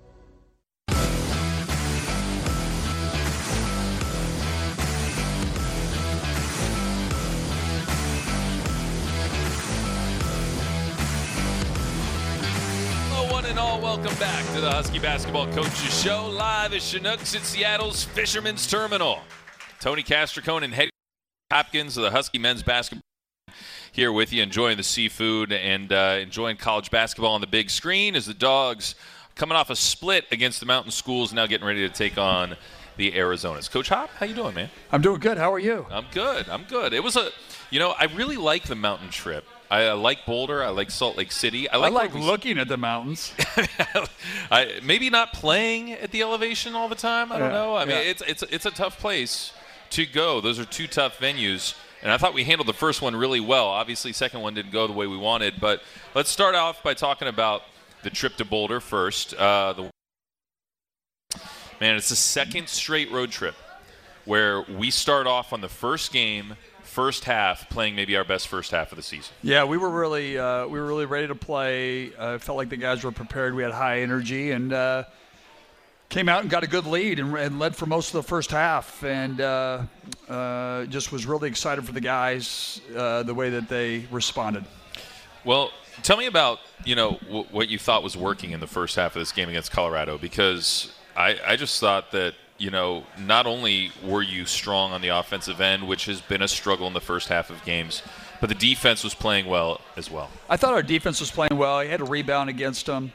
Welcome 14.05 14.21
back 14.21 14.45
to 14.55 14.61
the 14.61 14.71
Husky 14.71 14.99
Basketball 14.99 15.51
Coaches 15.53 16.03
Show, 16.03 16.27
live 16.27 16.75
at 16.75 16.83
Chinooks 16.83 17.35
at 17.35 17.41
Seattle's 17.41 18.05
Fisherman's 18.05 18.67
Terminal. 18.67 19.21
Tony 19.81 20.03
Castricone 20.03 20.63
and 20.63 20.75
Head 20.75 20.91
Hopkins 21.51 21.97
of 21.97 22.03
the 22.03 22.11
Husky 22.11 22.37
men's 22.37 22.63
basketball 22.63 23.01
here 23.93 24.13
with 24.13 24.31
you, 24.31 24.43
enjoying 24.43 24.77
the 24.77 24.83
seafood 24.83 25.53
and 25.53 25.91
uh, 25.91 26.19
enjoying 26.21 26.59
college 26.59 26.91
basketball 26.91 27.33
on 27.33 27.41
the 27.41 27.47
big 27.47 27.71
screen 27.71 28.15
as 28.15 28.27
the 28.27 28.35
dogs 28.35 28.95
coming 29.37 29.57
off 29.57 29.71
a 29.71 29.77
split 29.77 30.27
against 30.31 30.61
the 30.61 30.67
Mountain 30.67 30.93
Schools, 30.93 31.33
now 31.33 31.47
getting 31.47 31.67
ready 31.67 31.89
to 31.89 31.95
take 31.95 32.19
on 32.19 32.57
the 32.99 33.13
Arizonas. 33.13 33.71
Coach 33.71 33.89
Hop, 33.89 34.11
how 34.11 34.27
you 34.27 34.35
doing, 34.35 34.55
man? 34.55 34.69
I'm 34.93 35.01
doing 35.01 35.19
good. 35.19 35.39
How 35.39 35.51
are 35.51 35.59
you? 35.59 35.87
I'm 35.91 36.05
good. 36.13 36.47
I'm 36.51 36.65
good. 36.65 36.93
It 36.93 37.03
was 37.03 37.17
a, 37.17 37.31
you 37.71 37.79
know, 37.79 37.95
I 37.99 38.05
really 38.15 38.37
like 38.37 38.65
the 38.65 38.77
mountain 38.77 39.09
trip. 39.09 39.47
I, 39.71 39.83
I 39.87 39.93
like 39.95 40.27
Boulder. 40.27 40.63
I 40.63 40.69
like 40.69 40.91
Salt 40.91 41.17
Lake 41.17 41.33
City. 41.33 41.69
I 41.69 41.75
I 41.75 41.79
like, 41.79 41.93
like, 41.93 42.13
where 42.15 42.23
we- 42.23 42.27
looking 42.29 42.59
at 42.59 42.69
the 42.69 42.77
mountains. 42.77 43.33
I, 44.51 44.81
maybe 44.83 45.11
not 45.11 45.33
playing 45.33 45.93
at 45.93 46.11
the 46.11 46.23
elevation 46.23 46.75
all 46.75 46.89
the 46.89 46.95
time. 46.95 47.33
I 47.33 47.39
don't 47.39 47.49
Yeah, 47.51 47.55
know. 47.55 47.77
I 47.77 47.85
mean, 47.85 47.97
yeah. 47.97 48.03
it's 48.11 48.23
it's 48.27 48.43
it's 48.45 48.67
a 48.67 48.71
tough 48.71 48.99
place 48.99 49.53
to 49.91 50.07
go. 50.07 50.41
Those 50.41 50.59
are 50.59 50.65
two 50.65 50.87
tough 50.87 51.19
venues, 51.19 51.75
and 52.03 52.13
I 52.13 52.19
thought 52.19 52.35
we 52.35 52.45
handled 52.45 52.69
the 52.69 52.73
first 52.75 53.01
one 53.03 53.17
really 53.17 53.41
well. 53.41 53.67
Obviously, 53.67 54.13
second 54.13 54.41
one 54.41 54.55
didn't 54.55 54.73
go 54.73 54.87
the 54.87 54.93
way 54.93 55.07
we 55.07 55.17
wanted. 55.17 55.55
But 55.61 55.83
let's 56.15 56.31
start 56.31 56.55
off 56.55 56.83
by 56.83 56.95
talking 56.95 57.29
about 57.29 57.63
the 58.03 58.11
trip 58.11 58.37
to 58.37 58.45
Boulder 58.45 58.81
first. 58.81 59.35
Uh, 59.35 59.73
the 59.73 59.91
man, 61.81 61.97
it's 61.97 62.11
the 62.11 62.17
second 62.17 62.69
straight 62.69 63.11
road 63.11 63.31
trip 63.31 63.55
where 64.25 64.63
we 64.63 64.91
start 64.91 65.27
off 65.27 65.53
on 65.53 65.61
the 65.61 65.69
first 65.69 66.13
game, 66.13 66.57
first 66.95 67.25
half, 67.25 67.69
playing 67.71 67.97
maybe 67.97 68.17
our 68.17 68.23
best 68.23 68.47
first 68.47 68.71
half 68.71 68.93
of 68.93 68.97
the 68.97 69.03
season. 69.03 69.35
Yeah, 69.43 69.65
we 69.65 69.77
were 69.77 69.91
really 69.91 70.39
uh, 70.39 70.69
we 70.69 70.79
were 70.79 70.87
really 70.87 71.07
ready 71.07 71.27
to 71.27 71.35
play. 71.35 72.15
Uh, 72.17 72.39
felt 72.39 72.57
like 72.57 72.69
the 72.69 72.77
guys 72.77 73.03
were 73.03 73.11
prepared. 73.11 73.55
We 73.55 73.65
had 73.65 73.73
high 73.73 74.03
energy 74.03 74.53
and 74.53 74.73
uh, 74.73 75.05
came 76.09 76.29
out 76.29 76.43
and 76.43 76.51
got 76.51 76.63
a 76.63 76.69
good 76.69 76.87
lead 76.87 77.19
and, 77.19 77.35
and 77.37 77.59
led 77.59 77.75
for 77.75 77.87
most 77.87 78.15
of 78.15 78.23
the 78.23 78.29
first 78.29 78.53
half. 78.53 79.03
And 79.03 79.41
uh, 79.41 79.83
uh, 80.29 80.85
just 80.85 81.11
was 81.11 81.27
really 81.27 81.49
excited 81.49 81.85
for 81.85 81.91
the 81.93 82.01
guys 82.01 82.81
uh, 82.97 83.25
the 83.25 83.35
way 83.35 83.51
that 83.51 83.69
they 83.69 84.07
responded. 84.13 84.65
Well, 85.45 85.73
tell 86.05 86.17
me 86.17 86.27
about 86.27 86.61
you 86.85 86.95
know 86.95 87.19
w- 87.27 87.47
what 87.51 87.69
you 87.69 87.79
thought 87.79 88.05
was 88.05 88.17
working 88.17 88.53
in 88.53 88.61
the 88.61 88.69
first 88.69 88.95
half 88.95 89.17
of 89.17 89.21
this 89.21 89.33
game 89.33 89.49
against 89.49 89.73
Colorado 89.73 90.17
because 90.17 90.93
I, 91.17 91.39
I 91.45 91.57
just 91.57 91.81
thought 91.81 92.13
that 92.13 92.35
you 92.59 92.71
know 92.71 93.05
not 93.19 93.47
only 93.47 93.91
were 94.03 94.23
you 94.23 94.47
strong 94.47 94.93
on 94.93 95.01
the 95.01 95.09
offensive 95.09 95.61
end, 95.61 95.87
which 95.87 96.07
has 96.07 96.21
been 96.21 96.43
a 96.43 96.49
struggle 96.49 96.87
in 96.87 96.93
the 96.93 97.01
first 97.01 97.29
half 97.29 97.51
of 97.51 97.65
games, 97.65 98.03
but 98.41 98.49
the 98.49 98.55
defense 98.55 99.03
was 99.03 99.15
playing 99.15 99.47
well 99.47 99.81
as 99.97 100.11
well. 100.11 100.31
I 100.49 100.57
thought 100.57 100.75
our 100.75 100.83
defense 100.83 101.21
was 101.21 101.31
playing 101.31 101.57
well. 101.57 101.81
He 101.81 101.89
had 101.89 102.01
a 102.01 102.05
rebound 102.05 102.51
against 102.51 102.87
them. 102.87 103.13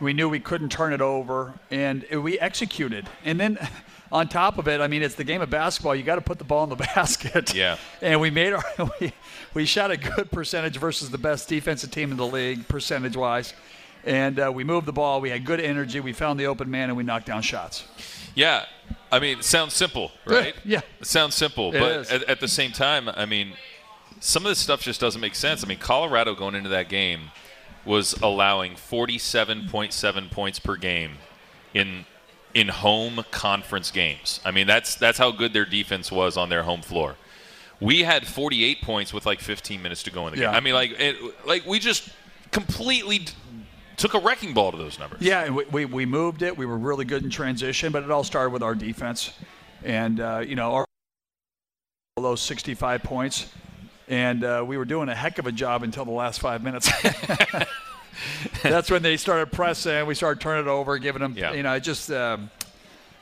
We 0.00 0.14
knew 0.14 0.28
we 0.28 0.40
couldn't 0.40 0.70
turn 0.70 0.92
it 0.92 1.02
over, 1.02 1.54
and 1.70 2.06
we 2.10 2.38
executed. 2.38 3.06
And 3.24 3.38
then, 3.38 3.58
on 4.12 4.28
top 4.28 4.58
of 4.58 4.66
it, 4.66 4.80
I 4.80 4.86
mean, 4.86 5.02
it's 5.02 5.14
the 5.14 5.24
game 5.24 5.42
of 5.42 5.50
basketball. 5.50 5.94
You 5.94 6.02
got 6.02 6.14
to 6.14 6.20
put 6.20 6.38
the 6.38 6.44
ball 6.44 6.64
in 6.64 6.70
the 6.70 6.76
basket. 6.94 7.54
Yeah. 7.54 7.76
And 8.00 8.20
we 8.20 8.30
made 8.30 8.52
our 8.54 8.62
we, 9.00 9.12
we 9.52 9.64
shot 9.66 9.90
a 9.90 9.96
good 9.96 10.30
percentage 10.30 10.78
versus 10.78 11.10
the 11.10 11.18
best 11.18 11.48
defensive 11.48 11.90
team 11.90 12.10
in 12.10 12.16
the 12.16 12.26
league, 12.26 12.66
percentage 12.66 13.16
wise. 13.16 13.52
And 14.04 14.40
uh, 14.40 14.50
we 14.54 14.64
moved 14.64 14.86
the 14.86 14.92
ball. 14.92 15.20
We 15.20 15.30
had 15.30 15.44
good 15.44 15.60
energy. 15.60 16.00
We 16.00 16.12
found 16.12 16.40
the 16.40 16.46
open 16.46 16.70
man, 16.70 16.88
and 16.88 16.96
we 16.96 17.02
knocked 17.02 17.26
down 17.26 17.42
shots. 17.42 17.84
Yeah, 18.34 18.64
I 19.12 19.18
mean, 19.18 19.38
it 19.38 19.44
sounds 19.44 19.74
simple, 19.74 20.12
right? 20.24 20.54
Yeah. 20.64 20.80
It 21.00 21.06
sounds 21.06 21.34
simple, 21.34 21.74
It 21.74 21.80
but 21.80 22.10
at, 22.10 22.22
at 22.24 22.40
the 22.40 22.48
same 22.48 22.72
time, 22.72 23.08
I 23.08 23.26
mean, 23.26 23.54
some 24.20 24.44
of 24.44 24.50
this 24.50 24.58
stuff 24.58 24.80
just 24.82 25.00
doesn't 25.00 25.20
make 25.20 25.34
sense. 25.34 25.64
I 25.64 25.66
mean, 25.66 25.78
Colorado 25.78 26.34
going 26.34 26.54
into 26.54 26.68
that 26.70 26.88
game 26.88 27.30
was 27.84 28.12
allowing 28.22 28.74
47.7 28.74 30.30
points 30.30 30.58
per 30.58 30.76
game 30.76 31.12
in 31.74 32.04
in 32.52 32.66
home 32.66 33.24
conference 33.30 33.92
games. 33.92 34.40
I 34.44 34.50
mean, 34.50 34.66
that's 34.66 34.96
that's 34.96 35.18
how 35.18 35.30
good 35.30 35.52
their 35.52 35.64
defense 35.64 36.10
was 36.10 36.36
on 36.36 36.48
their 36.48 36.64
home 36.64 36.82
floor. 36.82 37.16
We 37.80 38.02
had 38.02 38.26
48 38.26 38.82
points 38.82 39.14
with 39.14 39.24
like 39.24 39.40
15 39.40 39.80
minutes 39.80 40.02
to 40.02 40.10
go 40.10 40.26
in 40.26 40.34
the 40.34 40.40
game. 40.40 40.50
I 40.50 40.60
mean, 40.60 40.74
like 40.74 40.90
it, 40.98 41.46
like 41.46 41.64
we 41.64 41.78
just 41.78 42.10
completely 42.50 43.26
took 44.00 44.14
a 44.14 44.18
wrecking 44.18 44.54
ball 44.54 44.72
to 44.72 44.78
those 44.78 44.98
numbers. 44.98 45.20
Yeah, 45.20 45.50
we, 45.50 45.64
we, 45.66 45.84
we 45.84 46.06
moved 46.06 46.42
it. 46.42 46.56
We 46.56 46.66
were 46.66 46.78
really 46.78 47.04
good 47.04 47.22
in 47.22 47.30
transition, 47.30 47.92
but 47.92 48.02
it 48.02 48.10
all 48.10 48.24
started 48.24 48.50
with 48.50 48.62
our 48.62 48.74
defense. 48.74 49.32
And, 49.84 50.20
uh, 50.20 50.42
you 50.46 50.56
know, 50.56 50.72
our 50.72 50.86
those 52.16 52.40
65 52.40 53.02
points. 53.02 53.50
And 54.08 54.42
uh, 54.42 54.64
we 54.66 54.76
were 54.76 54.84
doing 54.84 55.08
a 55.08 55.14
heck 55.14 55.38
of 55.38 55.46
a 55.46 55.52
job 55.52 55.82
until 55.82 56.04
the 56.04 56.10
last 56.10 56.40
five 56.40 56.62
minutes. 56.62 56.90
That's 58.62 58.90
when 58.90 59.02
they 59.02 59.16
started 59.16 59.52
pressing. 59.52 60.04
We 60.06 60.14
started 60.14 60.40
turning 60.40 60.66
it 60.66 60.68
over, 60.68 60.98
giving 60.98 61.22
them, 61.22 61.34
yeah. 61.36 61.52
you 61.52 61.62
know, 61.62 61.78
just, 61.78 62.10
um, 62.10 62.50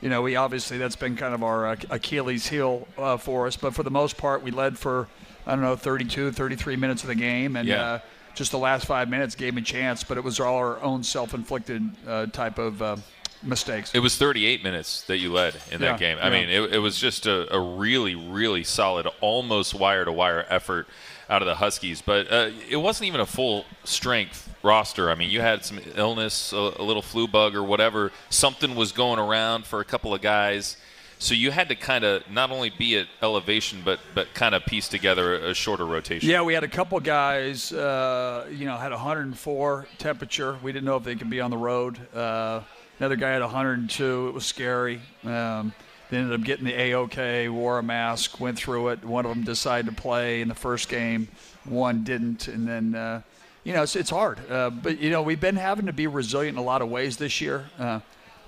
you 0.00 0.08
know, 0.08 0.22
we 0.22 0.36
obviously, 0.36 0.78
that's 0.78 0.96
been 0.96 1.16
kind 1.16 1.34
of 1.34 1.42
our 1.42 1.66
uh, 1.66 1.76
Achilles 1.90 2.46
heel 2.46 2.86
uh, 2.96 3.16
for 3.16 3.46
us. 3.46 3.56
But 3.56 3.74
for 3.74 3.82
the 3.82 3.90
most 3.90 4.16
part, 4.16 4.42
we 4.42 4.50
led 4.50 4.78
for, 4.78 5.08
I 5.46 5.52
don't 5.52 5.60
know, 5.60 5.76
32, 5.76 6.32
33 6.32 6.76
minutes 6.76 7.02
of 7.02 7.08
the 7.08 7.14
game. 7.14 7.56
And, 7.56 7.68
Yeah. 7.68 7.82
uh, 7.82 7.98
just 8.38 8.52
the 8.52 8.58
last 8.58 8.86
five 8.86 9.08
minutes 9.10 9.34
gave 9.34 9.54
me 9.54 9.60
a 9.62 9.64
chance, 9.64 10.04
but 10.04 10.16
it 10.16 10.24
was 10.24 10.40
all 10.40 10.56
our 10.56 10.80
own 10.80 11.02
self-inflicted 11.02 11.82
uh, 12.06 12.26
type 12.26 12.58
of 12.58 12.80
uh, 12.80 12.96
mistakes. 13.42 13.94
It 13.94 13.98
was 14.00 14.16
38 14.16 14.62
minutes 14.62 15.02
that 15.02 15.18
you 15.18 15.32
led 15.32 15.56
in 15.70 15.80
that 15.80 16.00
Yeah, 16.00 16.14
game. 16.14 16.18
I 16.20 16.26
yeah. 16.26 16.30
mean, 16.30 16.48
it, 16.48 16.74
it 16.74 16.78
was 16.78 16.98
just 16.98 17.26
a, 17.26 17.52
a 17.54 17.60
really, 17.60 18.14
really 18.14 18.64
solid, 18.64 19.06
almost 19.20 19.74
wire 19.74 20.04
to 20.04 20.12
wire 20.12 20.46
effort 20.48 20.86
out 21.28 21.42
of 21.42 21.46
the 21.46 21.56
Huskies. 21.56 22.00
But 22.00 22.32
uh, 22.32 22.50
it 22.70 22.76
wasn't 22.76 23.08
even 23.08 23.20
a 23.20 23.26
full 23.26 23.64
strength 23.84 24.48
roster. 24.62 25.10
I 25.10 25.14
mean, 25.14 25.30
you 25.30 25.40
had 25.40 25.64
some 25.64 25.80
illness, 25.94 26.52
a, 26.52 26.56
a 26.78 26.82
little 26.82 27.02
flu 27.02 27.28
bug 27.28 27.54
or 27.54 27.62
whatever. 27.62 28.12
Something 28.30 28.74
was 28.74 28.92
going 28.92 29.18
around 29.18 29.66
for 29.66 29.80
a 29.80 29.84
couple 29.84 30.14
of 30.14 30.20
guys. 30.22 30.76
So 31.18 31.34
you 31.34 31.50
had 31.50 31.68
to 31.68 31.74
kind 31.74 32.04
of 32.04 32.30
not 32.30 32.50
only 32.50 32.70
be 32.70 32.96
at 32.96 33.08
elevation, 33.22 33.82
but 33.84 33.98
but 34.14 34.32
kind 34.34 34.54
of 34.54 34.64
piece 34.64 34.88
together 34.88 35.34
a, 35.34 35.50
a 35.50 35.54
shorter 35.54 35.84
rotation. 35.84 36.28
Yeah, 36.28 36.42
we 36.42 36.54
had 36.54 36.62
a 36.62 36.68
couple 36.68 36.98
guys, 37.00 37.72
uh, 37.72 38.46
you 38.50 38.66
know, 38.66 38.76
had 38.76 38.92
104 38.92 39.86
temperature. 39.98 40.58
We 40.62 40.72
didn't 40.72 40.84
know 40.84 40.96
if 40.96 41.02
they 41.02 41.16
could 41.16 41.30
be 41.30 41.40
on 41.40 41.50
the 41.50 41.56
road. 41.56 41.98
Uh, 42.14 42.62
another 43.00 43.16
guy 43.16 43.30
had 43.30 43.42
102. 43.42 44.28
It 44.28 44.34
was 44.34 44.46
scary. 44.46 45.00
Um, 45.24 45.72
they 46.08 46.18
ended 46.18 46.38
up 46.38 46.46
getting 46.46 46.64
the 46.64 46.72
AOK, 46.72 47.50
wore 47.50 47.78
a 47.78 47.82
mask, 47.82 48.40
went 48.40 48.56
through 48.56 48.88
it. 48.88 49.04
One 49.04 49.26
of 49.26 49.34
them 49.34 49.44
decided 49.44 49.94
to 49.94 50.00
play 50.00 50.40
in 50.40 50.48
the 50.48 50.54
first 50.54 50.88
game. 50.88 51.28
One 51.64 52.04
didn't, 52.04 52.48
and 52.48 52.66
then. 52.66 52.94
Uh, 52.94 53.22
you 53.64 53.74
know, 53.74 53.82
it's, 53.82 53.96
it's 53.96 54.08
hard, 54.08 54.38
uh, 54.50 54.70
but 54.70 54.98
you 54.98 55.10
know 55.10 55.20
we've 55.20 55.40
been 55.40 55.56
having 55.56 55.86
to 55.86 55.92
be 55.92 56.06
resilient 56.06 56.56
in 56.56 56.62
a 56.62 56.64
lot 56.64 56.80
of 56.80 56.88
ways 56.88 57.18
this 57.18 57.42
year. 57.42 57.66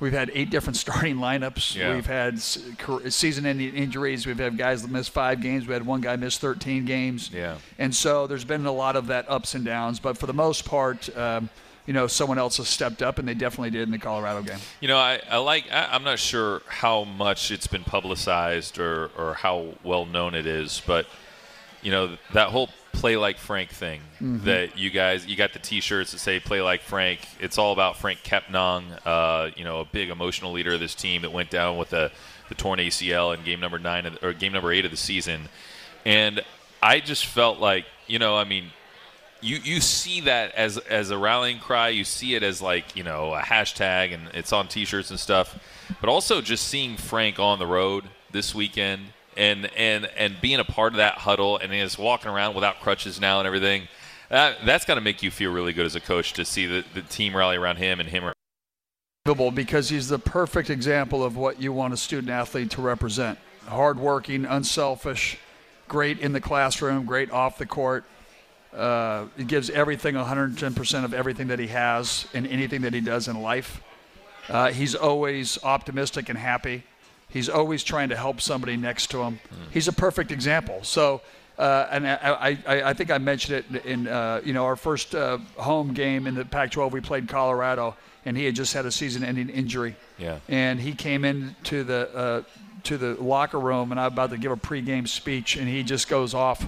We've 0.00 0.12
had 0.12 0.30
eight 0.34 0.50
different 0.50 0.76
starting 0.84 1.16
lineups. 1.16 1.76
Yeah. 1.76 1.94
We've 1.94 2.06
had 2.06 2.40
season-ending 2.40 3.74
injuries. 3.74 4.26
We've 4.26 4.38
had 4.38 4.56
guys 4.56 4.82
that 4.82 4.90
missed 4.90 5.10
five 5.10 5.40
games. 5.40 5.66
We 5.66 5.74
had 5.74 5.86
one 5.86 6.00
guy 6.00 6.16
miss 6.16 6.38
13 6.38 6.84
games. 6.86 7.30
Yeah. 7.32 7.58
And 7.78 7.94
so 7.94 8.26
there's 8.26 8.44
been 8.44 8.66
a 8.66 8.72
lot 8.72 8.96
of 8.96 9.06
that 9.08 9.30
ups 9.30 9.54
and 9.54 9.64
downs, 9.64 10.00
but 10.00 10.18
for 10.18 10.26
the 10.26 10.34
most 10.34 10.64
part, 10.64 11.14
um, 11.16 11.50
you 11.86 11.94
know, 11.94 12.06
someone 12.06 12.38
else 12.38 12.58
has 12.58 12.68
stepped 12.68 13.02
up, 13.02 13.18
and 13.18 13.26
they 13.26 13.34
definitely 13.34 13.70
did 13.70 13.82
in 13.82 13.90
the 13.90 13.98
Colorado 13.98 14.42
game. 14.42 14.58
You 14.80 14.88
know, 14.88 14.98
I, 14.98 15.20
I 15.28 15.38
like. 15.38 15.64
I, 15.72 15.88
I'm 15.90 16.04
not 16.04 16.18
sure 16.18 16.62
how 16.68 17.04
much 17.04 17.50
it's 17.50 17.66
been 17.66 17.84
publicized 17.84 18.78
or, 18.78 19.10
or 19.18 19.34
how 19.34 19.74
well 19.82 20.06
known 20.06 20.34
it 20.34 20.46
is, 20.46 20.82
but 20.86 21.06
you 21.82 21.90
know 21.90 22.16
that 22.32 22.48
whole 22.50 22.68
play 22.92 23.16
like 23.16 23.38
Frank 23.38 23.70
thing 23.70 24.00
Mhm. 24.20 24.44
that 24.44 24.78
you 24.78 24.90
guys 24.90 25.26
you 25.26 25.36
got 25.36 25.52
the 25.52 25.58
T-shirts 25.58 26.12
that 26.12 26.18
say 26.18 26.40
"Play 26.40 26.60
like 26.60 26.82
Frank." 26.82 27.20
It's 27.40 27.56
all 27.58 27.72
about 27.72 27.98
Franck 27.98 28.22
Kepnang, 28.22 28.98
uh, 29.06 29.50
you 29.56 29.64
know, 29.64 29.80
a 29.80 29.84
big 29.84 30.10
emotional 30.10 30.52
leader 30.52 30.74
of 30.74 30.80
this 30.80 30.94
team 30.94 31.22
that 31.22 31.30
went 31.32 31.50
down 31.50 31.76
with 31.76 31.90
the 31.90 32.10
the 32.48 32.54
torn 32.54 32.80
ACL 32.80 33.32
in 33.32 33.42
game 33.44 33.60
number 33.60 33.78
nine 33.78 34.06
of, 34.06 34.18
or 34.22 34.32
game 34.32 34.52
number 34.52 34.72
eight 34.72 34.84
of 34.84 34.90
the 34.90 34.96
season, 34.96 35.48
and 36.04 36.42
I 36.82 37.00
just 37.00 37.26
felt 37.26 37.58
like 37.60 37.84
you 38.06 38.18
know, 38.18 38.36
I 38.36 38.44
mean, 38.44 38.72
you 39.40 39.58
you 39.62 39.80
see 39.80 40.20
that 40.22 40.52
as 40.54 40.76
as 40.78 41.10
a 41.10 41.16
rallying 41.18 41.58
cry. 41.60 41.88
You 41.90 42.04
see 42.04 42.34
it 42.34 42.42
as 42.42 42.60
like 42.60 42.96
you 42.96 43.04
know 43.04 43.32
a 43.34 43.40
hashtag, 43.40 44.12
and 44.12 44.28
it's 44.34 44.52
on 44.52 44.66
T-shirts 44.68 45.10
and 45.10 45.20
stuff. 45.20 45.56
But 46.00 46.10
also 46.10 46.40
just 46.40 46.66
seeing 46.68 46.96
Frank 46.96 47.38
on 47.38 47.58
the 47.58 47.66
road 47.66 48.04
this 48.32 48.54
weekend, 48.54 49.12
and 49.36 49.70
and 49.76 50.06
and 50.16 50.40
being 50.40 50.60
a 50.60 50.64
part 50.64 50.92
of 50.92 50.98
that 50.98 51.18
huddle, 51.18 51.58
and 51.58 51.72
he's 51.72 51.98
walking 51.98 52.30
around 52.30 52.54
without 52.54 52.80
crutches 52.80 53.20
now 53.20 53.38
and 53.38 53.46
everything. 53.46 53.88
That 54.28 54.58
that's 54.64 54.84
got 54.84 54.94
to 54.94 55.00
make 55.00 55.22
you 55.22 55.30
feel 55.30 55.52
really 55.52 55.72
good 55.72 55.86
as 55.86 55.94
a 55.94 56.00
coach 56.00 56.32
to 56.34 56.44
see 56.44 56.66
the, 56.66 56.84
the 56.94 57.02
team 57.02 57.36
rally 57.36 57.56
around 57.56 57.76
him 57.76 58.00
and 58.00 58.08
him. 58.08 58.32
Because 59.54 59.90
he's 59.90 60.08
the 60.08 60.18
perfect 60.18 60.70
example 60.70 61.22
of 61.22 61.36
what 61.36 61.60
you 61.60 61.72
want 61.72 61.94
a 61.94 61.96
student 61.96 62.30
athlete 62.30 62.70
to 62.72 62.82
represent 62.82 63.38
hardworking, 63.66 64.44
unselfish, 64.44 65.38
great 65.88 66.18
in 66.20 66.32
the 66.32 66.40
classroom, 66.40 67.04
great 67.04 67.30
off 67.30 67.58
the 67.58 67.66
court. 67.66 68.04
Uh, 68.74 69.26
he 69.36 69.44
gives 69.44 69.68
everything 69.70 70.14
110% 70.14 71.04
of 71.04 71.12
everything 71.12 71.48
that 71.48 71.58
he 71.58 71.66
has 71.66 72.26
in 72.32 72.46
anything 72.46 72.82
that 72.82 72.94
he 72.94 73.00
does 73.00 73.28
in 73.28 73.42
life. 73.42 73.82
Uh, 74.48 74.70
he's 74.70 74.94
always 74.94 75.62
optimistic 75.62 76.28
and 76.28 76.38
happy. 76.38 76.84
He's 77.30 77.48
always 77.48 77.84
trying 77.84 78.08
to 78.10 78.16
help 78.16 78.40
somebody 78.40 78.76
next 78.76 79.10
to 79.10 79.22
him. 79.22 79.38
He's 79.70 79.88
a 79.88 79.92
perfect 79.92 80.32
example. 80.32 80.80
So, 80.82 81.20
uh, 81.58 81.86
and 81.90 82.06
I, 82.06 82.58
I, 82.66 82.82
I 82.90 82.94
think 82.94 83.10
I 83.10 83.18
mentioned 83.18 83.64
it 83.72 83.84
in 83.86 84.08
uh, 84.08 84.40
you 84.44 84.52
know 84.52 84.64
our 84.64 84.76
first 84.76 85.14
uh, 85.14 85.38
home 85.56 85.94
game 85.94 86.26
in 86.26 86.34
the 86.34 86.44
Pac-12. 86.44 86.90
We 86.90 87.00
played 87.00 87.28
Colorado, 87.28 87.96
and 88.24 88.36
he 88.36 88.44
had 88.44 88.54
just 88.54 88.74
had 88.74 88.86
a 88.86 88.90
season-ending 88.90 89.48
injury. 89.50 89.94
Yeah. 90.18 90.38
And 90.48 90.80
he 90.80 90.94
came 90.94 91.24
into 91.24 91.84
the 91.84 92.10
uh, 92.14 92.42
to 92.84 92.98
the 92.98 93.14
locker 93.22 93.60
room, 93.60 93.90
and 93.90 94.00
I'm 94.00 94.12
about 94.12 94.30
to 94.30 94.38
give 94.38 94.52
a 94.52 94.56
pregame 94.56 95.06
speech, 95.06 95.56
and 95.56 95.68
he 95.68 95.82
just 95.82 96.08
goes 96.08 96.34
off. 96.34 96.66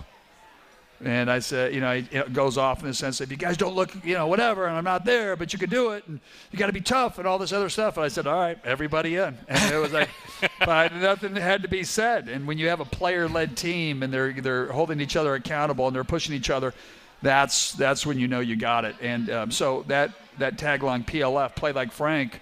And 1.05 1.31
I 1.31 1.41
said, 1.41 1.75
you 1.75 1.81
know, 1.81 1.91
it 1.91 2.33
goes 2.33 2.57
off 2.57 2.81
in 2.81 2.87
the 2.87 2.95
sense 2.95 3.19
that 3.19 3.25
if 3.25 3.31
you 3.33 3.37
guys 3.37 3.57
don't 3.57 3.75
look, 3.75 3.93
you 4.05 4.15
know, 4.15 4.29
whatever, 4.29 4.67
and 4.67 4.77
I'm 4.77 4.85
not 4.85 5.05
there, 5.05 5.35
but 5.35 5.53
you 5.53 5.59
can 5.59 5.69
do 5.69 5.91
it, 5.91 6.07
and 6.07 6.21
you 6.51 6.59
got 6.59 6.69
to 6.69 6.73
be 6.73 6.81
tough 6.81 7.19
and 7.19 7.27
all 7.27 7.39
this 7.39 7.53
other 7.53 7.69
stuff. 7.69 7.97
And 7.97 8.05
I 8.05 8.09
said, 8.09 8.27
all 8.27 8.39
right, 8.39 8.59
everybody 8.65 9.17
in. 9.17 9.37
And 9.49 9.75
it 9.75 9.79
was 9.79 9.93
like, 9.93 10.11
but 10.61 10.95
nothing 10.95 11.35
had 11.35 11.63
to 11.63 11.69
be 11.69 11.83
said. 11.83 12.29
And 12.29 12.47
when 12.47 12.57
you 12.59 12.69
have 12.69 12.81
a 12.81 12.85
player-led 12.85 13.57
team 13.57 14.03
and 14.03 14.13
they're 14.13 14.33
they're 14.33 14.67
holding 14.71 15.01
each 15.01 15.17
other 15.17 15.35
accountable 15.35 15.87
and 15.87 15.97
they're 15.97 16.05
pushing 16.05 16.35
each 16.35 16.51
other, 16.51 16.73
that's 17.21 17.73
that's 17.73 18.07
when 18.07 18.19
you 18.19 18.29
know 18.29 18.41
you 18.41 18.55
got 18.57 18.85
it. 18.85 18.95
And 19.01 19.29
um, 19.31 19.51
so 19.51 19.85
that 19.89 20.13
that 20.39 20.57
tagline 20.57 21.05
PLF, 21.05 21.57
play 21.57 21.73
like 21.73 21.91
Frank, 21.91 22.41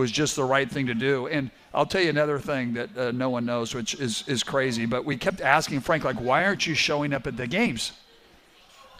was 0.00 0.10
just 0.10 0.34
the 0.34 0.44
right 0.44 0.70
thing 0.70 0.86
to 0.86 0.94
do. 0.94 1.28
And 1.28 1.50
I'll 1.72 1.86
tell 1.86 2.00
you 2.00 2.10
another 2.10 2.38
thing 2.38 2.72
that 2.74 2.98
uh, 2.98 3.10
no 3.12 3.30
one 3.30 3.44
knows, 3.44 3.74
which 3.74 3.94
is 3.94 4.24
is 4.26 4.42
crazy. 4.42 4.86
But 4.86 5.04
we 5.04 5.16
kept 5.16 5.40
asking 5.40 5.80
Frank, 5.80 6.04
like, 6.04 6.16
why 6.16 6.44
aren't 6.44 6.66
you 6.66 6.74
showing 6.74 7.12
up 7.12 7.26
at 7.26 7.36
the 7.36 7.46
games? 7.46 7.92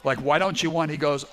Like, 0.05 0.19
why 0.19 0.39
don't 0.39 0.63
you 0.63 0.71
want? 0.71 0.91
He 0.91 0.97
goes, 0.97 1.25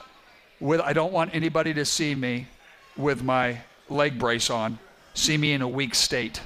with 0.59 0.82
I 0.82 0.93
don't 0.93 1.13
want 1.13 1.36
anybody 1.36 1.74
to 1.74 1.86
see 1.86 2.15
me 2.15 2.47
with 2.95 3.24
my 3.24 3.61
leg 3.89 4.18
brace 4.18 4.49
on, 4.49 4.80
see 5.13 5.38
me 5.38 5.53
in 5.53 5.61
a 5.61 5.68
weak 5.68 5.95
state. 5.95 6.41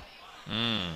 Mm. 0.50 0.94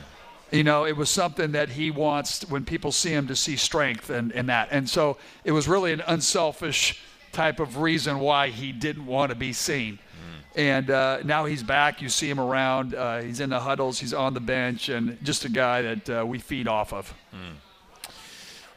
You 0.51 0.63
know, 0.63 0.85
it 0.85 0.95
was 0.95 1.09
something 1.09 1.53
that 1.53 1.69
he 1.69 1.91
wants 1.91 2.47
when 2.49 2.65
people 2.65 2.91
see 2.91 3.09
him 3.09 3.27
to 3.27 3.35
see 3.35 3.55
strength 3.55 4.09
and, 4.09 4.31
and 4.31 4.49
that. 4.49 4.69
And 4.71 4.89
so 4.89 5.17
it 5.43 5.51
was 5.51 5.67
really 5.67 5.91
an 5.91 6.03
unselfish 6.07 7.01
type 7.31 7.59
of 7.59 7.77
reason 7.77 8.19
why 8.19 8.49
he 8.49 8.71
didn't 8.71 9.05
want 9.05 9.31
to 9.31 9.35
be 9.35 9.53
seen. 9.53 9.99
And 10.55 10.89
uh, 10.89 11.19
now 11.23 11.45
he's 11.45 11.63
back. 11.63 12.01
You 12.01 12.09
see 12.09 12.29
him 12.29 12.39
around. 12.39 12.95
Uh, 12.95 13.21
he's 13.21 13.41
in 13.41 13.49
the 13.49 13.59
huddles. 13.59 13.99
He's 13.99 14.13
on 14.13 14.33
the 14.33 14.39
bench, 14.39 14.89
and 14.89 15.17
just 15.23 15.43
a 15.43 15.49
guy 15.49 15.81
that 15.81 16.09
uh, 16.09 16.25
we 16.25 16.39
feed 16.39 16.67
off 16.67 16.93
of. 16.93 17.13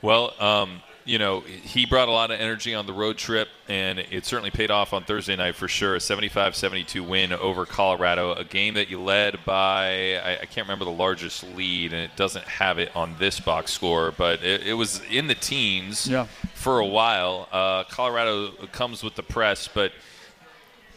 Well, 0.02 0.34
um, 0.40 0.80
you 1.08 1.18
know, 1.18 1.40
he 1.40 1.86
brought 1.86 2.08
a 2.08 2.12
lot 2.12 2.30
of 2.30 2.38
energy 2.38 2.74
on 2.74 2.84
the 2.86 2.92
road 2.92 3.16
trip, 3.16 3.48
and 3.66 3.98
it 3.98 4.26
certainly 4.26 4.50
paid 4.50 4.70
off 4.70 4.92
on 4.92 5.04
Thursday 5.04 5.34
night 5.36 5.54
for 5.54 5.66
sure. 5.66 5.94
A 5.94 6.00
75 6.00 6.54
72 6.54 7.02
win 7.02 7.32
over 7.32 7.64
Colorado, 7.64 8.34
a 8.34 8.44
game 8.44 8.74
that 8.74 8.90
you 8.90 9.00
led 9.00 9.38
by, 9.46 10.16
I, 10.18 10.38
I, 10.42 10.44
can't 10.44 10.66
remember 10.66 10.84
the 10.84 10.90
largest 10.90 11.44
lead, 11.56 11.94
and 11.94 12.02
it 12.02 12.14
doesn't 12.14 12.44
have 12.44 12.78
it 12.78 12.94
on 12.94 13.16
this 13.18 13.40
box 13.40 13.72
score, 13.72 14.12
but 14.12 14.42
it, 14.44 14.66
it 14.66 14.74
was 14.74 15.00
in 15.10 15.28
the 15.28 15.34
teens 15.34 16.06
yeah. 16.06 16.26
for 16.52 16.78
a 16.78 16.86
while. 16.86 17.48
Uh, 17.50 17.84
Colorado 17.84 18.50
comes 18.72 19.02
with 19.02 19.14
the 19.14 19.22
press, 19.22 19.68
but. 19.68 19.92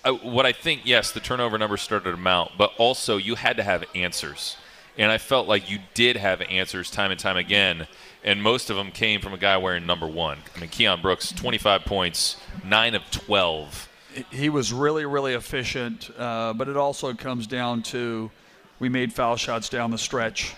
Uh, 0.03 0.13
what 0.13 0.45
I 0.45 0.51
think, 0.51 0.81
yes, 0.83 1.11
the 1.11 1.19
turnover 1.19 1.57
numbers 1.57 1.81
started 1.81 2.11
to 2.11 2.17
mount, 2.17 2.51
but 2.57 2.71
also 2.77 3.17
you 3.17 3.35
had 3.35 3.57
to 3.57 3.63
have 3.63 3.83
answers. 3.93 4.57
And 4.97 5.11
I 5.11 5.17
felt 5.17 5.47
like 5.47 5.69
you 5.69 5.79
did 5.93 6.17
have 6.17 6.41
answers 6.41 6.91
time 6.91 7.11
and 7.11 7.19
time 7.19 7.37
again 7.37 7.87
and 8.23 8.41
most 8.41 8.69
of 8.69 8.75
them 8.75 8.91
came 8.91 9.21
from 9.21 9.33
a 9.33 9.37
guy 9.37 9.57
wearing 9.57 9.85
number 9.85 10.07
one. 10.07 10.37
I 10.55 10.59
mean, 10.59 10.69
Keon 10.69 11.01
Brooks, 11.01 11.31
25 11.31 11.85
points, 11.85 12.37
9 12.63 12.95
of 12.95 13.09
12. 13.11 13.89
He 14.29 14.49
was 14.49 14.73
really, 14.73 15.05
really 15.05 15.33
efficient, 15.33 16.09
uh, 16.17 16.53
but 16.53 16.67
it 16.67 16.77
also 16.77 17.13
comes 17.13 17.47
down 17.47 17.81
to 17.83 18.29
we 18.79 18.89
made 18.89 19.13
foul 19.13 19.35
shots 19.37 19.69
down 19.69 19.91
the 19.91 19.97
stretch. 19.97 20.53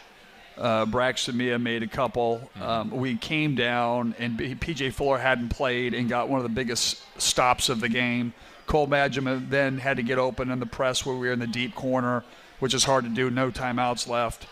Uh, 0.57 0.85
Braxton 0.85 1.35
Meah 1.35 1.59
made 1.59 1.83
a 1.83 1.87
couple. 1.87 2.49
Um, 2.61 2.91
we 2.91 3.17
came 3.17 3.55
down, 3.55 4.15
and 4.19 4.37
PJ 4.37 4.93
Fuller 4.93 5.17
hadn't 5.17 5.49
played 5.49 5.93
and 5.93 6.07
got 6.07 6.29
one 6.29 6.39
of 6.39 6.43
the 6.43 6.49
biggest 6.49 7.01
stops 7.19 7.69
of 7.69 7.79
the 7.79 7.89
game. 7.89 8.33
Cole 8.65 8.87
Bajema 8.87 9.49
then 9.49 9.77
had 9.77 9.97
to 9.97 10.03
get 10.03 10.17
open 10.17 10.49
in 10.49 10.59
the 10.59 10.65
press 10.65 11.05
where 11.05 11.15
we 11.15 11.27
were 11.27 11.33
in 11.33 11.39
the 11.39 11.47
deep 11.47 11.75
corner, 11.75 12.23
which 12.59 12.73
is 12.73 12.83
hard 12.83 13.03
to 13.03 13.09
do, 13.09 13.29
no 13.29 13.51
timeouts 13.51 14.07
left, 14.07 14.47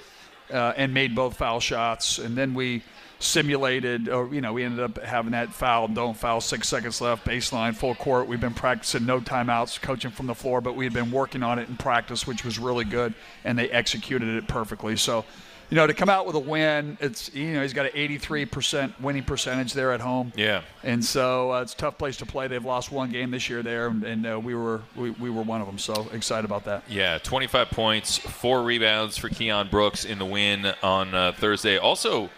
uh, 0.52 0.74
and 0.76 0.94
made 0.94 1.16
both 1.16 1.38
foul 1.38 1.60
shots. 1.60 2.20
And 2.20 2.38
then 2.38 2.54
we 2.54 2.84
simulated, 3.20 4.10
or 4.10 4.34
you 4.34 4.42
know, 4.42 4.54
we 4.54 4.64
ended 4.64 4.80
up 4.80 5.02
having 5.04 5.32
that 5.32 5.54
foul, 5.54 5.88
don't 5.88 6.18
foul, 6.18 6.42
six 6.42 6.68
seconds 6.68 7.00
left, 7.02 7.26
baseline, 7.26 7.76
full 7.76 7.96
court. 7.96 8.28
We've 8.28 8.42
been 8.42 8.54
practicing 8.54 9.06
no 9.06 9.20
timeouts, 9.20 9.82
coaching 9.82 10.12
from 10.12 10.28
the 10.28 10.36
floor, 10.36 10.60
but 10.62 10.76
we 10.76 10.86
had 10.86 10.94
been 10.94 11.12
working 11.12 11.44
on 11.44 11.60
it 11.60 11.70
in 11.70 11.78
practice, 11.78 12.26
which 12.26 12.44
was 12.44 12.60
really 12.60 12.86
good, 12.86 13.14
and 13.44 13.58
they 13.58 13.70
executed 13.70 14.30
it 14.30 14.48
perfectly. 14.48 14.98
So, 14.98 15.24
you 15.72 15.78
know, 15.78 15.88
to 15.88 15.94
come 15.94 16.10
out 16.10 16.28
with 16.28 16.36
a 16.36 16.40
win, 16.40 16.98
it's 17.00 17.34
you 17.34 17.54
know 17.54 17.62
he's 17.62 17.74
got 17.74 17.86
an 17.86 17.94
83% 17.94 19.00
winning 19.00 19.24
percentage 19.24 19.74
there 19.74 19.94
at 19.94 20.02
home. 20.02 20.34
Yeah, 20.36 20.62
and 20.84 21.04
so 21.04 21.54
uh, 21.54 21.62
it's 21.62 21.74
a 21.74 21.78
tough 21.78 21.98
place 21.98 22.18
to 22.18 22.26
play. 22.26 22.48
They've 22.48 22.64
lost 22.64 22.92
one 22.92 23.10
game 23.10 23.32
this 23.32 23.50
year 23.50 23.64
there, 23.64 23.88
and, 23.88 24.04
and 24.04 24.28
uh, 24.28 24.40
we 24.40 24.54
were 24.54 24.82
we, 24.96 25.12
we 25.12 25.30
were 25.30 25.42
one 25.42 25.62
of 25.62 25.68
them. 25.68 25.80
So 25.80 26.10
excited 26.14 26.46
about 26.46 26.66
that. 26.66 26.84
Yeah, 26.90 27.18
25 27.20 27.70
points, 27.70 28.18
four 28.18 28.64
rebounds 28.64 29.18
for 29.18 29.30
Keon 29.30 29.70
Brooks 29.70 30.04
in 30.04 30.20
the 30.20 30.26
win 30.26 30.74
on 30.84 31.16
uh, 31.16 31.32
Thursday. 31.32 31.78
Also 31.78 32.30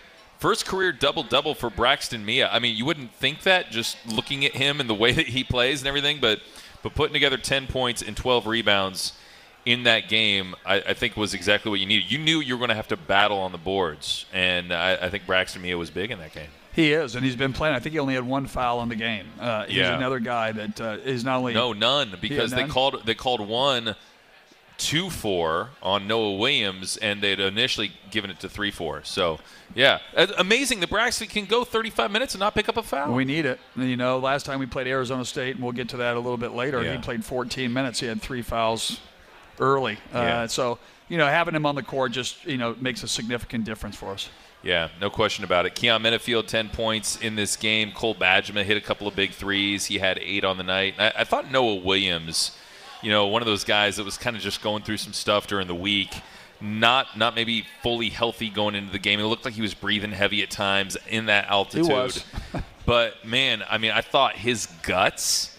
First 0.43 0.65
career 0.65 0.91
double 0.91 1.23
double 1.23 1.55
for 1.55 1.69
Braxton 1.69 2.25
Meah. 2.25 2.49
I 2.51 2.59
mean, 2.59 2.75
you 2.75 2.83
wouldn't 2.83 3.15
think 3.15 3.43
that 3.43 3.71
just 3.71 3.95
looking 4.05 4.43
at 4.43 4.51
him 4.51 4.81
and 4.81 4.89
the 4.89 4.93
way 4.93 5.13
that 5.13 5.27
he 5.27 5.41
plays 5.41 5.79
and 5.79 5.87
everything, 5.87 6.19
but 6.19 6.41
but 6.81 6.93
putting 6.95 7.13
together 7.13 7.37
10 7.37 7.67
points 7.67 8.01
and 8.01 8.17
12 8.17 8.45
rebounds 8.45 9.13
in 9.65 9.83
that 9.83 10.09
game, 10.09 10.55
I, 10.65 10.75
I 10.81 10.93
think 10.93 11.15
was 11.15 11.33
exactly 11.33 11.69
what 11.69 11.79
you 11.79 11.85
needed. 11.85 12.11
You 12.11 12.17
knew 12.17 12.39
you 12.39 12.55
were 12.55 12.59
going 12.59 12.69
to 12.69 12.75
have 12.75 12.89
to 12.89 12.97
battle 12.97 13.37
on 13.37 13.51
the 13.51 13.57
boards, 13.57 14.25
and 14.33 14.73
I, 14.73 14.93
I 14.95 15.09
think 15.09 15.25
Braxton 15.25 15.61
Meah 15.61 15.77
was 15.77 15.89
big 15.89 16.11
in 16.11 16.19
that 16.19 16.33
game. 16.33 16.49
He 16.73 16.91
is, 16.91 17.15
and 17.15 17.23
he's 17.23 17.35
been 17.35 17.53
playing. 17.53 17.75
I 17.75 17.79
think 17.79 17.93
he 17.93 17.99
only 17.99 18.15
had 18.15 18.25
one 18.25 18.47
foul 18.47 18.81
in 18.81 18.89
the 18.89 18.95
game. 18.95 19.27
Uh, 19.39 19.65
he's 19.65 19.77
yeah. 19.77 19.95
another 19.95 20.19
guy 20.19 20.51
that 20.53 20.81
uh, 20.81 20.97
is 21.03 21.23
not 21.23 21.37
only 21.37 21.53
no 21.53 21.71
none 21.71 22.17
because 22.19 22.51
none? 22.51 22.63
they 22.63 22.67
called 22.67 23.03
they 23.05 23.13
called 23.13 23.47
one 23.47 23.95
two 24.79 25.11
four 25.11 25.69
on 25.83 26.07
Noah 26.07 26.35
Williams, 26.35 26.97
and 26.97 27.21
they'd 27.21 27.39
initially 27.39 27.91
given 28.09 28.31
it 28.31 28.39
to 28.39 28.49
three 28.49 28.71
four. 28.71 29.03
So 29.03 29.39
yeah, 29.75 29.99
amazing 30.39 30.79
that 30.79 30.89
Braxton 30.89 31.27
can 31.27 31.45
go 31.45 31.63
35 31.63 32.09
minutes 32.09 32.33
and 32.33 32.39
not 32.39 32.55
pick 32.55 32.67
up 32.69 32.77
a 32.77 32.83
foul. 32.83 33.13
We 33.13 33.23
need 33.23 33.45
it. 33.45 33.59
You 33.75 33.95
know, 33.95 34.17
last 34.17 34.47
time 34.47 34.59
we 34.59 34.65
played 34.65 34.87
Arizona 34.87 35.25
State, 35.25 35.55
and 35.55 35.63
we'll 35.63 35.73
get 35.73 35.89
to 35.89 35.97
that 35.97 36.15
a 36.15 36.19
little 36.19 36.37
bit 36.37 36.53
later. 36.53 36.83
Yeah. 36.83 36.93
He 36.93 36.97
played 36.97 37.23
14 37.23 37.71
minutes. 37.71 37.99
He 37.99 38.07
had 38.07 38.19
three 38.19 38.41
fouls 38.41 38.99
early. 39.59 39.97
Yeah. 40.13 40.41
Uh, 40.41 40.47
so 40.47 40.79
you 41.09 41.17
know, 41.17 41.27
having 41.27 41.53
him 41.53 41.65
on 41.65 41.75
the 41.75 41.83
court 41.83 42.11
just 42.11 42.45
you 42.45 42.57
know 42.57 42.75
makes 42.79 43.03
a 43.03 43.07
significant 43.07 43.65
difference 43.65 43.95
for 43.95 44.09
us. 44.09 44.29
Yeah, 44.61 44.89
no 45.01 45.09
question 45.09 45.43
about 45.43 45.65
it. 45.65 45.75
Keyon 45.75 46.01
Menifield, 46.01 46.47
10 46.47 46.69
points 46.69 47.17
in 47.17 47.35
this 47.35 47.57
game. 47.57 47.91
Cole 47.91 48.15
Bajema 48.15 48.63
hit 48.63 48.77
a 48.77 48.81
couple 48.81 49.09
of 49.09 49.15
big 49.15 49.31
threes. 49.31 49.87
He 49.87 49.97
had 49.97 50.17
eight 50.19 50.45
on 50.45 50.57
the 50.57 50.63
night. 50.63 50.93
I, 50.97 51.11
I 51.17 51.23
thought 51.25 51.51
Noah 51.51 51.75
Williams, 51.75 52.57
you 53.01 53.11
know, 53.11 53.27
one 53.27 53.41
of 53.41 53.45
those 53.45 53.65
guys 53.65 53.97
that 53.97 54.05
was 54.05 54.17
kind 54.17 54.37
of 54.37 54.41
just 54.41 54.61
going 54.61 54.83
through 54.83 54.97
some 54.97 55.11
stuff 55.11 55.47
during 55.47 55.67
the 55.67 55.75
week 55.75 56.13
not 56.63 57.17
not 57.17 57.35
maybe 57.35 57.65
fully 57.81 58.09
healthy 58.09 58.49
going 58.49 58.73
into 58.73 58.91
the 58.91 58.99
game. 58.99 59.19
It 59.19 59.25
looked 59.25 59.45
like 59.45 59.53
he 59.53 59.61
was 59.61 59.73
breathing 59.73 60.11
heavy 60.11 60.41
at 60.41 60.49
times 60.49 60.97
in 61.09 61.25
that 61.25 61.49
altitude. 61.49 61.87
He 61.87 61.93
was. 61.93 62.23
but 62.85 63.25
man, 63.25 63.63
I 63.69 63.77
mean, 63.77 63.91
I 63.91 64.01
thought 64.01 64.35
his 64.35 64.67
guts 64.81 65.52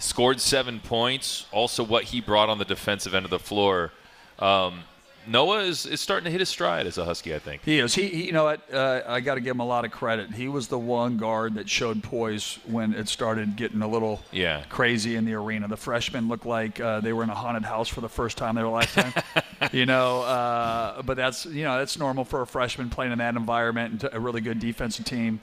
scored 0.00 0.40
seven 0.40 0.80
points. 0.80 1.46
Also, 1.52 1.84
what 1.84 2.04
he 2.04 2.20
brought 2.20 2.48
on 2.48 2.58
the 2.58 2.64
defensive 2.64 3.14
end 3.14 3.24
of 3.24 3.30
the 3.30 3.38
floor. 3.38 3.92
Um, 4.38 4.80
Noah 5.26 5.60
is, 5.60 5.84
is 5.84 6.00
starting 6.00 6.24
to 6.24 6.30
hit 6.30 6.40
his 6.40 6.48
stride 6.48 6.86
as 6.86 6.96
a 6.96 7.04
Husky, 7.04 7.34
I 7.34 7.38
think. 7.38 7.62
He 7.62 7.78
is. 7.78 7.94
He, 7.94 8.08
he 8.08 8.26
you 8.26 8.32
know 8.32 8.44
what? 8.44 8.72
Uh, 8.72 9.02
I 9.06 9.20
got 9.20 9.34
to 9.34 9.40
give 9.40 9.54
him 9.54 9.60
a 9.60 9.66
lot 9.66 9.84
of 9.84 9.90
credit. 9.90 10.32
He 10.32 10.48
was 10.48 10.68
the 10.68 10.78
one 10.78 11.18
guard 11.18 11.54
that 11.54 11.68
showed 11.68 12.02
poise 12.02 12.58
when 12.66 12.94
it 12.94 13.06
started 13.06 13.54
getting 13.54 13.82
a 13.82 13.86
little 13.86 14.22
yeah. 14.32 14.64
crazy 14.68 15.16
in 15.16 15.26
the 15.26 15.34
arena. 15.34 15.68
The 15.68 15.76
freshmen 15.76 16.28
looked 16.28 16.46
like 16.46 16.80
uh, 16.80 17.00
they 17.00 17.12
were 17.12 17.22
in 17.22 17.30
a 17.30 17.34
haunted 17.34 17.64
house 17.64 17.88
for 17.88 18.00
the 18.00 18.08
first 18.08 18.38
time 18.38 18.56
in 18.56 18.62
their 18.64 18.68
lifetime. 18.68 19.12
you 19.72 19.84
know, 19.84 20.22
uh, 20.22 21.02
but 21.02 21.16
that's 21.16 21.44
you 21.46 21.64
know 21.64 21.78
that's 21.78 21.98
normal 21.98 22.24
for 22.24 22.40
a 22.40 22.46
freshman 22.46 22.88
playing 22.88 23.12
in 23.12 23.18
that 23.18 23.36
environment 23.36 24.02
and 24.02 24.14
a 24.14 24.18
really 24.18 24.40
good 24.40 24.58
defensive 24.58 25.04
team. 25.04 25.38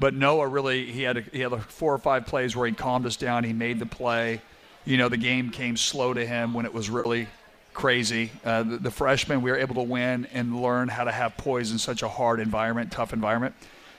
But 0.00 0.14
Noah 0.14 0.48
really 0.48 0.90
he 0.90 1.02
had 1.02 1.18
a, 1.18 1.20
he 1.20 1.40
had 1.40 1.54
four 1.64 1.94
or 1.94 1.98
five 1.98 2.26
plays 2.26 2.56
where 2.56 2.66
he 2.66 2.72
calmed 2.72 3.04
us 3.04 3.16
down. 3.16 3.44
He 3.44 3.52
made 3.52 3.78
the 3.78 3.86
play. 3.86 4.40
You 4.86 4.96
know, 4.96 5.10
the 5.10 5.18
game 5.18 5.50
came 5.50 5.76
slow 5.76 6.14
to 6.14 6.26
him 6.26 6.54
when 6.54 6.64
it 6.64 6.72
was 6.72 6.88
really 6.88 7.28
crazy. 7.74 8.32
Uh, 8.42 8.62
the, 8.62 8.78
the 8.78 8.90
freshmen, 8.90 9.42
we 9.42 9.50
were 9.50 9.58
able 9.58 9.74
to 9.74 9.82
win 9.82 10.26
and 10.32 10.60
learn 10.62 10.88
how 10.88 11.04
to 11.04 11.12
have 11.12 11.36
poise 11.36 11.70
in 11.70 11.78
such 11.78 12.02
a 12.02 12.08
hard 12.08 12.40
environment, 12.40 12.90
tough 12.90 13.12
environment. 13.12 13.54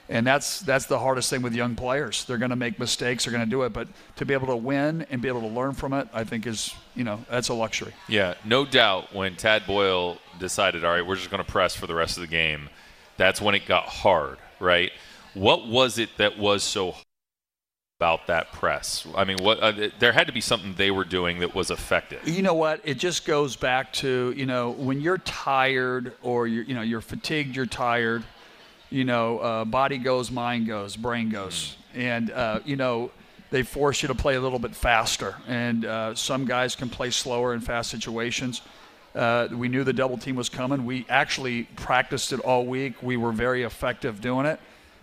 And 0.09 0.25
that's 0.27 0.59
that's 0.61 0.87
the 0.87 0.99
hardest 0.99 1.29
thing 1.29 1.43
with 1.43 1.53
young 1.53 1.75
players. 1.75 2.25
They're 2.25 2.39
going 2.39 2.49
to 2.49 2.57
make 2.57 2.79
mistakes. 2.79 3.23
They're 3.23 3.31
going 3.31 3.45
to 3.45 3.49
do 3.49 3.61
it, 3.61 3.71
but 3.71 3.87
to 4.17 4.25
be 4.25 4.33
able 4.33 4.47
to 4.47 4.57
win 4.57 5.05
and 5.09 5.21
be 5.21 5.29
able 5.29 5.41
to 5.41 5.47
learn 5.47 5.73
from 5.73 5.93
it, 5.93 6.09
I 6.13 6.25
think 6.25 6.47
is 6.47 6.73
you 6.95 7.03
know 7.03 7.23
that's 7.29 7.47
a 7.47 7.53
luxury. 7.53 7.93
Yeah, 8.09 8.33
no 8.43 8.65
doubt. 8.65 9.13
When 9.13 9.35
Tad 9.35 9.65
Boyle 9.67 10.17
decided, 10.39 10.83
all 10.83 10.91
right, 10.91 11.05
we're 11.05 11.15
just 11.15 11.29
going 11.29 11.43
to 11.43 11.49
press 11.49 11.75
for 11.75 11.87
the 11.87 11.95
rest 11.95 12.17
of 12.17 12.21
the 12.21 12.27
game, 12.27 12.69
that's 13.15 13.39
when 13.39 13.55
it 13.55 13.65
got 13.65 13.85
hard, 13.85 14.37
right? 14.59 14.91
What 15.33 15.67
was 15.67 15.97
it 15.97 16.09
that 16.17 16.37
was 16.37 16.63
so 16.63 16.95
about 17.99 18.27
that 18.27 18.51
press? 18.51 19.05
I 19.15 19.23
mean, 19.23 19.37
what 19.41 19.59
uh, 19.59 19.89
there 19.99 20.11
had 20.11 20.27
to 20.27 20.33
be 20.33 20.41
something 20.41 20.73
they 20.73 20.91
were 20.91 21.05
doing 21.05 21.39
that 21.39 21.53
was 21.53 21.71
effective. 21.71 22.27
You 22.27 22.41
know 22.41 22.55
what? 22.55 22.81
It 22.83 22.97
just 22.97 23.25
goes 23.25 23.55
back 23.55 23.93
to 23.93 24.33
you 24.35 24.45
know 24.45 24.71
when 24.71 24.99
you're 24.99 25.19
tired 25.19 26.13
or 26.21 26.47
you're 26.47 26.63
you 26.63 26.73
know 26.73 26.81
you're 26.81 27.01
fatigued, 27.01 27.55
you're 27.55 27.65
tired. 27.65 28.23
You 28.89 29.05
know, 29.05 29.39
uh, 29.39 29.65
body 29.65 29.97
goes, 29.97 30.31
mind 30.31 30.67
goes, 30.67 30.97
brain 30.97 31.29
goes, 31.29 31.77
mm. 31.93 32.01
and 32.01 32.31
uh, 32.31 32.59
you 32.65 32.75
know 32.75 33.11
they 33.51 33.63
force 33.63 34.01
you 34.01 34.07
to 34.07 34.15
play 34.15 34.35
a 34.35 34.41
little 34.41 34.59
bit 34.59 34.75
faster. 34.75 35.35
And 35.47 35.85
uh, 35.85 36.15
some 36.15 36.45
guys 36.45 36.75
can 36.75 36.89
play 36.89 37.11
slower 37.11 37.53
in 37.53 37.59
fast 37.59 37.91
situations. 37.91 38.61
Uh, 39.13 39.49
we 39.51 39.67
knew 39.67 39.83
the 39.83 39.93
double 39.93 40.17
team 40.17 40.35
was 40.35 40.49
coming. 40.49 40.85
We 40.85 41.05
actually 41.09 41.63
practiced 41.75 42.31
it 42.31 42.39
all 42.39 42.65
week. 42.65 43.03
We 43.03 43.17
were 43.17 43.33
very 43.33 43.63
effective 43.63 44.21
doing 44.21 44.45
it. 44.45 44.59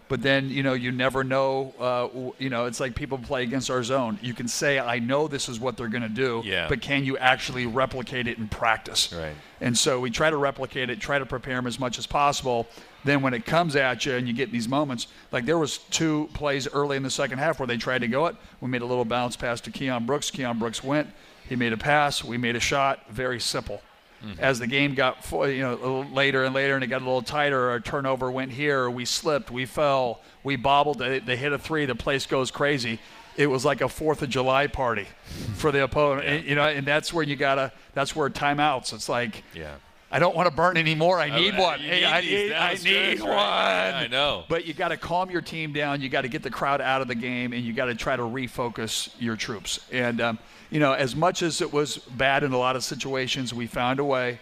But 0.09 0.23
then 0.23 0.49
you 0.49 0.63
know 0.63 0.73
you 0.73 0.91
never 0.91 1.23
know. 1.23 1.75
Uh, 1.79 2.33
you 2.39 2.49
know 2.51 2.65
it's 2.65 2.81
like 2.81 2.95
people 2.95 3.19
play 3.19 3.43
against 3.43 3.71
our 3.71 3.83
zone. 3.83 4.19
You 4.23 4.33
can 4.35 4.49
say 4.49 4.79
I 4.79 4.99
know 4.99 5.29
this 5.29 5.49
is 5.49 5.61
what 5.61 5.77
they're 5.77 5.89
going 5.89 6.03
to 6.03 6.09
do, 6.09 6.43
Yeah. 6.45 6.67
but 6.69 6.81
can 6.81 7.05
you 7.05 7.19
actually 7.19 7.67
replicate 7.67 8.27
it 8.27 8.39
in 8.39 8.49
practice? 8.49 9.13
Right. 9.13 9.35
And 9.61 9.77
so 9.77 10.01
we 10.01 10.11
try 10.11 10.31
to 10.31 10.37
replicate 10.37 10.89
it, 10.89 11.01
try 11.01 11.19
to 11.19 11.27
prepare 11.27 11.57
them 11.57 11.67
as 11.67 11.79
much 11.79 11.99
as 11.99 12.07
possible. 12.07 12.67
Then 13.05 13.23
when 13.23 13.35
it 13.35 13.45
comes 13.45 13.77
at 13.77 14.07
you 14.07 14.15
and 14.15 14.27
you 14.27 14.33
get 14.35 14.51
these 14.51 14.69
moments, 14.69 15.07
like 15.31 15.45
there 15.47 15.59
was 15.59 15.79
two 15.79 16.29
plays 16.33 16.67
early 16.69 16.97
in 16.97 17.03
the 17.03 17.11
second 17.11 17.39
half 17.39 17.59
where 17.61 17.67
they 17.67 17.77
tried 17.77 18.01
to 18.01 18.09
go 18.09 18.27
it. 18.27 18.37
We 18.61 18.69
made 18.69 18.83
a 18.83 18.87
little 18.87 19.05
bounce 19.05 19.37
pass 19.37 19.61
to 19.63 19.71
Keon 19.71 20.07
Brooks. 20.07 20.31
Keon 20.31 20.59
Brooks 20.59 20.83
went. 20.83 21.09
He 21.49 21.57
made 21.57 21.73
a 21.73 21.77
pass. 21.77 22.23
We 22.25 22.37
made 22.39 22.57
a 22.57 22.61
shot. 22.61 23.09
Very 23.11 23.41
simple. 23.41 23.83
Mm-hmm. 24.25 24.41
As 24.41 24.59
the 24.59 24.67
game 24.67 24.95
got 24.95 25.25
you 25.31 25.61
know 25.61 26.07
later 26.13 26.45
and 26.45 26.55
later, 26.55 26.75
and 26.75 26.83
it 26.83 26.89
got 26.89 27.03
a 27.03 27.05
little 27.05 27.23
tighter, 27.23 27.71
our 27.71 27.81
turnover 27.81 28.31
went 28.31 28.51
here. 28.51 28.91
We 28.91 29.05
slipped. 29.05 29.51
We 29.51 29.65
fell. 29.65 30.21
We 30.43 30.57
bobbled. 30.57 30.99
They, 30.99 31.21
they 31.21 31.37
hit 31.37 31.53
a 31.53 31.59
three. 31.59 31.87
The 31.87 31.95
place 31.95 32.27
goes 32.27 32.51
crazy. 32.51 32.99
It 33.37 33.47
was 33.47 33.65
like 33.65 33.81
a 33.81 33.89
Fourth 33.89 34.23
of 34.23 34.29
July 34.29 34.67
party 34.67 35.07
for 35.55 35.71
the 35.71 35.85
opponent. 35.85 36.27
And, 36.27 36.45
you 36.45 36.57
know, 36.57 36.65
and 36.65 36.85
that's 36.85 37.13
where 37.13 37.23
you 37.23 37.37
gotta. 37.37 37.73
That's 37.95 38.17
where 38.17 38.29
timeouts. 38.29 38.93
It's 38.93 39.09
like 39.09 39.45
Yeah. 39.55 39.77
I 40.11 40.19
don't 40.19 40.35
want 40.35 40.49
to 40.49 40.55
burn 40.55 40.77
anymore. 40.79 41.21
I 41.21 41.29
need 41.39 41.55
Oh, 41.57 41.63
one. 41.63 41.81
Hey, 41.81 42.01
need 42.01 42.05
I 42.07 42.21
need, 42.23 42.53
I 42.53 42.75
need 42.75 43.21
one. 43.21 43.29
right? 43.31 43.89
Yeah, 43.91 43.99
I 43.99 44.07
know. 44.09 44.45
But 44.49 44.65
you 44.65 44.73
got 44.73 44.89
to 44.89 44.97
calm 44.97 45.31
your 45.31 45.43
team 45.43 45.73
down. 45.73 46.01
You 46.01 46.09
got 46.09 46.23
to 46.23 46.29
get 46.29 46.43
the 46.43 46.51
crowd 46.51 46.81
out 46.81 47.03
of 47.03 47.09
the 47.09 47.15
game, 47.15 47.53
and 47.53 47.63
you 47.63 47.73
got 47.75 47.87
to 47.87 47.95
try 47.95 48.17
to 48.17 48.23
refocus 48.23 49.11
your 49.19 49.37
troops. 49.37 49.81
And 49.93 50.21
um, 50.21 50.39
you 50.71 50.81
know, 50.81 50.93
as 50.95 51.15
much 51.15 51.43
as 51.43 51.61
it 51.61 51.73
was 51.73 51.99
bad 51.99 52.43
in 52.43 52.53
a 52.53 52.59
lot 52.59 52.75
of 52.77 52.85
situations, 52.85 53.53
we 53.53 53.67
found 53.67 54.01
a 54.01 54.05
way 54.05 54.41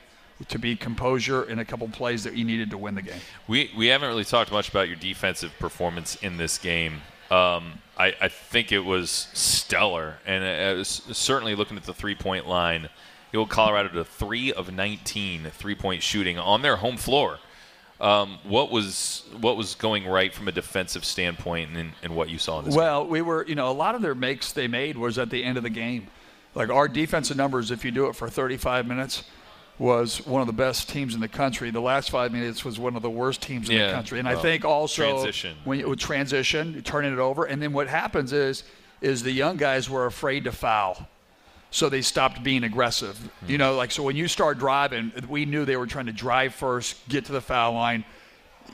to 0.48 0.58
be 0.58 0.76
composure 0.76 1.44
in 1.44 1.58
a 1.58 1.64
couple 1.64 1.88
plays 1.88 2.22
that 2.24 2.36
you 2.36 2.44
needed 2.44 2.70
to 2.70 2.78
win 2.78 2.94
the 2.94 3.02
game. 3.02 3.20
We 3.48 3.70
we 3.76 3.86
haven't 3.88 4.08
really 4.08 4.24
talked 4.24 4.52
much 4.52 4.68
about 4.68 4.86
your 4.86 4.96
defensive 4.98 5.52
performance 5.58 6.14
in 6.22 6.36
this 6.36 6.58
game. 6.58 7.00
Um, 7.30 7.80
I, 7.98 8.14
I 8.20 8.28
think 8.28 8.70
it 8.70 8.84
was 8.84 9.26
stellar, 9.32 10.18
and 10.26 10.44
uh, 10.44 10.80
s- 10.80 11.02
certainly 11.12 11.56
looking 11.56 11.76
at 11.76 11.82
the 11.84 11.94
three 11.94 12.14
point 12.14 12.46
line, 12.46 12.88
you 13.36 13.40
hold 13.40 13.50
Colorado 13.50 13.90
to 13.90 14.04
three 14.04 14.52
of 14.52 14.72
19 14.72 15.50
three 15.52 15.74
point 15.74 16.02
shooting 16.02 16.38
on 16.38 16.62
their 16.62 16.76
home 16.76 16.96
floor. 16.96 17.38
Um, 18.00 18.38
what 18.44 18.70
was 18.70 19.24
what 19.40 19.56
was 19.56 19.74
going 19.74 20.06
right 20.06 20.32
from 20.32 20.48
a 20.48 20.52
defensive 20.52 21.04
standpoint, 21.04 21.76
and, 21.76 21.92
and 22.02 22.16
what 22.16 22.28
you 22.28 22.38
saw 22.38 22.58
in 22.58 22.66
this? 22.66 22.74
game? 22.74 22.82
Well, 22.82 23.06
we 23.06 23.22
were, 23.22 23.46
you 23.46 23.54
know, 23.54 23.70
a 23.70 23.72
lot 23.72 23.94
of 23.94 24.02
their 24.02 24.14
makes 24.14 24.52
they 24.52 24.68
made 24.68 24.96
was 24.98 25.18
at 25.18 25.30
the 25.30 25.42
end 25.42 25.56
of 25.56 25.62
the 25.62 25.70
game. 25.70 26.08
Like 26.54 26.70
our 26.70 26.88
defensive 26.88 27.36
numbers, 27.36 27.70
if 27.70 27.84
you 27.84 27.90
do 27.90 28.06
it 28.06 28.16
for 28.16 28.28
35 28.28 28.86
minutes, 28.86 29.24
was 29.78 30.26
one 30.26 30.40
of 30.40 30.46
the 30.46 30.54
best 30.54 30.88
teams 30.88 31.14
in 31.14 31.20
the 31.20 31.28
country. 31.28 31.70
The 31.70 31.80
last 31.80 32.10
five 32.10 32.32
minutes 32.32 32.64
was 32.64 32.78
one 32.78 32.96
of 32.96 33.02
the 33.02 33.10
worst 33.10 33.42
teams 33.42 33.68
in 33.68 33.76
the 33.76 33.92
country. 33.92 34.18
And 34.18 34.28
I 34.28 34.36
think 34.36 34.64
also 34.64 35.02
transition. 35.02 35.56
when 35.64 35.78
you 35.78 35.88
would 35.88 35.98
transition, 35.98 36.82
turning 36.82 37.12
it 37.12 37.18
over, 37.18 37.44
and 37.44 37.60
then 37.60 37.72
what 37.72 37.88
happens 37.88 38.32
is 38.32 38.64
is 39.02 39.22
the 39.22 39.32
young 39.32 39.58
guys 39.58 39.90
were 39.90 40.06
afraid 40.06 40.44
to 40.44 40.52
foul. 40.52 41.06
So 41.70 41.88
they 41.88 42.00
stopped 42.00 42.42
being 42.42 42.64
aggressive. 42.64 43.16
Hmm. 43.18 43.50
You 43.50 43.58
know, 43.58 43.74
like 43.76 43.90
so 43.90 44.02
when 44.02 44.16
you 44.16 44.28
start 44.28 44.58
driving, 44.58 45.12
we 45.28 45.44
knew 45.44 45.64
they 45.64 45.76
were 45.76 45.86
trying 45.86 46.06
to 46.06 46.12
drive 46.12 46.54
first, 46.54 46.96
get 47.08 47.24
to 47.26 47.32
the 47.32 47.40
foul 47.40 47.72
line, 47.72 48.04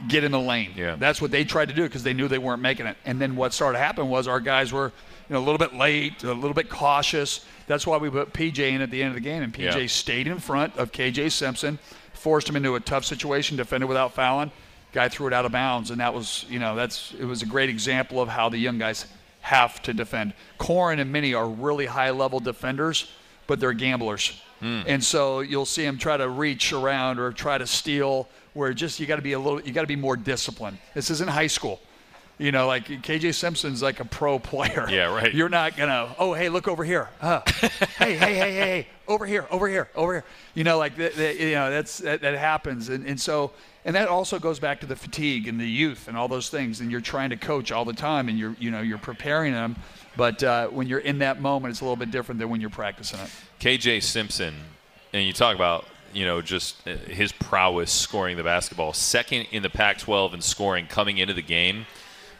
get 0.08 0.24
in 0.24 0.32
the 0.32 0.40
lane. 0.40 0.72
Yeah. 0.76 0.96
That's 0.96 1.20
what 1.20 1.30
they 1.30 1.44
tried 1.44 1.68
to 1.68 1.74
do 1.74 1.82
because 1.84 2.02
they 2.02 2.12
knew 2.12 2.28
they 2.28 2.38
weren't 2.38 2.62
making 2.62 2.86
it. 2.86 2.96
And 3.04 3.20
then 3.20 3.34
what 3.36 3.52
started 3.52 3.78
to 3.78 3.84
happen 3.84 4.08
was 4.08 4.28
our 4.28 4.40
guys 4.40 4.72
were, 4.72 4.92
you 5.28 5.34
know, 5.34 5.38
a 5.38 5.44
little 5.44 5.58
bit 5.58 5.74
late, 5.74 6.22
a 6.22 6.32
little 6.32 6.54
bit 6.54 6.68
cautious. 6.68 7.44
That's 7.66 7.86
why 7.86 7.96
we 7.96 8.10
put 8.10 8.32
PJ 8.32 8.58
in 8.58 8.80
at 8.82 8.90
the 8.90 9.02
end 9.02 9.08
of 9.10 9.14
the 9.14 9.20
game, 9.20 9.42
and 9.42 9.52
PJ 9.52 9.80
Yeah. 9.80 9.86
stayed 9.86 10.26
in 10.26 10.38
front 10.38 10.76
of 10.76 10.92
KJ 10.92 11.30
Simpson, 11.30 11.78
forced 12.12 12.48
him 12.48 12.56
into 12.56 12.74
a 12.74 12.80
tough 12.80 13.04
situation, 13.04 13.56
defended 13.56 13.88
without 13.88 14.14
fouling. 14.14 14.50
Guy 14.92 15.08
threw 15.08 15.26
it 15.26 15.32
out 15.32 15.46
of 15.46 15.52
bounds, 15.52 15.90
and 15.90 16.00
that 16.00 16.12
was, 16.12 16.44
you 16.50 16.58
know, 16.58 16.74
that's 16.74 17.14
it 17.18 17.24
was 17.24 17.40
a 17.42 17.46
great 17.46 17.70
example 17.70 18.20
of 18.20 18.28
how 18.28 18.48
the 18.50 18.58
young 18.58 18.78
guys 18.78 19.06
have 19.42 19.82
to 19.82 19.92
defend. 19.92 20.32
Koren 20.58 20.98
and 20.98 21.12
Minnie 21.12 21.34
are 21.34 21.48
really 21.48 21.86
high-level 21.86 22.40
defenders, 22.40 23.10
but 23.46 23.60
they're 23.60 23.72
gamblers. 23.72 24.40
And 24.62 25.02
so 25.02 25.40
you'll 25.40 25.66
see 25.66 25.82
them 25.84 25.98
try 25.98 26.16
to 26.16 26.28
reach 26.28 26.72
around 26.72 27.18
or 27.18 27.32
try 27.32 27.58
to 27.58 27.66
steal. 27.66 28.28
Where 28.54 28.72
just 28.72 29.00
you 29.00 29.06
got 29.06 29.16
to 29.16 29.22
be 29.22 29.32
a 29.32 29.38
little, 29.38 29.60
you 29.60 29.72
got 29.72 29.80
to 29.80 29.88
be 29.88 29.96
more 29.96 30.16
disciplined. 30.16 30.78
This 30.94 31.10
isn't 31.10 31.28
high 31.28 31.48
school, 31.48 31.80
you 32.38 32.52
know. 32.52 32.68
Like 32.68 32.86
KJ 32.86 33.34
Simpson's 33.34 33.82
like 33.82 33.98
a 33.98 34.04
pro 34.04 34.38
player. 34.38 34.86
Yeah, 34.88 35.12
right. 35.12 35.34
You're 35.38 35.48
not 35.48 35.76
gonna. 35.76 36.14
Oh, 36.18 36.32
hey, 36.34 36.48
look 36.48 36.68
over 36.68 36.84
here. 36.84 37.08
Uh, 37.20 37.40
hey, 37.98 38.14
hey, 38.14 38.14
hey, 38.14 38.34
hey, 38.36 38.54
hey, 38.54 38.86
over 39.08 39.26
here, 39.26 39.46
over 39.50 39.66
here, 39.68 39.88
over 39.96 40.12
here. 40.12 40.24
You 40.54 40.62
know, 40.64 40.78
like 40.78 40.96
that, 40.96 41.16
that, 41.16 41.40
you 41.40 41.52
know, 41.52 41.70
that's 41.70 41.98
that, 41.98 42.20
that 42.20 42.38
happens, 42.38 42.88
and 42.88 43.04
and 43.04 43.20
so 43.20 43.52
and 43.84 43.96
that 43.96 44.08
also 44.08 44.38
goes 44.38 44.60
back 44.60 44.80
to 44.80 44.86
the 44.86 44.96
fatigue 44.96 45.48
and 45.48 45.60
the 45.60 45.68
youth 45.68 46.06
and 46.08 46.16
all 46.16 46.28
those 46.28 46.48
things. 46.48 46.80
And 46.80 46.90
you're 46.90 47.00
trying 47.00 47.30
to 47.30 47.36
coach 47.36 47.72
all 47.72 47.84
the 47.84 47.92
time, 47.92 48.28
and 48.28 48.38
you're 48.38 48.56
you 48.58 48.70
know 48.70 48.80
you're 48.80 48.98
preparing 48.98 49.52
them. 49.52 49.76
But 50.16 50.42
uh, 50.42 50.68
when 50.68 50.86
you're 50.86 51.00
in 51.00 51.18
that 51.18 51.40
moment, 51.40 51.72
it's 51.72 51.80
a 51.80 51.84
little 51.84 51.96
bit 51.96 52.10
different 52.10 52.38
than 52.38 52.48
when 52.48 52.60
you're 52.60 52.70
practicing 52.70 53.20
it. 53.20 53.30
KJ 53.60 54.02
Simpson, 54.02 54.54
and 55.12 55.26
you 55.26 55.32
talk 55.32 55.54
about 55.56 55.86
you 56.12 56.24
know 56.24 56.42
just 56.42 56.86
uh, 56.86 56.96
his 56.96 57.32
prowess 57.32 57.90
scoring 57.90 58.36
the 58.36 58.44
basketball, 58.44 58.92
second 58.92 59.46
in 59.50 59.62
the 59.62 59.70
Pac-12 59.70 60.34
in 60.34 60.40
scoring 60.40 60.86
coming 60.86 61.18
into 61.18 61.34
the 61.34 61.42
game. 61.42 61.86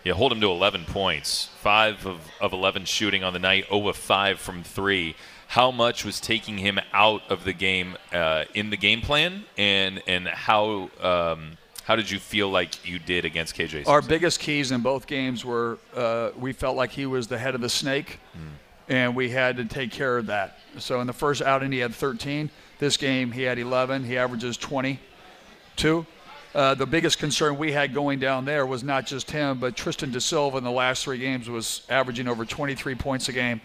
You 0.05 0.15
hold 0.15 0.33
him 0.33 0.41
to 0.41 0.51
11 0.51 0.85
points, 0.87 1.49
five 1.61 2.07
of, 2.07 2.21
of 2.41 2.53
11 2.53 2.87
shooting 2.87 3.23
on 3.23 3.33
the 3.33 3.39
night, 3.39 3.67
0 3.69 3.87
of 3.87 3.97
5 3.97 4.41
from 4.41 4.65
three. 4.65 5.15
How 5.53 5.71
much 5.71 6.03
was 6.03 6.19
taking 6.19 6.57
him 6.57 6.81
out 6.95 7.31
of 7.31 7.45
the 7.45 7.53
game 7.53 7.99
uh, 8.11 8.45
in 8.55 8.71
the 8.71 8.77
game 8.79 9.03
plan, 9.03 9.45
and 9.59 10.03
and 10.07 10.27
how 10.27 10.89
um, 11.03 11.59
how 11.85 11.95
did 11.95 12.11
you 12.11 12.19
feel 12.19 12.49
like 12.49 12.89
you 12.89 12.99
did 12.99 13.27
against 13.27 13.55
KJ? 13.55 13.71
Simpson? 13.71 13.93
Our 13.93 14.01
biggest 14.01 14.41
keys 14.41 14.73
in 14.73 14.81
both 14.81 15.07
games 15.07 15.45
were 15.45 15.77
uh, 15.95 16.31
we 16.39 16.55
felt 16.55 16.75
like 16.75 16.91
he 16.91 17.05
was 17.05 17.27
the 17.27 17.37
head 17.37 17.55
of 17.55 17.61
the 17.61 17.69
snake, 17.69 18.19
and 18.89 19.15
we 19.15 19.29
had 19.29 19.59
to 19.59 19.67
take 19.67 19.91
care 19.91 20.17
of 20.17 20.25
that. 20.29 20.59
So 20.79 21.03
in 21.03 21.07
the 21.07 21.13
first 21.13 21.43
outing, 21.43 21.71
he 21.71 21.81
had 21.81 21.95
13. 21.95 22.49
This 22.79 22.97
game, 22.97 23.31
he 23.31 23.43
had 23.43 23.59
11. 23.59 24.05
He 24.05 24.17
averages 24.17 24.57
22. 24.57 26.07
Uh, 26.55 26.75
the 26.77 26.87
biggest 26.87 27.19
concern 27.19 27.59
we 27.59 27.73
had 27.73 27.93
going 27.93 28.19
down 28.19 28.47
there 28.47 28.65
was 28.65 28.83
not 28.83 29.05
just 29.05 29.31
him, 29.31 29.59
but 29.59 29.77
Tristan 29.77 30.13
da 30.13 30.19
Silva 30.19 30.57
in 30.57 30.65
the 30.65 30.71
last 30.71 31.05
three 31.05 31.19
games 31.19 31.51
was 31.51 31.83
averaging 31.91 32.27
over 32.27 32.47
23 32.47 32.95
points 32.95 33.29
a 33.29 33.33
game 33.33 33.61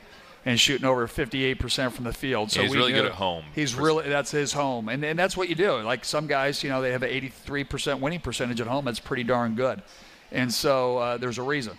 and 0.47 0.57
shooting 0.57 0.85
over 0.87 1.05
58% 1.09 1.91
from 1.91 2.05
the 2.05 2.13
field. 2.13 2.49
So 2.51 2.61
he's 2.61 2.71
we 2.71 2.77
really 2.77 2.93
good 2.93 3.05
at 3.05 3.11
home. 3.11 3.43
He's 3.53 3.75
really 3.75 4.07
that's 4.07 4.31
his 4.31 4.53
home, 4.53 4.87
and 4.87 5.03
and 5.03 5.19
that's 5.19 5.35
what 5.35 5.49
you 5.49 5.55
do. 5.55 5.81
Like 5.81 6.05
some 6.05 6.25
guys, 6.25 6.63
you 6.63 6.69
know, 6.69 6.81
they 6.81 6.93
have 6.93 7.03
an 7.03 7.09
83% 7.09 7.99
winning 7.99 8.21
percentage 8.21 8.61
at 8.61 8.67
home. 8.67 8.85
That's 8.85 9.01
pretty 9.01 9.25
darn 9.25 9.55
good, 9.55 9.83
and 10.31 10.51
so 10.51 10.99
uh, 10.99 11.17
there's 11.17 11.37
a 11.37 11.43
reason. 11.43 11.77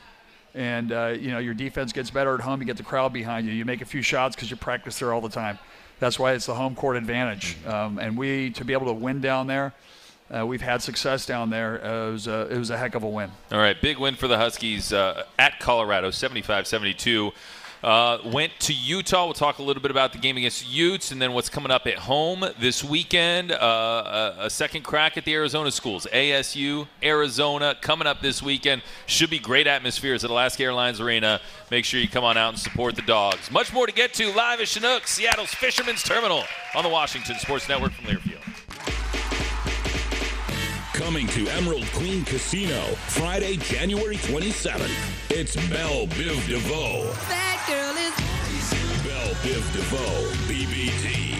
And 0.54 0.92
uh, 0.92 1.14
you 1.18 1.30
know, 1.30 1.38
your 1.38 1.54
defense 1.54 1.94
gets 1.94 2.10
better 2.10 2.34
at 2.34 2.42
home. 2.42 2.60
You 2.60 2.66
get 2.66 2.76
the 2.76 2.82
crowd 2.82 3.14
behind 3.14 3.46
you. 3.46 3.54
You 3.54 3.64
make 3.64 3.80
a 3.80 3.86
few 3.86 4.02
shots 4.02 4.36
because 4.36 4.50
you 4.50 4.56
practice 4.58 4.98
there 4.98 5.14
all 5.14 5.22
the 5.22 5.30
time. 5.30 5.58
That's 5.98 6.18
why 6.18 6.34
it's 6.34 6.44
the 6.44 6.54
home 6.54 6.74
court 6.74 6.98
advantage. 6.98 7.56
Um, 7.66 7.98
and 7.98 8.18
we 8.18 8.50
to 8.50 8.66
be 8.66 8.74
able 8.74 8.86
to 8.86 8.92
win 8.92 9.22
down 9.22 9.46
there. 9.46 9.72
Uh, 10.30 10.44
we've 10.44 10.60
had 10.60 10.82
success 10.82 11.24
down 11.24 11.48
there. 11.48 11.82
Uh, 11.82 12.08
it, 12.08 12.12
was 12.12 12.26
a, 12.26 12.48
it 12.50 12.58
was 12.58 12.68
a 12.68 12.76
heck 12.76 12.94
of 12.94 13.02
a 13.02 13.08
win. 13.08 13.30
All 13.50 13.58
right, 13.58 13.80
big 13.80 13.98
win 13.98 14.14
for 14.14 14.28
the 14.28 14.36
Huskies 14.36 14.92
uh, 14.92 15.24
at 15.38 15.58
Colorado, 15.58 16.10
75-72. 16.10 17.32
Uh, 17.82 18.18
went 18.24 18.52
to 18.60 18.72
Utah. 18.72 19.24
We'll 19.24 19.34
talk 19.34 19.58
a 19.58 19.62
little 19.62 19.82
bit 19.82 19.90
about 19.90 20.12
the 20.12 20.18
game 20.18 20.36
against 20.36 20.68
Utes 20.68 21.12
and 21.12 21.22
then 21.22 21.32
what's 21.32 21.48
coming 21.48 21.70
up 21.70 21.86
at 21.86 21.94
home 21.94 22.44
this 22.58 22.82
weekend. 22.82 23.52
Uh, 23.52 24.34
a, 24.38 24.46
a 24.46 24.50
second 24.50 24.82
crack 24.82 25.16
at 25.16 25.24
the 25.24 25.34
Arizona 25.34 25.70
schools. 25.70 26.06
ASU, 26.12 26.88
Arizona, 27.02 27.76
coming 27.80 28.06
up 28.06 28.20
this 28.20 28.42
weekend. 28.42 28.82
Should 29.06 29.30
be 29.30 29.38
great 29.38 29.66
atmospheres 29.66 30.24
at 30.24 30.30
Alaska 30.30 30.64
Airlines 30.64 31.00
Arena. 31.00 31.40
Make 31.70 31.84
sure 31.84 32.00
you 32.00 32.08
come 32.08 32.24
on 32.24 32.36
out 32.36 32.50
and 32.50 32.58
support 32.58 32.96
the 32.96 33.02
dogs. 33.02 33.50
Much 33.50 33.72
more 33.72 33.86
to 33.86 33.92
get 33.92 34.12
to 34.14 34.32
live 34.32 34.60
at 34.60 34.68
Chinook, 34.68 35.06
Seattle's 35.06 35.54
Fisherman's 35.54 36.02
Terminal 36.02 36.42
on 36.74 36.82
the 36.82 36.90
Washington 36.90 37.36
Sports 37.38 37.68
Network 37.68 37.92
from 37.92 38.06
Learfield. 38.06 38.37
Coming 40.98 41.28
to 41.28 41.48
Emerald 41.50 41.86
Queen 41.92 42.24
Casino 42.24 42.80
Friday, 43.06 43.56
January 43.56 44.16
27th. 44.16 44.90
It's 45.30 45.54
Belle 45.70 46.08
Biv 46.08 46.44
DeVoe. 46.48 47.12
That 47.28 47.64
girl 47.68 47.96
is. 47.96 48.12
Belle 49.06 49.34
Biv 49.36 49.62
DeVoe, 49.74 50.32
BBD. 50.48 51.36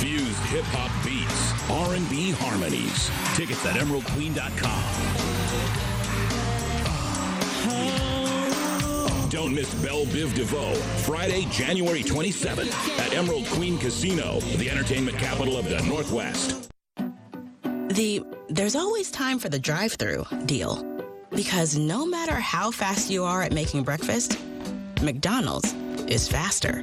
Fused 0.00 0.42
hip 0.50 0.66
hop 0.66 0.90
beats, 1.02 1.54
R&B 1.70 2.32
harmonies. 2.32 3.10
Tickets 3.34 3.64
at 3.64 3.76
emeraldqueen.com. 3.76 4.84
Don't 9.30 9.54
miss 9.54 9.72
Belle 9.82 10.04
Biv 10.04 10.34
DeVoe 10.34 10.74
Friday, 10.74 11.46
January 11.50 12.02
27th 12.02 12.98
at 12.98 13.14
Emerald 13.14 13.46
Queen 13.46 13.78
Casino, 13.78 14.40
the 14.58 14.68
entertainment 14.68 15.16
capital 15.16 15.56
of 15.56 15.70
the 15.70 15.80
Northwest. 15.84 16.70
The 17.90 18.22
there's 18.48 18.76
always 18.76 19.10
time 19.10 19.40
for 19.40 19.48
the 19.48 19.58
drive 19.58 19.94
through 19.94 20.24
deal. 20.46 20.86
Because 21.30 21.76
no 21.76 22.06
matter 22.06 22.34
how 22.34 22.70
fast 22.70 23.10
you 23.10 23.24
are 23.24 23.42
at 23.42 23.52
making 23.52 23.82
breakfast, 23.82 24.38
McDonald's 25.02 25.74
is 26.06 26.28
faster. 26.28 26.82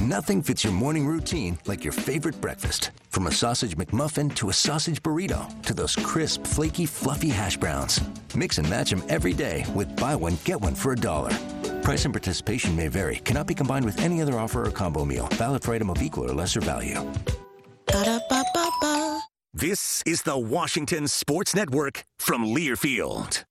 Nothing 0.00 0.42
fits 0.42 0.64
your 0.64 0.72
morning 0.72 1.06
routine 1.06 1.58
like 1.66 1.84
your 1.84 1.92
favorite 1.92 2.40
breakfast. 2.40 2.90
From 3.10 3.26
a 3.26 3.32
sausage 3.32 3.76
McMuffin 3.76 4.34
to 4.36 4.48
a 4.48 4.52
sausage 4.52 5.02
burrito 5.02 5.44
to 5.62 5.74
those 5.74 5.94
crisp, 5.96 6.46
flaky, 6.46 6.86
fluffy 6.86 7.28
hash 7.28 7.58
browns. 7.58 8.00
Mix 8.34 8.56
and 8.56 8.68
match 8.70 8.88
them 8.88 9.02
every 9.10 9.34
day 9.34 9.66
with 9.74 9.94
buy 9.94 10.16
one, 10.16 10.38
get 10.44 10.58
one 10.58 10.74
for 10.74 10.92
a 10.92 10.96
dollar. 10.96 11.32
Price 11.82 12.06
and 12.06 12.14
participation 12.14 12.74
may 12.74 12.88
vary, 12.88 13.16
cannot 13.24 13.46
be 13.46 13.54
combined 13.54 13.84
with 13.84 14.00
any 14.00 14.22
other 14.22 14.38
offer 14.38 14.66
or 14.66 14.70
combo 14.70 15.04
meal. 15.04 15.28
Valid 15.32 15.62
for 15.62 15.74
item 15.74 15.90
of 15.90 16.00
equal 16.00 16.30
or 16.30 16.34
lesser 16.34 16.60
value. 16.60 17.00
This 19.56 20.02
is 20.04 20.22
the 20.22 20.36
Washington 20.36 21.06
Sports 21.06 21.54
Network 21.54 22.02
from 22.18 22.44
Learfield. 22.44 23.44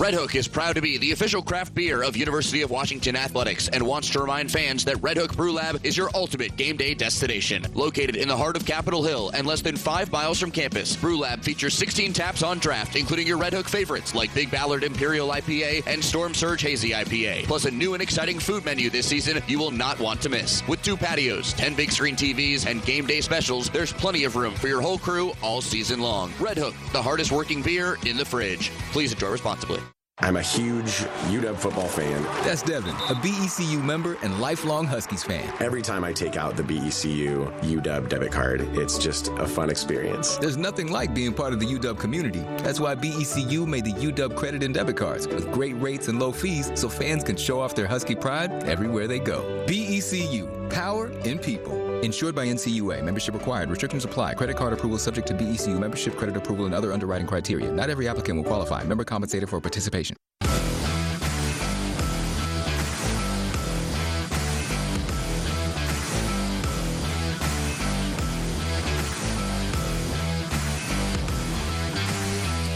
Red 0.00 0.14
Hook 0.14 0.34
is 0.34 0.48
proud 0.48 0.76
to 0.76 0.80
be 0.80 0.96
the 0.96 1.12
official 1.12 1.42
craft 1.42 1.74
beer 1.74 2.02
of 2.02 2.16
University 2.16 2.62
of 2.62 2.70
Washington 2.70 3.14
Athletics 3.14 3.68
and 3.68 3.86
wants 3.86 4.08
to 4.08 4.18
remind 4.18 4.50
fans 4.50 4.82
that 4.86 4.96
Red 5.02 5.18
Hook 5.18 5.36
Brew 5.36 5.52
Lab 5.52 5.84
is 5.84 5.94
your 5.94 6.08
ultimate 6.14 6.56
game 6.56 6.78
day 6.78 6.94
destination. 6.94 7.66
Located 7.74 8.16
in 8.16 8.26
the 8.26 8.34
heart 8.34 8.56
of 8.56 8.64
Capitol 8.64 9.02
Hill 9.02 9.28
and 9.34 9.46
less 9.46 9.60
than 9.60 9.76
five 9.76 10.10
miles 10.10 10.40
from 10.40 10.52
campus, 10.52 10.96
Brew 10.96 11.18
Lab 11.18 11.42
features 11.42 11.74
16 11.74 12.14
taps 12.14 12.42
on 12.42 12.60
draft, 12.60 12.96
including 12.96 13.26
your 13.26 13.36
Red 13.36 13.52
Hook 13.52 13.68
favorites 13.68 14.14
like 14.14 14.32
Big 14.32 14.50
Ballard 14.50 14.84
Imperial 14.84 15.28
IPA 15.28 15.86
and 15.86 16.02
Storm 16.02 16.32
Surge 16.32 16.62
Hazy 16.62 16.92
IPA. 16.92 17.44
Plus 17.44 17.66
a 17.66 17.70
new 17.70 17.92
and 17.92 18.02
exciting 18.02 18.38
food 18.38 18.64
menu 18.64 18.88
this 18.88 19.04
season 19.04 19.42
you 19.48 19.58
will 19.58 19.70
not 19.70 20.00
want 20.00 20.22
to 20.22 20.30
miss. 20.30 20.66
With 20.66 20.80
two 20.80 20.96
patios, 20.96 21.52
10 21.52 21.74
big 21.74 21.92
screen 21.92 22.16
TVs, 22.16 22.66
and 22.66 22.82
game 22.86 23.04
day 23.06 23.20
specials, 23.20 23.68
there's 23.68 23.92
plenty 23.92 24.24
of 24.24 24.34
room 24.34 24.54
for 24.54 24.68
your 24.68 24.80
whole 24.80 24.98
crew 24.98 25.32
all 25.42 25.60
season 25.60 26.00
long. 26.00 26.32
Red 26.40 26.56
Hook, 26.56 26.72
the 26.94 27.02
hardest 27.02 27.30
working 27.32 27.60
beer 27.60 27.98
in 28.06 28.16
the 28.16 28.24
fridge. 28.24 28.70
Please 28.92 29.12
enjoy 29.12 29.28
responsibly. 29.28 29.82
I'm 30.22 30.36
a 30.36 30.42
huge 30.42 30.98
UW 31.30 31.56
football 31.56 31.88
fan. 31.88 32.22
That's 32.44 32.62
Devin, 32.62 32.90
a 32.90 33.14
BECU 33.14 33.82
member 33.82 34.18
and 34.22 34.38
lifelong 34.38 34.86
Huskies 34.86 35.24
fan. 35.24 35.50
Every 35.60 35.80
time 35.80 36.04
I 36.04 36.12
take 36.12 36.36
out 36.36 36.56
the 36.56 36.62
BECU 36.62 37.50
UW 37.62 38.08
debit 38.08 38.30
card, 38.30 38.60
it's 38.76 38.98
just 38.98 39.28
a 39.28 39.46
fun 39.46 39.70
experience. 39.70 40.36
There's 40.36 40.58
nothing 40.58 40.92
like 40.92 41.14
being 41.14 41.32
part 41.32 41.54
of 41.54 41.60
the 41.60 41.66
UW 41.66 41.98
community. 41.98 42.40
That's 42.58 42.80
why 42.80 42.94
BECU 42.96 43.66
made 43.66 43.86
the 43.86 43.92
UW 43.92 44.36
credit 44.36 44.62
and 44.62 44.74
debit 44.74 44.98
cards 44.98 45.26
with 45.26 45.50
great 45.52 45.74
rates 45.80 46.08
and 46.08 46.20
low 46.20 46.32
fees 46.32 46.70
so 46.74 46.90
fans 46.90 47.24
can 47.24 47.36
show 47.36 47.58
off 47.58 47.74
their 47.74 47.86
Husky 47.86 48.14
pride 48.14 48.52
everywhere 48.64 49.06
they 49.06 49.20
go. 49.20 49.64
BECU, 49.66 50.70
power 50.70 51.10
in 51.24 51.38
people. 51.38 51.89
Insured 52.02 52.34
by 52.34 52.46
NCUA. 52.46 53.04
Membership 53.04 53.34
required. 53.34 53.68
Restrictions 53.68 54.04
apply. 54.04 54.34
Credit 54.34 54.56
card 54.56 54.72
approval 54.72 54.98
subject 54.98 55.28
to 55.28 55.34
BECU 55.34 55.78
membership, 55.78 56.16
credit 56.16 56.36
approval, 56.36 56.64
and 56.64 56.74
other 56.74 56.92
underwriting 56.92 57.26
criteria. 57.26 57.70
Not 57.70 57.90
every 57.90 58.08
applicant 58.08 58.36
will 58.36 58.44
qualify. 58.44 58.82
Member 58.84 59.04
compensated 59.04 59.48
for 59.48 59.60
participation. 59.60 60.16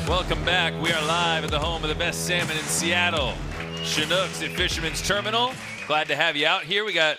Welcome 0.06 0.44
back. 0.44 0.74
We 0.82 0.92
are 0.92 1.04
live 1.06 1.44
at 1.44 1.50
the 1.50 1.58
home 1.58 1.82
of 1.82 1.88
the 1.88 1.94
best 1.94 2.26
salmon 2.26 2.56
in 2.56 2.62
Seattle, 2.64 3.32
Chinooks 3.84 4.42
at 4.42 4.50
Fisherman's 4.50 5.02
Terminal. 5.02 5.52
Glad 5.86 6.08
to 6.08 6.16
have 6.16 6.36
you 6.36 6.46
out 6.46 6.62
here. 6.62 6.84
We 6.84 6.92
got 6.92 7.18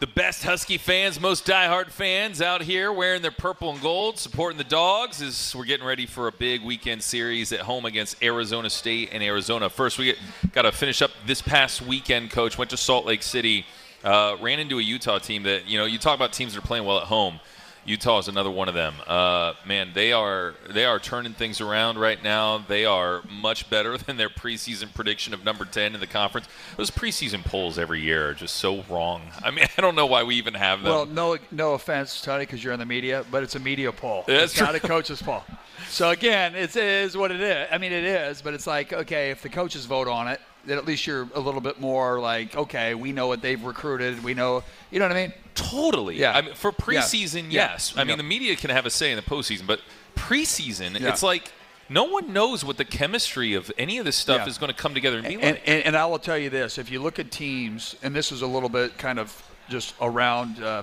the 0.00 0.06
best 0.06 0.42
Husky 0.44 0.78
fans, 0.78 1.20
most 1.20 1.46
diehard 1.46 1.88
fans 1.88 2.40
out 2.40 2.62
here 2.62 2.90
wearing 2.90 3.20
their 3.20 3.30
purple 3.30 3.70
and 3.70 3.82
gold, 3.82 4.18
supporting 4.18 4.56
the 4.56 4.64
dogs 4.64 5.20
as 5.20 5.54
we're 5.54 5.66
getting 5.66 5.86
ready 5.86 6.06
for 6.06 6.26
a 6.26 6.32
big 6.32 6.64
weekend 6.64 7.02
series 7.02 7.52
at 7.52 7.60
home 7.60 7.84
against 7.84 8.22
Arizona 8.22 8.70
State 8.70 9.10
and 9.12 9.22
Arizona. 9.22 9.68
First, 9.68 9.98
we 9.98 10.14
got 10.52 10.62
to 10.62 10.72
finish 10.72 11.02
up 11.02 11.10
this 11.26 11.42
past 11.42 11.82
weekend. 11.82 12.30
Coach 12.30 12.56
went 12.56 12.70
to 12.70 12.78
Salt 12.78 13.04
Lake 13.04 13.22
City, 13.22 13.66
uh, 14.02 14.38
ran 14.40 14.58
into 14.58 14.78
a 14.78 14.82
Utah 14.82 15.18
team 15.18 15.42
that 15.42 15.68
you 15.68 15.76
know 15.76 15.84
you 15.84 15.98
talk 15.98 16.14
about 16.14 16.32
teams 16.32 16.54
that 16.54 16.64
are 16.64 16.66
playing 16.66 16.86
well 16.86 16.96
at 16.96 17.04
home. 17.04 17.38
Utah 17.84 18.18
is 18.18 18.28
another 18.28 18.50
one 18.50 18.68
of 18.68 18.74
them. 18.74 18.94
Uh, 19.06 19.54
man, 19.66 19.90
they 19.94 20.12
are 20.12 20.54
they 20.68 20.84
are 20.84 20.98
turning 20.98 21.32
things 21.32 21.60
around 21.60 21.98
right 21.98 22.22
now. 22.22 22.58
They 22.58 22.84
are 22.84 23.22
much 23.28 23.70
better 23.70 23.96
than 23.98 24.16
their 24.16 24.28
preseason 24.28 24.92
prediction 24.94 25.34
of 25.34 25.44
number 25.44 25.64
ten 25.64 25.94
in 25.94 26.00
the 26.00 26.06
conference. 26.06 26.46
Those 26.76 26.90
preseason 26.90 27.44
polls 27.44 27.78
every 27.78 28.00
year 28.00 28.30
are 28.30 28.34
just 28.34 28.56
so 28.56 28.82
wrong. 28.90 29.22
I 29.44 29.50
mean, 29.50 29.64
I 29.76 29.80
don't 29.80 29.94
know 29.94 30.06
why 30.06 30.22
we 30.22 30.36
even 30.36 30.54
have 30.54 30.82
them. 30.82 30.92
Well, 30.92 31.06
no, 31.06 31.38
no 31.50 31.74
offense, 31.74 32.20
Tony, 32.20 32.44
because 32.44 32.62
you're 32.62 32.72
in 32.72 32.80
the 32.80 32.86
media, 32.86 33.24
but 33.30 33.42
it's 33.42 33.54
a 33.54 33.60
media 33.60 33.92
poll. 33.92 34.24
That's 34.26 34.52
it's 34.52 34.60
not 34.60 34.74
a 34.74 34.80
true. 34.80 34.88
coach's 34.88 35.22
poll. 35.22 35.42
So 35.88 36.10
again, 36.10 36.54
it 36.54 36.76
is 36.76 37.16
what 37.16 37.30
it 37.30 37.40
is. 37.40 37.68
I 37.72 37.78
mean, 37.78 37.92
it 37.92 38.04
is, 38.04 38.42
but 38.42 38.54
it's 38.54 38.66
like 38.66 38.92
okay, 38.92 39.30
if 39.30 39.42
the 39.42 39.48
coaches 39.48 39.86
vote 39.86 40.08
on 40.08 40.28
it, 40.28 40.40
then 40.64 40.78
at 40.78 40.84
least 40.84 41.06
you're 41.06 41.28
a 41.34 41.40
little 41.40 41.60
bit 41.60 41.80
more 41.80 42.20
like, 42.20 42.54
okay, 42.56 42.94
we 42.94 43.12
know 43.12 43.26
what 43.26 43.42
they've 43.42 43.62
recruited. 43.62 44.22
We 44.22 44.34
know, 44.34 44.62
you 44.90 44.98
know 44.98 45.06
what 45.06 45.16
I 45.16 45.26
mean? 45.26 45.32
Totally. 45.54 46.16
Yeah. 46.18 46.36
I 46.36 46.40
mean, 46.42 46.54
for 46.54 46.70
Yeah. 46.88 47.00
preseason, 47.02 47.44
Yeah. 47.50 47.72
yes. 47.72 47.92
I 47.96 48.00
mean, 48.00 48.10
Yeah. 48.10 48.16
the 48.16 48.22
media 48.24 48.56
can 48.56 48.70
have 48.70 48.86
a 48.86 48.90
say 48.90 49.10
in 49.10 49.16
the 49.16 49.22
postseason, 49.22 49.66
but 49.66 49.80
preseason, 50.16 50.98
Yeah. 51.00 51.08
it's 51.08 51.22
like 51.22 51.52
no 51.88 52.04
one 52.04 52.32
knows 52.32 52.64
what 52.64 52.76
the 52.76 52.84
chemistry 52.84 53.54
of 53.54 53.70
any 53.76 53.98
of 53.98 54.04
this 54.04 54.16
stuff 54.16 54.42
Yeah. 54.42 54.48
is 54.48 54.58
going 54.58 54.72
to 54.72 54.76
come 54.80 54.94
together 54.94 55.18
and 55.18 55.26
be 55.26 55.34
And, 55.34 55.42
like. 55.42 55.62
and, 55.66 55.84
and 55.84 55.96
I 55.96 56.06
will 56.06 56.18
tell 56.20 56.38
you 56.38 56.48
this: 56.50 56.78
if 56.78 56.90
you 56.90 57.00
look 57.02 57.18
at 57.18 57.30
teams, 57.30 57.96
and 58.02 58.14
this 58.14 58.30
is 58.30 58.42
a 58.42 58.46
little 58.46 58.68
bit 58.68 58.96
kind 58.96 59.18
of 59.18 59.42
just 59.68 59.94
around, 60.00 60.62
uh, 60.62 60.82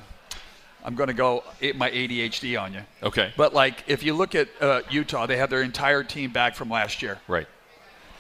I'm 0.84 0.96
going 0.96 1.08
to 1.08 1.14
go 1.14 1.44
it- 1.60 1.76
my 1.78 1.90
ADHD 1.90 2.56
on 2.62 2.74
you. 2.74 2.82
Okay. 3.04 3.34
But 3.38 3.54
like, 3.54 3.84
if 3.88 4.04
you 4.04 4.14
look 4.14 4.36
at 4.36 4.48
uh, 4.62 4.82
Utah, 4.90 5.26
they 5.26 5.38
have 5.38 5.50
their 5.50 5.62
entire 5.62 6.04
team 6.04 6.32
back 6.32 6.56
from 6.56 6.70
last 6.70 7.02
year. 7.02 7.20
Right. 7.28 7.48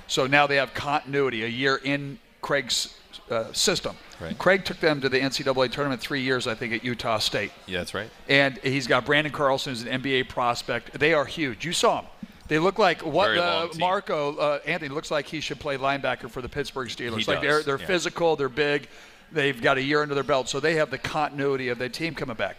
So 0.08 0.26
now 0.28 0.48
they 0.48 0.56
have 0.56 0.74
continuity, 0.74 1.44
a 1.44 1.48
year 1.48 1.76
in 1.84 2.20
Craig's 2.42 2.94
uh, 3.30 3.52
system. 3.54 3.96
Right. 4.20 4.38
Craig 4.38 4.66
took 4.66 4.80
them 4.80 5.02
to 5.02 5.10
the 5.10 5.20
NCAA 5.20 5.72
tournament 5.72 6.02
three 6.02 6.22
years, 6.22 6.48
I 6.48 6.56
think, 6.56 6.74
at 6.74 6.84
Utah 6.84 7.20
State. 7.20 7.52
Yeah, 7.66 7.80
that's 7.80 7.94
right. 7.94 8.10
And 8.28 8.58
he's 8.60 8.88
got 8.88 9.06
Branden 9.06 9.32
Carlson 9.32 9.72
who's 9.72 9.84
an 9.84 10.02
NBA 10.02 10.30
prospect. 10.30 11.00
They 11.00 11.14
are 11.14 11.26
huge. 11.26 11.66
You 11.66 11.74
saw 11.74 12.02
them. 12.02 12.10
They 12.48 12.60
look 12.60 12.80
like 12.80 13.06
what 13.06 13.38
uh. 13.38 13.68
Marco 13.78 14.36
uh, 14.38 14.60
Anthony 14.66 14.90
looks 14.90 15.12
like 15.12 15.26
he 15.26 15.42
should 15.42 15.60
play 15.60 15.78
linebacker 15.78 16.30
for 16.30 16.42
the 16.42 16.50
Pittsburgh 16.50 16.88
Steelers. 16.88 17.20
He 17.20 17.32
like 17.32 17.42
does, 17.42 17.42
they're 17.42 17.64
they're 17.64 17.80
yeah. 17.80 17.86
physical, 17.86 18.36
they're 18.36 18.50
big. 18.50 18.88
They've 19.32 19.62
got 19.62 19.78
a 19.78 19.82
year 19.82 20.02
under 20.02 20.16
their 20.16 20.24
belt, 20.24 20.48
so 20.48 20.60
they 20.62 20.76
have 20.76 20.90
the 20.90 20.98
continuity 20.98 21.68
of 21.68 21.78
their 21.78 21.90
team 21.90 22.16
coming 22.16 22.38
back. 22.38 22.58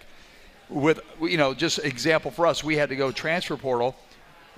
With 0.69 1.01
you 1.23 1.39
know, 1.39 1.55
just 1.55 1.79
example 1.79 2.31
for 2.31 2.47
us, 2.47 2.63
we 2.63 2.77
had 2.77 2.91
to 2.91 2.97
go 2.97 3.11
transfer 3.11 3.57
portal. 3.57 3.97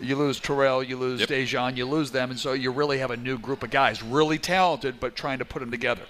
You 0.00 0.16
lose 0.16 0.40
Terrell, 0.40 0.82
you 0.82 0.96
lose 0.96 1.26
Daejon, 1.26 1.76
you 1.76 1.86
lose 1.86 2.10
them, 2.10 2.30
and 2.30 2.38
so 2.38 2.52
you 2.52 2.70
really 2.70 2.98
have 2.98 3.10
a 3.10 3.16
new 3.16 3.38
group 3.38 3.62
of 3.62 3.70
guys, 3.70 4.02
really 4.02 4.38
talented, 4.38 4.98
but 4.98 5.14
trying 5.14 5.38
to 5.38 5.44
put 5.44 5.60
them 5.60 5.70
together. 5.70 6.02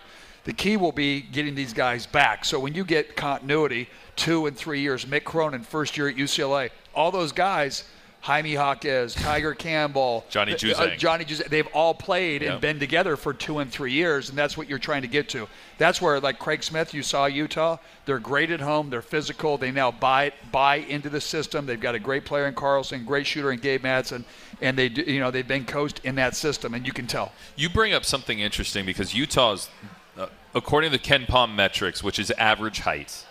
The 0.44 0.52
key 0.52 0.76
will 0.76 0.92
be 0.92 1.20
getting 1.20 1.54
these 1.54 1.72
guys 1.72 2.06
back. 2.06 2.44
So 2.44 2.58
when 2.58 2.74
you 2.74 2.84
get 2.84 3.16
continuity, 3.16 3.88
two 4.16 4.46
and 4.46 4.56
three 4.56 4.80
years, 4.80 5.04
Mick 5.04 5.24
Cronin, 5.24 5.62
first 5.62 5.96
year 5.96 6.08
at 6.08 6.16
UCLA, 6.16 6.70
all 6.94 7.10
those 7.10 7.32
guys, 7.32 7.84
Jaime 8.22 8.52
Jaquez, 8.52 9.14
Tiger 9.14 9.54
Campbell, 9.54 10.26
Johnny 10.28 10.52
uh, 10.52 10.56
Juzang. 10.56 10.98
Johnny 10.98 11.24
Juzang, 11.24 11.48
they've 11.48 11.66
all 11.72 11.94
played 11.94 12.42
Yeah. 12.42 12.52
and 12.52 12.60
been 12.60 12.78
together 12.78 13.16
for 13.16 13.32
two 13.32 13.60
and 13.60 13.72
three 13.72 13.92
years, 13.92 14.28
and 14.28 14.36
that's 14.36 14.58
what 14.58 14.68
you're 14.68 14.78
trying 14.78 15.00
to 15.02 15.08
get 15.08 15.30
to. 15.30 15.48
That's 15.78 16.02
where, 16.02 16.20
like 16.20 16.38
Craig 16.38 16.62
Smith, 16.62 16.92
you 16.92 17.02
saw 17.02 17.24
Utah. 17.24 17.78
They're 18.04 18.18
great 18.18 18.50
at 18.50 18.60
home. 18.60 18.90
They're 18.90 19.00
physical. 19.00 19.56
They 19.56 19.70
now 19.70 19.90
buy 19.90 20.32
buy 20.52 20.76
into 20.76 21.08
the 21.08 21.20
system. 21.20 21.64
They've 21.64 21.80
got 21.80 21.94
a 21.94 21.98
great 21.98 22.26
player 22.26 22.46
in 22.46 22.54
Carlson, 22.54 23.06
great 23.06 23.26
shooter 23.26 23.52
in 23.52 23.58
Gabe 23.58 23.82
Madsen, 23.84 24.24
and 24.60 24.76
they 24.76 24.90
do- 24.90 25.02
you 25.02 25.18
know 25.20 25.30
they've 25.30 25.48
been 25.48 25.64
coached 25.64 26.00
in 26.04 26.16
that 26.16 26.36
system, 26.36 26.74
and 26.74 26.86
you 26.86 26.92
can 26.92 27.06
tell. 27.06 27.32
You 27.56 27.70
bring 27.70 27.94
up 27.94 28.04
something 28.04 28.38
interesting 28.38 28.84
because 28.84 29.14
Utah's, 29.14 29.70
uh, 30.18 30.26
according 30.54 30.90
to 30.92 30.98
the 30.98 31.02
KenPom 31.02 31.54
metrics, 31.54 32.02
which 32.02 32.18
is 32.18 32.30
average 32.32 32.80
height, 32.80 33.24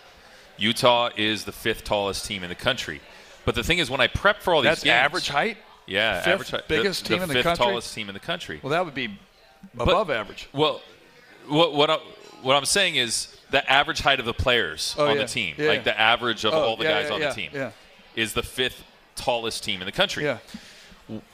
Utah 0.58 1.10
is 1.16 1.44
the 1.44 1.52
fifth 1.52 1.84
tallest 1.84 2.26
team 2.26 2.42
in 2.42 2.48
the 2.48 2.54
country. 2.56 3.00
But 3.50 3.56
the 3.56 3.64
thing 3.64 3.78
is, 3.78 3.90
when 3.90 4.00
I 4.00 4.06
prep 4.06 4.42
for 4.42 4.54
all 4.54 4.60
these 4.62 4.68
That's 4.70 4.84
games, 4.84 4.92
average 4.92 5.28
height. 5.28 5.56
Yeah, 5.84 6.20
Fifth 6.20 6.28
average 6.28 6.50
height. 6.52 6.68
biggest 6.68 7.02
the, 7.02 7.08
team 7.08 7.18
the 7.18 7.22
in 7.24 7.28
the 7.30 7.34
fifth 7.34 7.42
country? 7.46 7.64
tallest 7.66 7.92
team 7.92 8.08
in 8.08 8.14
the 8.14 8.20
country. 8.20 8.60
Well, 8.62 8.70
that 8.70 8.84
would 8.84 8.94
be 8.94 9.18
But- 9.74 9.88
above 9.88 10.08
average. 10.08 10.48
Well, 10.52 10.80
what 11.48 11.72
what, 11.72 11.90
I, 11.90 11.96
what 12.42 12.54
I'm 12.54 12.64
saying 12.64 12.94
is 12.94 13.36
the 13.50 13.68
average 13.68 14.02
height 14.02 14.20
of 14.20 14.24
the 14.24 14.32
players 14.32 14.94
Oh, 14.96 15.08
on 15.08 15.16
yeah. 15.16 15.22
the 15.22 15.28
team, 15.28 15.56
Yeah. 15.58 15.66
like 15.66 15.82
the 15.82 15.98
average 15.98 16.44
of 16.44 16.54
Oh, 16.54 16.60
all 16.60 16.76
the 16.76 16.84
yeah, 16.84 17.02
guys 17.02 17.10
on 17.10 17.18
the 17.18 17.30
team, 17.32 17.50
yeah. 17.52 17.72
is 18.14 18.34
the 18.34 18.44
fifth 18.44 18.84
tallest 19.16 19.64
team 19.64 19.80
in 19.82 19.86
the 19.86 19.90
country. 19.90 20.22
Yeah. 20.22 20.38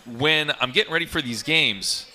When 0.07 0.53
I'm 0.59 0.73
getting 0.73 0.95
ready 0.95 1.05
for 1.05 1.21
these 1.21 1.43
games, 1.43 2.07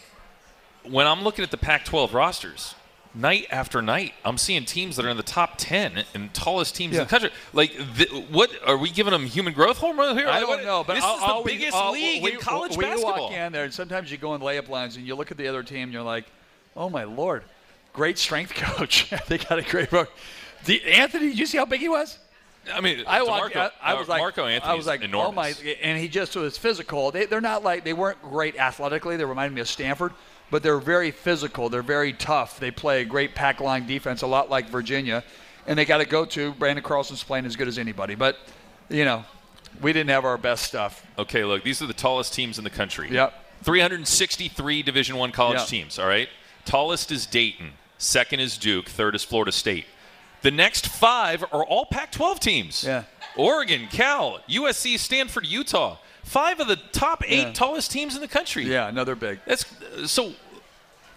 when 0.82 1.06
I'm 1.06 1.22
looking 1.22 1.44
at 1.44 1.52
the 1.52 1.58
Pac-12 1.58 2.12
rosters, 2.12 2.74
night 3.14 3.48
after 3.52 3.82
night, 3.82 4.14
I'm 4.24 4.38
seeing 4.38 4.66
teams 4.66 4.96
that 4.96 5.06
are 5.06 5.10
in 5.10 5.18
the 5.18 5.24
top 5.24 5.56
10 5.58 6.06
and 6.14 6.34
tallest 6.34 6.76
teams 6.76 6.94
in 6.96 7.00
the 7.04 7.06
country. 7.10 7.30
Like, 7.54 7.72
th- 7.98 8.10
what 8.30 8.52
are 8.66 8.78
we 8.78 8.90
giving 8.90 9.12
them 9.12 9.26
human 9.26 9.54
growth 9.54 9.78
hormone 9.78 10.18
here? 10.18 10.28
I 10.28 10.40
don't 10.40 10.50
what- 10.50 10.64
know, 10.64 10.84
but 10.86 10.96
this 10.96 11.04
I'll, 11.04 11.16
is 11.16 11.20
the 11.20 11.26
I'll- 11.28 11.44
biggest 11.44 11.76
I'll- 11.76 11.92
league 11.92 12.24
we, 12.24 12.34
in 12.34 12.40
college 12.40 12.78
we 12.78 12.86
basketball. 12.86 13.24
walk 13.30 13.32
in 13.34 13.52
there, 13.52 13.64
and 13.66 13.74
sometimes 13.74 14.12
you 14.12 14.18
go 14.18 14.34
in 14.36 14.42
layup 14.42 14.70
lines, 14.70 14.96
and 14.96 15.06
you 15.06 15.16
look 15.16 15.32
at 15.32 15.38
the 15.38 15.48
other 15.48 15.64
team, 15.64 15.84
and 15.84 15.94
you're 15.94 16.02
like, 16.04 16.26
"Oh 16.76 16.90
my 16.90 17.04
lord, 17.04 17.44
great 17.94 18.18
strength 18.18 18.54
coach! 18.56 19.10
they 19.28 19.38
got 19.38 19.60
a 19.60 19.64
great 19.64 19.90
book." 19.90 20.12
The, 20.66 20.82
Anthony, 20.84 21.30
did 21.30 21.40
you 21.40 21.46
see 21.48 21.58
how 21.58 21.66
big 21.66 21.80
he 21.82 21.90
was? 21.90 22.18
I 22.72 22.80
mean, 22.80 23.04
I 23.08 23.24
walked. 23.24 23.56
DeMarco- 23.56 23.72
I, 23.82 23.92
I 23.92 23.96
uh, 23.96 24.00
was 24.00 24.08
like, 24.08 24.20
Marco 24.20 24.46
Anthony, 24.46 24.72
I 24.72 24.76
was 24.76 24.86
like, 24.86 25.02
oh 25.02 25.06
enormous. 25.06 25.60
oh 25.60 25.64
my! 25.66 25.72
And 25.82 26.00
he 26.00 26.08
just 26.08 26.36
was 26.36 26.58
physical. 26.60 27.10
They, 27.12 27.26
they're 27.26 27.42
not 27.42 27.64
like 27.64 27.84
they 27.84 27.94
weren't 27.94 28.22
great 28.22 28.56
athletically. 28.56 29.18
They 29.18 29.26
reminded 29.26 29.56
me 29.56 29.62
of 29.62 29.68
Stanford, 29.68 30.14
but 30.52 30.62
they're 30.62 30.78
very 30.80 31.10
physical. 31.10 31.70
They're 31.70 31.82
very 31.82 32.14
tough. 32.14 32.60
They 32.60 32.70
play 32.70 33.02
a 33.02 33.06
great 33.06 33.34
pack 33.34 33.60
line 33.60 33.88
defense, 33.88 34.22
a 34.22 34.28
lot 34.28 34.50
like 34.52 34.70
Virginia, 34.70 35.24
and 35.66 35.80
they 35.80 35.86
got 35.86 35.98
to 35.98 36.06
go 36.06 36.26
to. 36.26 36.54
Branden 36.54 36.84
Carlson's 36.84 37.24
playing 37.24 37.46
as 37.48 37.56
good 37.56 37.68
as 37.68 37.80
anybody, 37.80 38.14
but 38.14 38.38
you 38.90 39.06
know, 39.06 39.24
we 39.82 39.94
didn't 39.94 40.10
have 40.10 40.26
our 40.26 40.38
best 40.38 40.66
stuff. 40.66 41.04
Okay, 41.18 41.44
look, 41.44 41.64
these 41.64 41.82
are 41.82 41.88
the 41.88 41.94
tallest 41.94 42.34
teams 42.34 42.58
in 42.58 42.64
the 42.64 42.70
country. 42.70 43.10
Yep. 43.10 43.34
363 43.64 44.84
Division 44.84 45.16
One 45.16 45.32
college 45.32 45.60
Yeah. 45.60 45.66
teams. 45.66 45.98
All 45.98 46.08
right. 46.08 46.30
Tallest 46.66 47.12
is 47.12 47.26
Dayton. 47.26 47.74
Second 47.98 48.40
is 48.40 48.58
Duke. 48.58 48.90
Third 48.90 49.16
is 49.16 49.24
Florida 49.24 49.52
State. 49.52 49.86
The 50.42 50.52
next 50.52 50.88
five 50.88 51.44
are 51.52 51.64
all 51.64 51.86
Pac-12 51.86 52.40
teams. 52.40 52.84
Yeah. 52.84 53.04
Oregon, 53.36 53.88
Cal, 53.92 54.40
USC, 54.50 54.98
Stanford, 54.98 55.46
Utah. 55.46 55.98
Five 56.24 56.60
of 56.60 56.68
the 56.68 56.76
top 56.78 57.24
eight 57.26 57.48
Yeah. 57.48 57.54
tallest 57.54 57.92
teams 57.92 58.16
in 58.16 58.22
the 58.22 58.28
country. 58.28 58.64
Yeah, 58.64 58.88
another 58.88 59.16
big. 59.16 59.40
That's 59.46 59.66
so. 60.06 60.34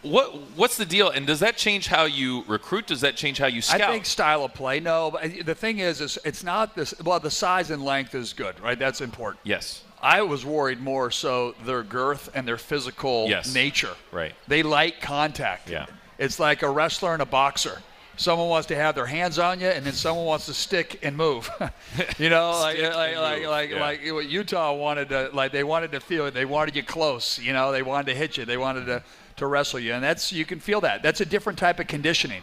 What 0.03 0.35
what's 0.57 0.77
the 0.77 0.85
deal? 0.85 1.09
And 1.09 1.27
does 1.27 1.41
that 1.41 1.57
change 1.57 1.87
how 1.87 2.05
you 2.05 2.45
recruit? 2.47 2.87
Does 2.87 3.01
that 3.01 3.17
change 3.17 3.39
how 3.39 3.47
you 3.47 3.63
scout? 3.63 3.81
I 3.81 3.93
think 3.93 4.05
style 4.05 4.45
of 4.45 4.53
play. 4.53 4.79
No, 4.81 5.11
but 5.13 5.47
the 5.47 5.55
thing 5.55 5.79
is, 5.79 6.01
is 6.03 6.19
it's 6.25 6.45
not 6.45 6.75
this. 6.75 6.93
Well, 7.03 7.21
the 7.21 7.31
size 7.31 7.71
and 7.71 7.83
length 7.83 8.15
is 8.15 8.33
good, 8.35 8.59
right? 8.61 8.79
That's 8.79 9.01
important. 9.01 9.41
yes. 9.45 9.83
I 10.03 10.21
was 10.21 10.45
worried 10.45 10.83
more 10.83 11.11
so 11.11 11.55
their 11.65 11.83
girth 11.83 12.29
and 12.35 12.47
their 12.47 12.59
physical 12.59 13.25
Yes. 13.27 13.55
nature. 13.55 13.95
Right. 14.13 14.35
They 14.47 14.63
like 14.63 15.01
contact. 15.01 15.71
Yeah. 15.71 15.87
It's 16.19 16.39
like 16.39 16.61
a 16.61 16.69
wrestler 16.69 17.15
and 17.15 17.23
a 17.23 17.27
boxer. 17.27 17.81
Someone 18.17 18.49
wants 18.49 18.69
to 18.69 18.77
have 18.77 18.95
their 18.95 19.07
hands 19.07 19.39
on 19.39 19.61
you, 19.61 19.67
and 19.67 19.85
then 19.85 19.93
someone 19.93 20.25
wants 20.25 20.47
to 20.47 20.55
stick 20.55 21.01
and 21.03 21.17
move. 21.17 21.51
you 22.19 22.31
know, 22.31 22.51
like 22.61 22.81
like 22.81 23.17
like 23.17 23.47
like, 23.47 23.71
yeah. 23.71 23.81
like 23.81 24.01
what 24.13 24.29
Utah 24.29 24.73
wanted 24.73 25.09
to 25.09 25.31
like 25.33 25.53
they 25.53 25.65
wanted 25.65 25.93
to 25.93 26.01
feel 26.01 26.27
it. 26.27 26.35
They 26.35 26.45
wanted 26.45 26.77
you 26.77 26.83
close. 26.83 27.39
You 27.39 27.53
know, 27.53 27.73
they 27.73 27.83
wanted 27.83 28.07
to 28.13 28.15
hit 28.15 28.37
you. 28.37 28.45
They 28.45 28.57
wanted 28.57 28.87
to 28.87 29.03
to 29.37 29.47
wrestle 29.47 29.81
you, 29.81 29.93
and 29.95 30.03
that's 30.03 30.33
you 30.33 30.45
can 30.45 30.61
feel 30.61 30.81
that. 30.83 31.03
That's 31.03 31.21
a 31.21 31.27
different 31.27 31.59
type 31.59 31.81
of 31.81 31.87
conditioning. 31.87 32.43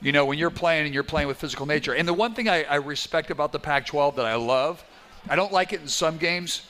You 0.00 0.12
know, 0.12 0.26
when 0.26 0.38
you're 0.38 0.50
playing 0.50 0.86
and 0.86 0.94
you're 0.94 1.02
playing 1.02 1.26
with 1.26 1.38
physical 1.38 1.66
nature. 1.66 1.94
And 1.94 2.06
the 2.06 2.14
one 2.14 2.32
thing 2.32 2.48
I, 2.48 2.62
I 2.64 2.76
respect 2.76 3.32
about 3.32 3.50
the 3.50 3.58
Pac-12 3.58 4.14
that 4.14 4.26
I 4.26 4.36
love, 4.36 4.84
I 5.28 5.34
don't 5.34 5.52
like 5.52 5.72
it 5.72 5.80
in 5.80 5.88
some 5.88 6.18
games. 6.18 6.62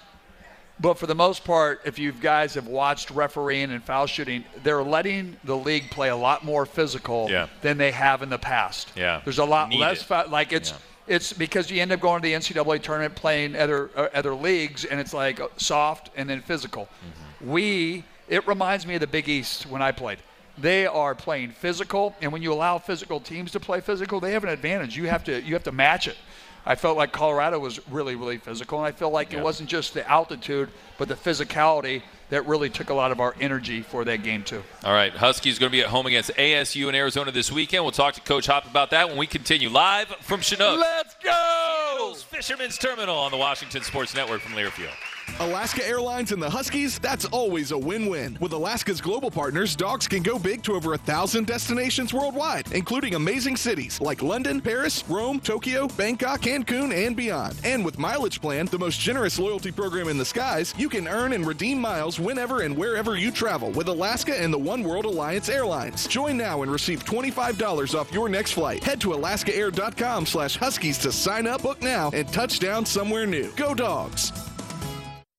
But 0.81 0.99
for 0.99 1.07
the 1.07 1.15
most 1.15 1.45
part, 1.45 1.81
if 1.85 1.99
you 1.99 2.13
guys 2.13 2.55
have 2.55 2.69
watched 2.69 3.11
refereeing 3.11 3.71
and 3.73 3.83
foul 3.83 4.07
shooting, 4.07 4.45
they're 4.63 4.83
letting 4.83 5.37
the 5.43 5.57
league 5.57 5.91
play 5.91 6.09
a 6.09 6.17
lot 6.17 6.45
more 6.45 6.67
physical 6.67 7.27
Yeah. 7.31 7.49
than 7.63 7.79
they 7.79 7.91
have 7.91 8.23
in 8.23 8.29
the 8.29 8.39
past. 8.39 8.93
Yeah. 8.95 9.21
There's 9.25 9.39
a 9.39 9.45
lot 9.45 9.71
Need 9.71 9.81
less 9.81 10.01
it. 10.03 10.05
foul. 10.05 10.29
Like 10.29 10.53
it's 10.53 10.73
it's 11.09 11.33
because 11.33 11.71
you 11.71 11.81
end 11.81 11.91
up 11.91 12.01
going 12.01 12.21
to 12.23 12.29
the 12.29 12.35
NCAA 12.35 12.83
tournament 12.83 13.15
playing 13.17 13.57
other 13.57 13.91
uh, 13.97 14.09
other 14.15 14.35
leagues, 14.35 14.85
and 14.85 15.01
it's 15.01 15.15
like 15.15 15.41
soft 15.57 16.11
and 16.17 16.29
then 16.31 16.41
physical. 16.43 16.85
Mm-hmm. 16.85 17.51
We 17.51 18.05
it 18.29 18.47
reminds 18.47 18.87
me 18.87 18.95
of 18.95 19.01
the 19.01 19.07
Big 19.07 19.29
East 19.29 19.67
when 19.67 19.83
I 19.83 19.91
played. 19.91 20.19
They 20.59 20.87
are 20.87 21.15
playing 21.15 21.53
physical, 21.53 22.15
and 22.21 22.33
when 22.33 22.43
you 22.43 22.53
allow 22.53 22.79
physical 22.79 23.21
teams 23.21 23.53
to 23.53 23.61
play 23.61 23.81
physical, 23.81 24.19
they 24.21 24.33
have 24.33 24.43
an 24.45 24.51
advantage. 24.51 24.97
You 24.97 25.07
have 25.09 25.25
to 25.25 25.41
you 25.43 25.55
have 25.55 25.65
to 25.65 25.73
match 25.73 26.07
it. 26.09 26.17
I 26.69 26.75
felt 26.75 26.99
like 26.99 27.13
Colorado 27.13 27.59
was 27.59 27.81
really, 27.89 28.15
really 28.15 28.37
physical, 28.37 28.77
and 28.79 28.87
I 28.87 28.93
feel 28.93 29.09
like 29.09 29.33
Yeah. 29.33 29.39
it 29.39 29.43
wasn't 29.43 29.71
just 29.71 29.95
the 29.95 30.07
altitude, 30.07 30.69
but 30.99 31.09
the 31.09 31.15
physicality 31.15 32.03
that 32.29 32.47
really 32.47 32.69
took 32.69 32.91
a 32.91 32.95
lot 32.95 33.11
of 33.11 33.21
our 33.21 33.35
energy 33.41 33.81
for 33.81 34.05
that 34.05 34.23
game 34.23 34.45
too. 34.45 34.63
All 34.85 34.93
right, 34.93 35.11
Huskies 35.11 35.59
going 35.59 35.71
to 35.71 35.77
be 35.77 35.81
at 35.81 35.87
home 35.87 36.05
against 36.07 36.31
ASU 36.37 36.91
in 36.91 36.95
Arizona 36.95 37.31
this 37.31 37.51
weekend. 37.51 37.85
We'll 37.85 37.93
talk 37.93 38.13
to 38.15 38.21
Coach 38.21 38.47
Hop 38.49 38.67
about 38.67 38.91
that 38.91 39.09
when 39.09 39.17
we 39.17 39.27
continue 39.27 39.71
live 39.71 40.09
from 40.21 40.43
Chinook. 40.43 40.79
Let's 40.79 41.15
go! 41.25 42.15
Fisherman's 42.29 42.77
Terminal 42.77 43.17
on 43.17 43.31
the 43.31 43.39
Washington 43.39 43.83
Sports 43.83 44.15
Network 44.15 44.43
from 44.43 44.53
Learfield. 44.53 44.93
Alaska 45.41 45.87
Airlines 45.87 46.33
and 46.33 46.43
the 46.43 46.51
Huskies, 46.51 46.99
that's 46.99 47.25
always 47.27 47.71
a 47.71 47.79
win-win. 47.79 48.37
With 48.41 48.53
Alaska's 48.53 49.01
global 49.01 49.31
partners, 49.31 49.77
dogs 49.77 50.09
can 50.09 50.23
go 50.23 50.39
big 50.39 50.63
to 50.65 50.75
over 50.75 50.95
a 50.95 50.99
thousand 50.99 51.47
destinations 51.47 52.13
worldwide, 52.13 52.73
including 52.73 53.15
amazing 53.15 53.57
cities 53.57 54.01
like 54.01 54.23
London, 54.23 54.61
Paris, 54.61 55.05
Rome, 55.09 55.39
Tokyo, 55.41 55.87
Bangkok, 55.89 56.41
Cancun, 56.41 56.93
and 56.93 57.17
beyond. 57.17 57.55
And 57.65 57.85
with 57.85 57.99
Mileage 57.99 58.41
Plan, 58.41 58.67
the 58.67 58.79
most 58.79 58.99
generous 58.99 59.39
loyalty 59.39 59.71
program 59.71 60.09
in 60.09 60.19
the 60.19 60.25
skies, 60.25 60.75
you 60.77 60.89
can 60.89 61.07
earn 61.07 61.33
and 61.33 61.47
redeem 61.47 61.81
miles 61.81 62.19
whenever 62.19 62.63
and 62.63 62.77
wherever 62.77 63.17
you 63.17 63.31
travel 63.31 63.71
with 63.71 63.89
Alaska 63.89 64.41
and 64.41 64.53
the 64.53 64.59
One 64.59 64.83
World 64.83 65.05
Alliance 65.05 65.49
Airlines. 65.49 66.07
Join 66.09 66.37
now 66.37 66.63
and 66.63 66.73
receive 66.73 67.05
$25 67.05 67.99
off 67.99 68.13
your 68.13 68.29
next 68.29 68.53
flight. 68.53 68.83
Head 68.83 69.01
to 69.03 69.09
alaskaair.com 69.09 70.27
slash 70.27 70.57
huskies 70.57 70.99
to 70.99 71.13
sign 71.13 71.47
up, 71.47 71.63
book 71.63 71.81
now, 71.83 72.11
and 72.13 72.27
touch 72.33 72.59
down 72.59 72.85
somewhere 72.85 73.27
new. 73.27 73.51
Go 73.57 73.75
dogs! 73.75 74.33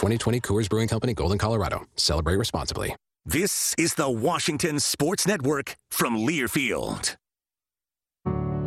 2020 0.00 0.40
Coors 0.40 0.66
Brewing 0.66 0.88
Company, 0.88 1.12
Golden, 1.12 1.36
Colorado. 1.36 1.84
Celebrate 1.96 2.36
responsibly. 2.36 2.96
This 3.26 3.74
is 3.76 3.94
the 3.94 4.08
Washington 4.08 4.80
Sports 4.80 5.26
Network 5.26 5.76
from 5.90 6.16
Learfield. 6.16 7.16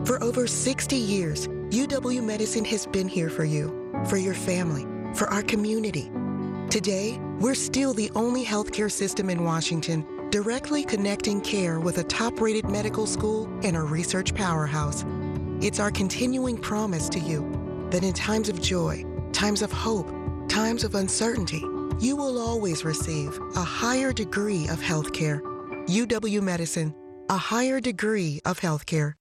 For 0.05 0.21
over 0.21 0.45
60 0.45 0.95
years, 0.95 1.47
UW 1.47 2.23
Medicine 2.23 2.63
has 2.65 2.85
been 2.85 3.07
here 3.07 3.31
for 3.31 3.45
you, 3.45 3.91
for 4.07 4.17
your 4.17 4.35
family, 4.35 4.85
for 5.15 5.27
our 5.29 5.41
community. 5.41 6.11
Today, 6.69 7.19
we're 7.39 7.55
still 7.55 7.95
the 7.95 8.11
only 8.13 8.45
healthcare 8.45 8.91
system 8.91 9.31
in 9.31 9.43
Washington 9.43 10.05
directly 10.29 10.83
connecting 10.83 11.41
care 11.41 11.79
with 11.79 11.97
a 11.97 12.03
top 12.03 12.41
rated 12.41 12.69
medical 12.69 13.07
school 13.07 13.49
and 13.63 13.75
a 13.75 13.81
research 13.81 14.35
powerhouse. 14.35 15.03
It's 15.61 15.79
our 15.79 15.89
continuing 15.89 16.57
promise 16.57 17.09
to 17.09 17.19
you 17.19 17.41
that 17.89 18.03
in 18.03 18.13
times 18.13 18.49
of 18.49 18.61
joy, 18.61 19.03
times 19.31 19.63
of 19.63 19.71
hope, 19.71 20.07
times 20.53 20.83
of 20.83 20.93
uncertainty, 20.93 21.65
you 21.99 22.15
will 22.15 22.37
always 22.37 22.85
receive 22.85 23.39
a 23.55 23.63
higher 23.63 24.13
degree 24.13 24.67
of 24.67 24.79
healthcare. 24.79 25.41
UW 25.87 26.43
Medicine, 26.43 26.93
a 27.27 27.37
higher 27.37 27.79
degree 27.81 28.39
of 28.45 28.59
healthcare. 28.59 29.13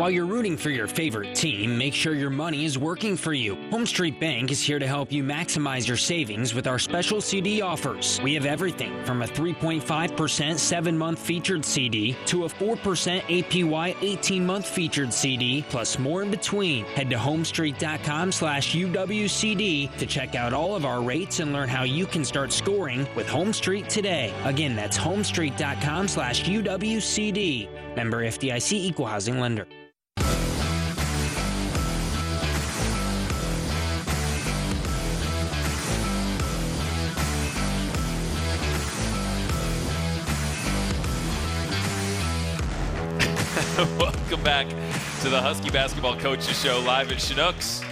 While 0.00 0.10
you're 0.10 0.24
rooting 0.24 0.56
for 0.56 0.70
your 0.70 0.86
favorite 0.86 1.34
team, 1.34 1.76
make 1.76 1.92
sure 1.92 2.14
your 2.14 2.30
money 2.30 2.64
is 2.64 2.78
working 2.78 3.18
for 3.18 3.34
you. 3.34 3.56
Home 3.70 3.84
Street 3.84 4.18
Bank 4.18 4.50
is 4.50 4.62
here 4.62 4.78
to 4.78 4.86
help 4.86 5.12
you 5.12 5.22
maximize 5.22 5.86
your 5.86 5.98
savings 5.98 6.54
with 6.54 6.66
our 6.66 6.78
special 6.78 7.20
CD 7.20 7.60
offers. 7.60 8.18
We 8.22 8.32
have 8.32 8.46
everything 8.46 9.04
from 9.04 9.20
a 9.20 9.26
3.5% 9.26 10.58
7 10.58 10.96
month 10.96 11.18
featured 11.18 11.66
CD 11.66 12.16
to 12.24 12.44
a 12.44 12.48
4% 12.48 12.76
APY 13.20 13.96
18 14.00 14.46
month 14.46 14.66
featured 14.66 15.12
CD, 15.12 15.66
plus 15.68 15.98
more 15.98 16.22
in 16.22 16.30
between. 16.30 16.86
Head 16.86 17.10
to 17.10 17.16
homestreet.com 17.16 18.32
slash 18.32 18.74
UWCD 18.74 19.98
to 19.98 20.06
check 20.06 20.34
out 20.34 20.54
all 20.54 20.76
of 20.76 20.86
our 20.86 21.02
rates 21.02 21.40
and 21.40 21.52
learn 21.52 21.68
how 21.68 21.82
you 21.82 22.06
can 22.06 22.24
start 22.24 22.52
scoring 22.52 23.06
with 23.14 23.28
Home 23.28 23.52
Street 23.52 23.90
today. 23.90 24.32
Again, 24.44 24.76
that's 24.76 24.96
homestreet.com 24.96 26.08
slash 26.08 26.44
UWCD. 26.44 27.96
Member 27.96 28.24
FDIC 28.24 28.72
Equal 28.72 29.06
Housing 29.06 29.38
Lender. 29.38 29.66
Welcome 43.98 44.42
back 44.42 44.68
to 45.22 45.30
the 45.30 45.40
Husky 45.40 45.70
Basketball 45.70 46.14
Coaches 46.18 46.60
Show 46.60 46.80
live 46.80 47.10
at 47.10 47.18
Chinooks. 47.18 47.82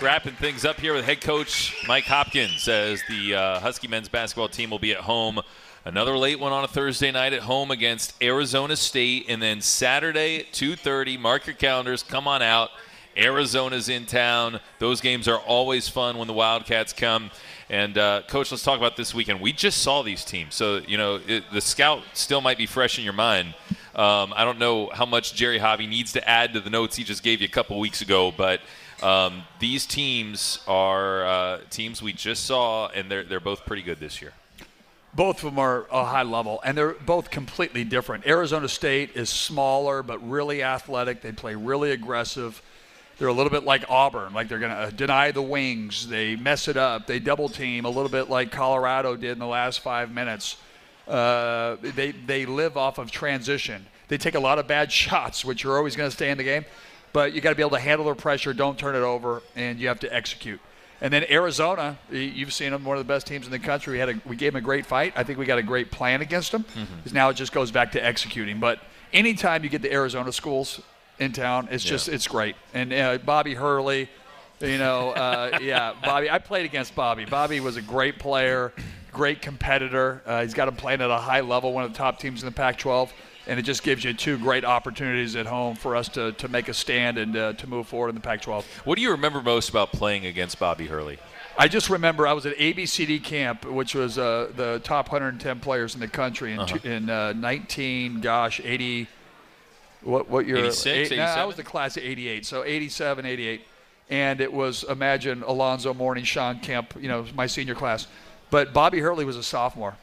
Wrapping 0.00 0.34
things 0.34 0.64
up 0.64 0.78
here 0.78 0.94
with 0.94 1.04
head 1.04 1.20
coach 1.22 1.84
Mike 1.88 2.04
Hopkins 2.04 2.68
as 2.68 3.02
the 3.08 3.34
uh, 3.34 3.58
Husky 3.58 3.88
men's 3.88 4.08
basketball 4.08 4.48
team 4.48 4.70
will 4.70 4.78
be 4.78 4.92
at 4.92 5.00
home. 5.00 5.40
Another 5.84 6.16
late 6.16 6.38
one 6.38 6.52
on 6.52 6.62
a 6.62 6.68
Thursday 6.68 7.10
night 7.10 7.32
at 7.32 7.40
home 7.40 7.72
against 7.72 8.14
Arizona 8.22 8.76
State, 8.76 9.26
and 9.28 9.42
then 9.42 9.60
Saturday 9.60 10.38
at 10.38 10.52
2:30. 10.52 11.18
Mark 11.18 11.48
your 11.48 11.56
calendars. 11.56 12.04
Come 12.04 12.28
on 12.28 12.40
out. 12.40 12.70
Arizona's 13.16 13.88
in 13.88 14.06
town. 14.06 14.60
Those 14.78 15.00
games 15.00 15.28
are 15.28 15.38
always 15.38 15.88
fun 15.88 16.18
when 16.18 16.26
the 16.26 16.34
Wildcats 16.34 16.92
come. 16.92 17.30
And 17.70 17.96
uh, 17.96 18.22
coach, 18.28 18.50
let's 18.50 18.62
talk 18.62 18.78
about 18.78 18.96
this 18.96 19.14
weekend. 19.14 19.40
We 19.40 19.52
just 19.52 19.78
saw 19.78 20.02
these 20.02 20.24
teams, 20.24 20.54
so 20.54 20.78
you 20.86 20.98
know 20.98 21.20
it, 21.26 21.44
the 21.52 21.60
scout 21.60 22.02
still 22.12 22.40
might 22.40 22.58
be 22.58 22.66
fresh 22.66 22.98
in 22.98 23.04
your 23.04 23.14
mind. 23.14 23.54
Um, 23.94 24.34
I 24.36 24.44
don't 24.44 24.58
know 24.58 24.90
how 24.92 25.06
much 25.06 25.34
Jerry 25.34 25.58
Hobby 25.58 25.86
needs 25.86 26.12
to 26.12 26.28
add 26.28 26.52
to 26.54 26.60
the 26.60 26.70
notes 26.70 26.96
he 26.96 27.04
just 27.04 27.22
gave 27.22 27.40
you 27.40 27.46
a 27.46 27.50
couple 27.50 27.78
weeks 27.78 28.02
ago, 28.02 28.32
but 28.36 28.60
um, 29.02 29.44
these 29.60 29.86
teams 29.86 30.60
are 30.66 31.24
uh, 31.24 31.60
teams 31.70 32.02
we 32.02 32.12
just 32.12 32.44
saw, 32.44 32.88
and 32.88 33.10
they're 33.10 33.24
they're 33.24 33.40
both 33.40 33.64
pretty 33.64 33.82
good 33.82 33.98
this 33.98 34.20
year. 34.20 34.32
Both 35.14 35.38
of 35.38 35.44
them 35.44 35.58
are 35.58 35.86
a 35.92 36.04
high 36.04 36.24
level, 36.24 36.60
and 36.64 36.76
they're 36.76 36.94
both 36.94 37.30
completely 37.30 37.84
different. 37.84 38.26
Arizona 38.26 38.68
State 38.68 39.12
is 39.14 39.30
smaller 39.30 40.02
but 40.02 40.28
really 40.28 40.62
athletic. 40.62 41.22
They 41.22 41.32
play 41.32 41.54
really 41.54 41.92
aggressive. 41.92 42.60
They're 43.18 43.28
a 43.28 43.32
little 43.32 43.50
bit 43.50 43.64
like 43.64 43.84
Auburn, 43.88 44.34
like 44.34 44.48
they're 44.48 44.58
going 44.58 44.88
to 44.88 44.94
deny 44.94 45.30
the 45.30 45.42
wings. 45.42 46.08
They 46.08 46.34
mess 46.34 46.66
it 46.66 46.76
up. 46.76 47.06
They 47.06 47.20
double 47.20 47.48
team 47.48 47.84
a 47.84 47.88
little 47.88 48.08
bit 48.08 48.28
like 48.28 48.50
Colorado 48.50 49.16
did 49.16 49.32
in 49.32 49.38
the 49.38 49.46
last 49.46 49.80
five 49.80 50.10
minutes. 50.10 50.56
Uh, 51.06 51.76
they 51.80 52.12
they 52.12 52.46
live 52.46 52.76
off 52.76 52.98
of 52.98 53.10
transition. 53.10 53.86
They 54.08 54.18
take 54.18 54.34
a 54.34 54.40
lot 54.40 54.58
of 54.58 54.66
bad 54.66 54.90
shots, 55.02 55.44
which 55.44 55.64
are 55.64 55.76
always 55.76 55.96
going 55.96 56.08
to 56.10 56.14
stay 56.14 56.30
in 56.30 56.38
the 56.38 56.44
game, 56.44 56.64
but 57.12 57.32
you 57.32 57.40
got 57.40 57.50
to 57.50 57.56
be 57.56 57.62
able 57.62 57.76
to 57.76 57.80
handle 57.80 58.06
their 58.06 58.14
pressure. 58.14 58.52
Don't 58.52 58.78
turn 58.78 58.94
it 58.96 59.02
over, 59.02 59.42
and 59.54 59.78
you 59.78 59.88
have 59.88 60.00
to 60.00 60.12
execute. 60.12 60.60
And 61.00 61.12
then 61.12 61.24
Arizona, 61.28 61.98
you've 62.10 62.52
seen 62.52 62.70
them, 62.70 62.84
one 62.84 62.96
of 62.96 63.06
the 63.06 63.12
best 63.12 63.26
teams 63.26 63.44
in 63.44 63.52
the 63.52 63.58
country. 63.58 63.94
We 63.94 63.98
had 63.98 64.08
a, 64.08 64.20
we 64.24 64.36
gave 64.36 64.52
them 64.54 64.62
a 64.62 64.64
great 64.64 64.86
fight. 64.86 65.12
I 65.16 65.22
think 65.22 65.38
we 65.38 65.44
got 65.44 65.58
a 65.58 65.62
great 65.62 65.90
plan 65.90 66.22
against 66.22 66.52
them. 66.52 66.64
Mm-hmm. 66.64 67.14
Now 67.14 67.28
it 67.28 67.34
just 67.34 67.52
goes 67.52 67.70
back 67.70 67.92
to 67.92 68.04
executing. 68.04 68.58
But 68.58 68.80
anytime 69.12 69.64
you 69.64 69.68
get 69.68 69.82
the 69.82 69.92
Arizona 69.92 70.32
schools 70.32 70.80
in 71.18 71.32
town, 71.32 71.68
it's 71.70 71.84
just 71.84 72.08
it's 72.08 72.26
great. 72.26 72.56
And 72.72 72.92
uh, 72.92 73.18
Bobby 73.18 73.54
Hurley, 73.54 74.08
you 74.60 74.78
know, 74.78 75.10
uh, 75.10 75.58
yeah, 75.62 75.94
Bobby. 76.04 76.30
I 76.30 76.38
played 76.38 76.66
against 76.66 76.94
Bobby. 76.94 77.24
Bobby 77.24 77.60
was 77.60 77.76
a 77.76 77.82
great 77.82 78.18
player, 78.18 78.72
great 79.12 79.42
competitor. 79.42 80.22
Uh, 80.26 80.42
he's 80.42 80.54
got 80.54 80.68
him 80.68 80.76
playing 80.76 81.00
at 81.00 81.10
a 81.10 81.18
high 81.18 81.40
level, 81.40 81.72
one 81.72 81.84
of 81.84 81.92
the 81.92 81.98
top 81.98 82.18
teams 82.18 82.42
in 82.42 82.46
the 82.46 82.52
Pac-12 82.54 83.10
and 83.46 83.58
it 83.58 83.62
just 83.62 83.82
gives 83.82 84.04
you 84.04 84.14
two 84.14 84.38
great 84.38 84.64
opportunities 84.64 85.36
at 85.36 85.46
home 85.46 85.76
for 85.76 85.96
us 85.96 86.08
to, 86.08 86.32
to 86.32 86.48
make 86.48 86.68
a 86.68 86.74
stand 86.74 87.18
and 87.18 87.36
uh, 87.36 87.52
to 87.54 87.66
move 87.66 87.86
forward 87.86 88.08
in 88.08 88.14
the 88.14 88.20
Pac-12. 88.20 88.64
What 88.84 88.96
do 88.96 89.02
you 89.02 89.10
remember 89.10 89.42
most 89.42 89.68
about 89.68 89.92
playing 89.92 90.26
against 90.26 90.58
Bobby 90.58 90.86
Hurley? 90.86 91.18
I 91.56 91.68
just 91.68 91.88
remember 91.88 92.26
I 92.26 92.32
was 92.32 92.46
at 92.46 92.56
ABCD 92.56 93.22
camp, 93.22 93.64
which 93.64 93.94
was 93.94 94.18
uh, 94.18 94.50
the 94.56 94.80
top 94.82 95.12
110 95.12 95.60
players 95.60 95.94
in 95.94 96.00
the 96.00 96.08
country 96.08 96.52
in, 96.52 96.58
Uh-huh. 96.58 96.78
two, 96.78 96.88
in 96.88 97.10
uh, 97.10 97.32
19, 97.34 98.20
gosh, 98.20 98.60
80. 98.64 99.08
What 100.04 100.28
what 100.28 100.46
year? 100.46 100.58
86, 100.58 101.10
Eight- 101.12 101.16
no, 101.16 101.24
I 101.24 101.44
was 101.44 101.56
the 101.56 101.62
class 101.62 101.96
of 101.96 102.02
88, 102.04 102.44
so 102.46 102.62
87, 102.64 103.24
88, 103.26 103.66
and 104.10 104.40
it 104.40 104.52
was 104.52 104.84
imagine 104.84 105.42
Alonzo 105.42 105.92
Mourning, 105.94 106.24
Shawn 106.24 106.60
Kemp, 106.60 106.94
you 107.00 107.08
know, 107.08 107.24
my 107.34 107.46
senior 107.46 107.74
class, 107.74 108.06
but 108.50 108.72
Bobby 108.72 109.00
Hurley 109.00 109.24
was 109.24 109.36
a 109.36 109.42
sophomore, 109.42 109.96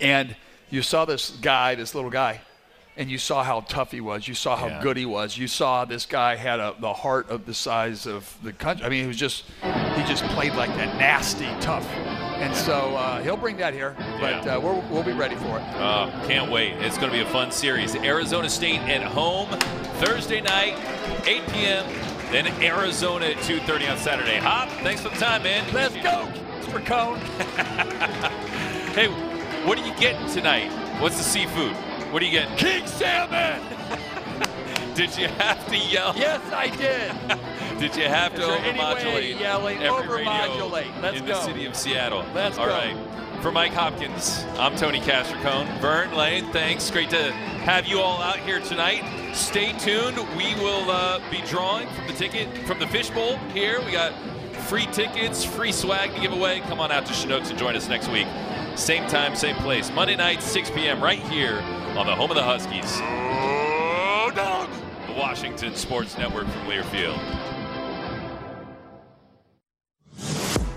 and 0.00 0.34
you 0.70 0.82
saw 0.82 1.04
this 1.04 1.30
guy, 1.30 1.74
this 1.74 1.94
little 1.94 2.10
guy, 2.10 2.40
and 2.96 3.10
you 3.10 3.18
saw 3.18 3.44
how 3.44 3.60
tough 3.60 3.92
he 3.92 4.00
was. 4.00 4.26
You 4.26 4.34
saw 4.34 4.56
how 4.56 4.66
Yeah. 4.68 4.82
good 4.82 4.96
he 4.96 5.04
was. 5.06 5.36
You 5.36 5.46
saw 5.48 5.84
this 5.84 6.06
guy 6.06 6.34
had 6.36 6.58
a, 6.60 6.74
the 6.80 6.92
heart 6.94 7.28
of 7.30 7.44
the 7.46 7.54
size 7.54 8.06
of 8.06 8.36
the 8.42 8.52
country. 8.52 8.84
I 8.86 8.88
mean, 8.88 9.02
he 9.02 9.06
was 9.08 9.16
just 9.18 9.44
he 9.62 10.02
just 10.04 10.24
played 10.28 10.54
like 10.54 10.70
that 10.76 10.96
nasty 10.98 11.48
tough. 11.60 11.86
And 12.36 12.54
so 12.54 12.94
uh, 12.96 13.22
he'll 13.22 13.36
bring 13.36 13.56
that 13.58 13.72
here, 13.72 13.94
but 14.20 14.44
Yeah. 14.44 14.56
uh, 14.56 14.60
we're, 14.60 14.80
we'll 14.90 15.02
be 15.02 15.12
ready 15.12 15.36
for 15.36 15.58
it. 15.58 15.62
Uh, 15.76 16.10
can't 16.26 16.50
wait. 16.50 16.74
It's 16.74 16.96
going 16.98 17.10
to 17.10 17.16
be 17.16 17.22
a 17.22 17.30
fun 17.30 17.50
series. 17.50 17.94
Arizona 17.96 18.48
State 18.50 18.80
at 18.82 19.02
home 19.02 19.48
Thursday 20.00 20.40
night, 20.42 20.76
8 21.26 21.46
p.m. 21.48 21.86
Then 22.30 22.46
Arizona 22.62 23.26
at 23.26 23.36
2:30 23.38 23.90
on 23.92 23.98
Saturday. 23.98 24.36
Hop, 24.38 24.68
thanks 24.82 25.00
for 25.00 25.08
the 25.08 25.16
time, 25.16 25.44
man. 25.44 25.64
Let's 25.72 25.94
go, 25.94 26.28
Mr. 26.60 26.84
Cone. 26.84 27.18
hey, 28.94 29.06
what 29.64 29.78
are 29.78 29.86
you 29.86 29.94
getting 29.96 30.28
tonight? 30.28 30.70
What's 31.00 31.16
the 31.16 31.22
seafood? 31.22 31.72
What 32.12 32.20
are 32.22 32.24
you 32.24 32.32
getting? 32.32 32.56
King 32.56 32.86
salmon. 32.86 33.62
did 34.94 35.16
you 35.16 35.28
have 35.28 35.66
to 35.68 35.76
yell? 35.78 36.14
Yes, 36.16 36.40
I 36.52 36.68
did. 36.76 37.38
Did 37.78 37.94
you 37.94 38.04
have 38.04 38.34
to 38.34 38.40
Is 38.40 38.46
there 38.46 38.58
any 38.58 38.78
way 38.78 38.84
overmodulate 39.38 39.80
every 39.80 40.16
radio 40.16 40.32
Overmodulate. 40.32 41.02
Let's 41.02 41.18
in 41.18 41.26
go. 41.26 41.34
the 41.34 41.42
city 41.42 41.66
of 41.66 41.76
Seattle? 41.76 42.24
Let's 42.34 42.56
All 42.56 42.66
go. 42.66 42.72
right. 42.72 42.96
For 43.42 43.52
Mike 43.52 43.72
Hopkins, 43.72 44.44
I'm 44.58 44.74
Tony 44.76 44.98
Castricone. 44.98 45.78
Vern 45.80 46.14
Lane, 46.14 46.50
thanks. 46.52 46.90
Great 46.90 47.10
to 47.10 47.32
have 47.32 47.86
you 47.86 48.00
all 48.00 48.22
out 48.22 48.38
here 48.38 48.60
tonight. 48.60 49.34
Stay 49.34 49.72
tuned. 49.78 50.16
We 50.36 50.54
will 50.54 50.90
uh, 50.90 51.20
be 51.30 51.42
drawing 51.42 51.86
from 51.88 52.06
the 52.06 52.14
ticket 52.14 52.48
from 52.66 52.78
the 52.78 52.86
fishbowl 52.86 53.36
here. 53.52 53.80
We 53.84 53.92
got 53.92 54.14
free 54.68 54.86
tickets, 54.86 55.44
free 55.44 55.70
swag 55.70 56.14
to 56.14 56.20
give 56.20 56.32
away. 56.32 56.60
Come 56.60 56.80
on 56.80 56.90
out 56.90 57.04
to 57.06 57.12
Chinooks 57.12 57.50
and 57.50 57.58
join 57.58 57.76
us 57.76 57.88
next 57.88 58.08
week. 58.08 58.26
Same 58.74 59.06
time, 59.06 59.36
same 59.36 59.56
place. 59.56 59.90
Monday 59.92 60.16
night, 60.16 60.42
6 60.42 60.70
p.m. 60.70 61.02
right 61.02 61.20
here 61.20 61.58
on 61.96 62.06
the 62.06 62.14
home 62.14 62.30
of 62.30 62.36
the 62.36 62.42
Huskies. 62.42 62.98
Oh, 63.00 64.32
dog! 64.34 64.68
The 65.06 65.12
Washington 65.12 65.74
Sports 65.74 66.16
Network 66.18 66.46
from 66.48 66.62
Learfield. 66.62 67.18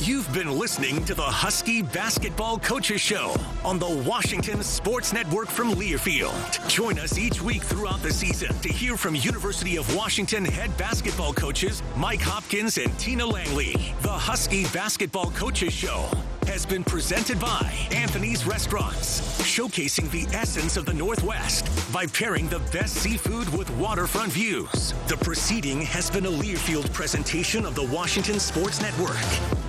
You've 0.02 0.32
been 0.34 0.58
listening 0.58 1.04
to 1.06 1.14
the 1.14 1.22
Husky 1.22 1.82
Basketball 1.82 2.58
Coaches 2.60 3.02
Show 3.02 3.36
on 3.66 3.80
the 3.80 3.90
Washington 4.08 4.64
Sports 4.64 5.12
Network 5.12 5.50
from 5.50 5.74
Learfield. 5.74 6.70
Join 6.70 6.98
us 6.98 7.18
each 7.18 7.42
week 7.42 7.62
throughout 7.62 8.02
the 8.02 8.14
season 8.14 8.58
to 8.60 8.70
hear 8.70 8.96
from 8.96 9.14
University 9.16 9.76
of 9.76 9.94
Washington 9.94 10.46
head 10.46 10.76
basketball 10.78 11.34
coaches 11.34 11.84
Mike 11.98 12.22
Hopkins 12.22 12.78
and 12.78 12.98
Tina 12.98 13.26
Langley. 13.26 13.94
The 14.02 14.08
Husky 14.08 14.64
Basketball 14.68 15.32
Coaches 15.32 15.74
Show 15.74 16.10
has 16.48 16.66
been 16.66 16.86
presented 16.86 17.38
by 17.38 17.70
Anthony's 17.92 18.48
Restaurants, 18.48 19.20
showcasing 19.42 20.10
the 20.12 20.34
essence 20.34 20.78
of 20.78 20.86
the 20.86 20.94
Northwest 20.94 21.68
by 21.92 22.06
pairing 22.06 22.48
the 22.48 22.60
best 22.72 22.96
seafood 22.96 23.50
with 23.50 23.70
waterfront 23.72 24.32
views. 24.32 24.94
The 25.10 25.18
proceeding 25.18 25.82
has 25.82 26.10
been 26.10 26.26
a 26.26 26.32
Learfield 26.32 26.92
presentation 26.94 27.66
of 27.66 27.76
the 27.76 27.84
Washington 27.84 28.40
Sports 28.40 28.82
Network. 28.82 29.69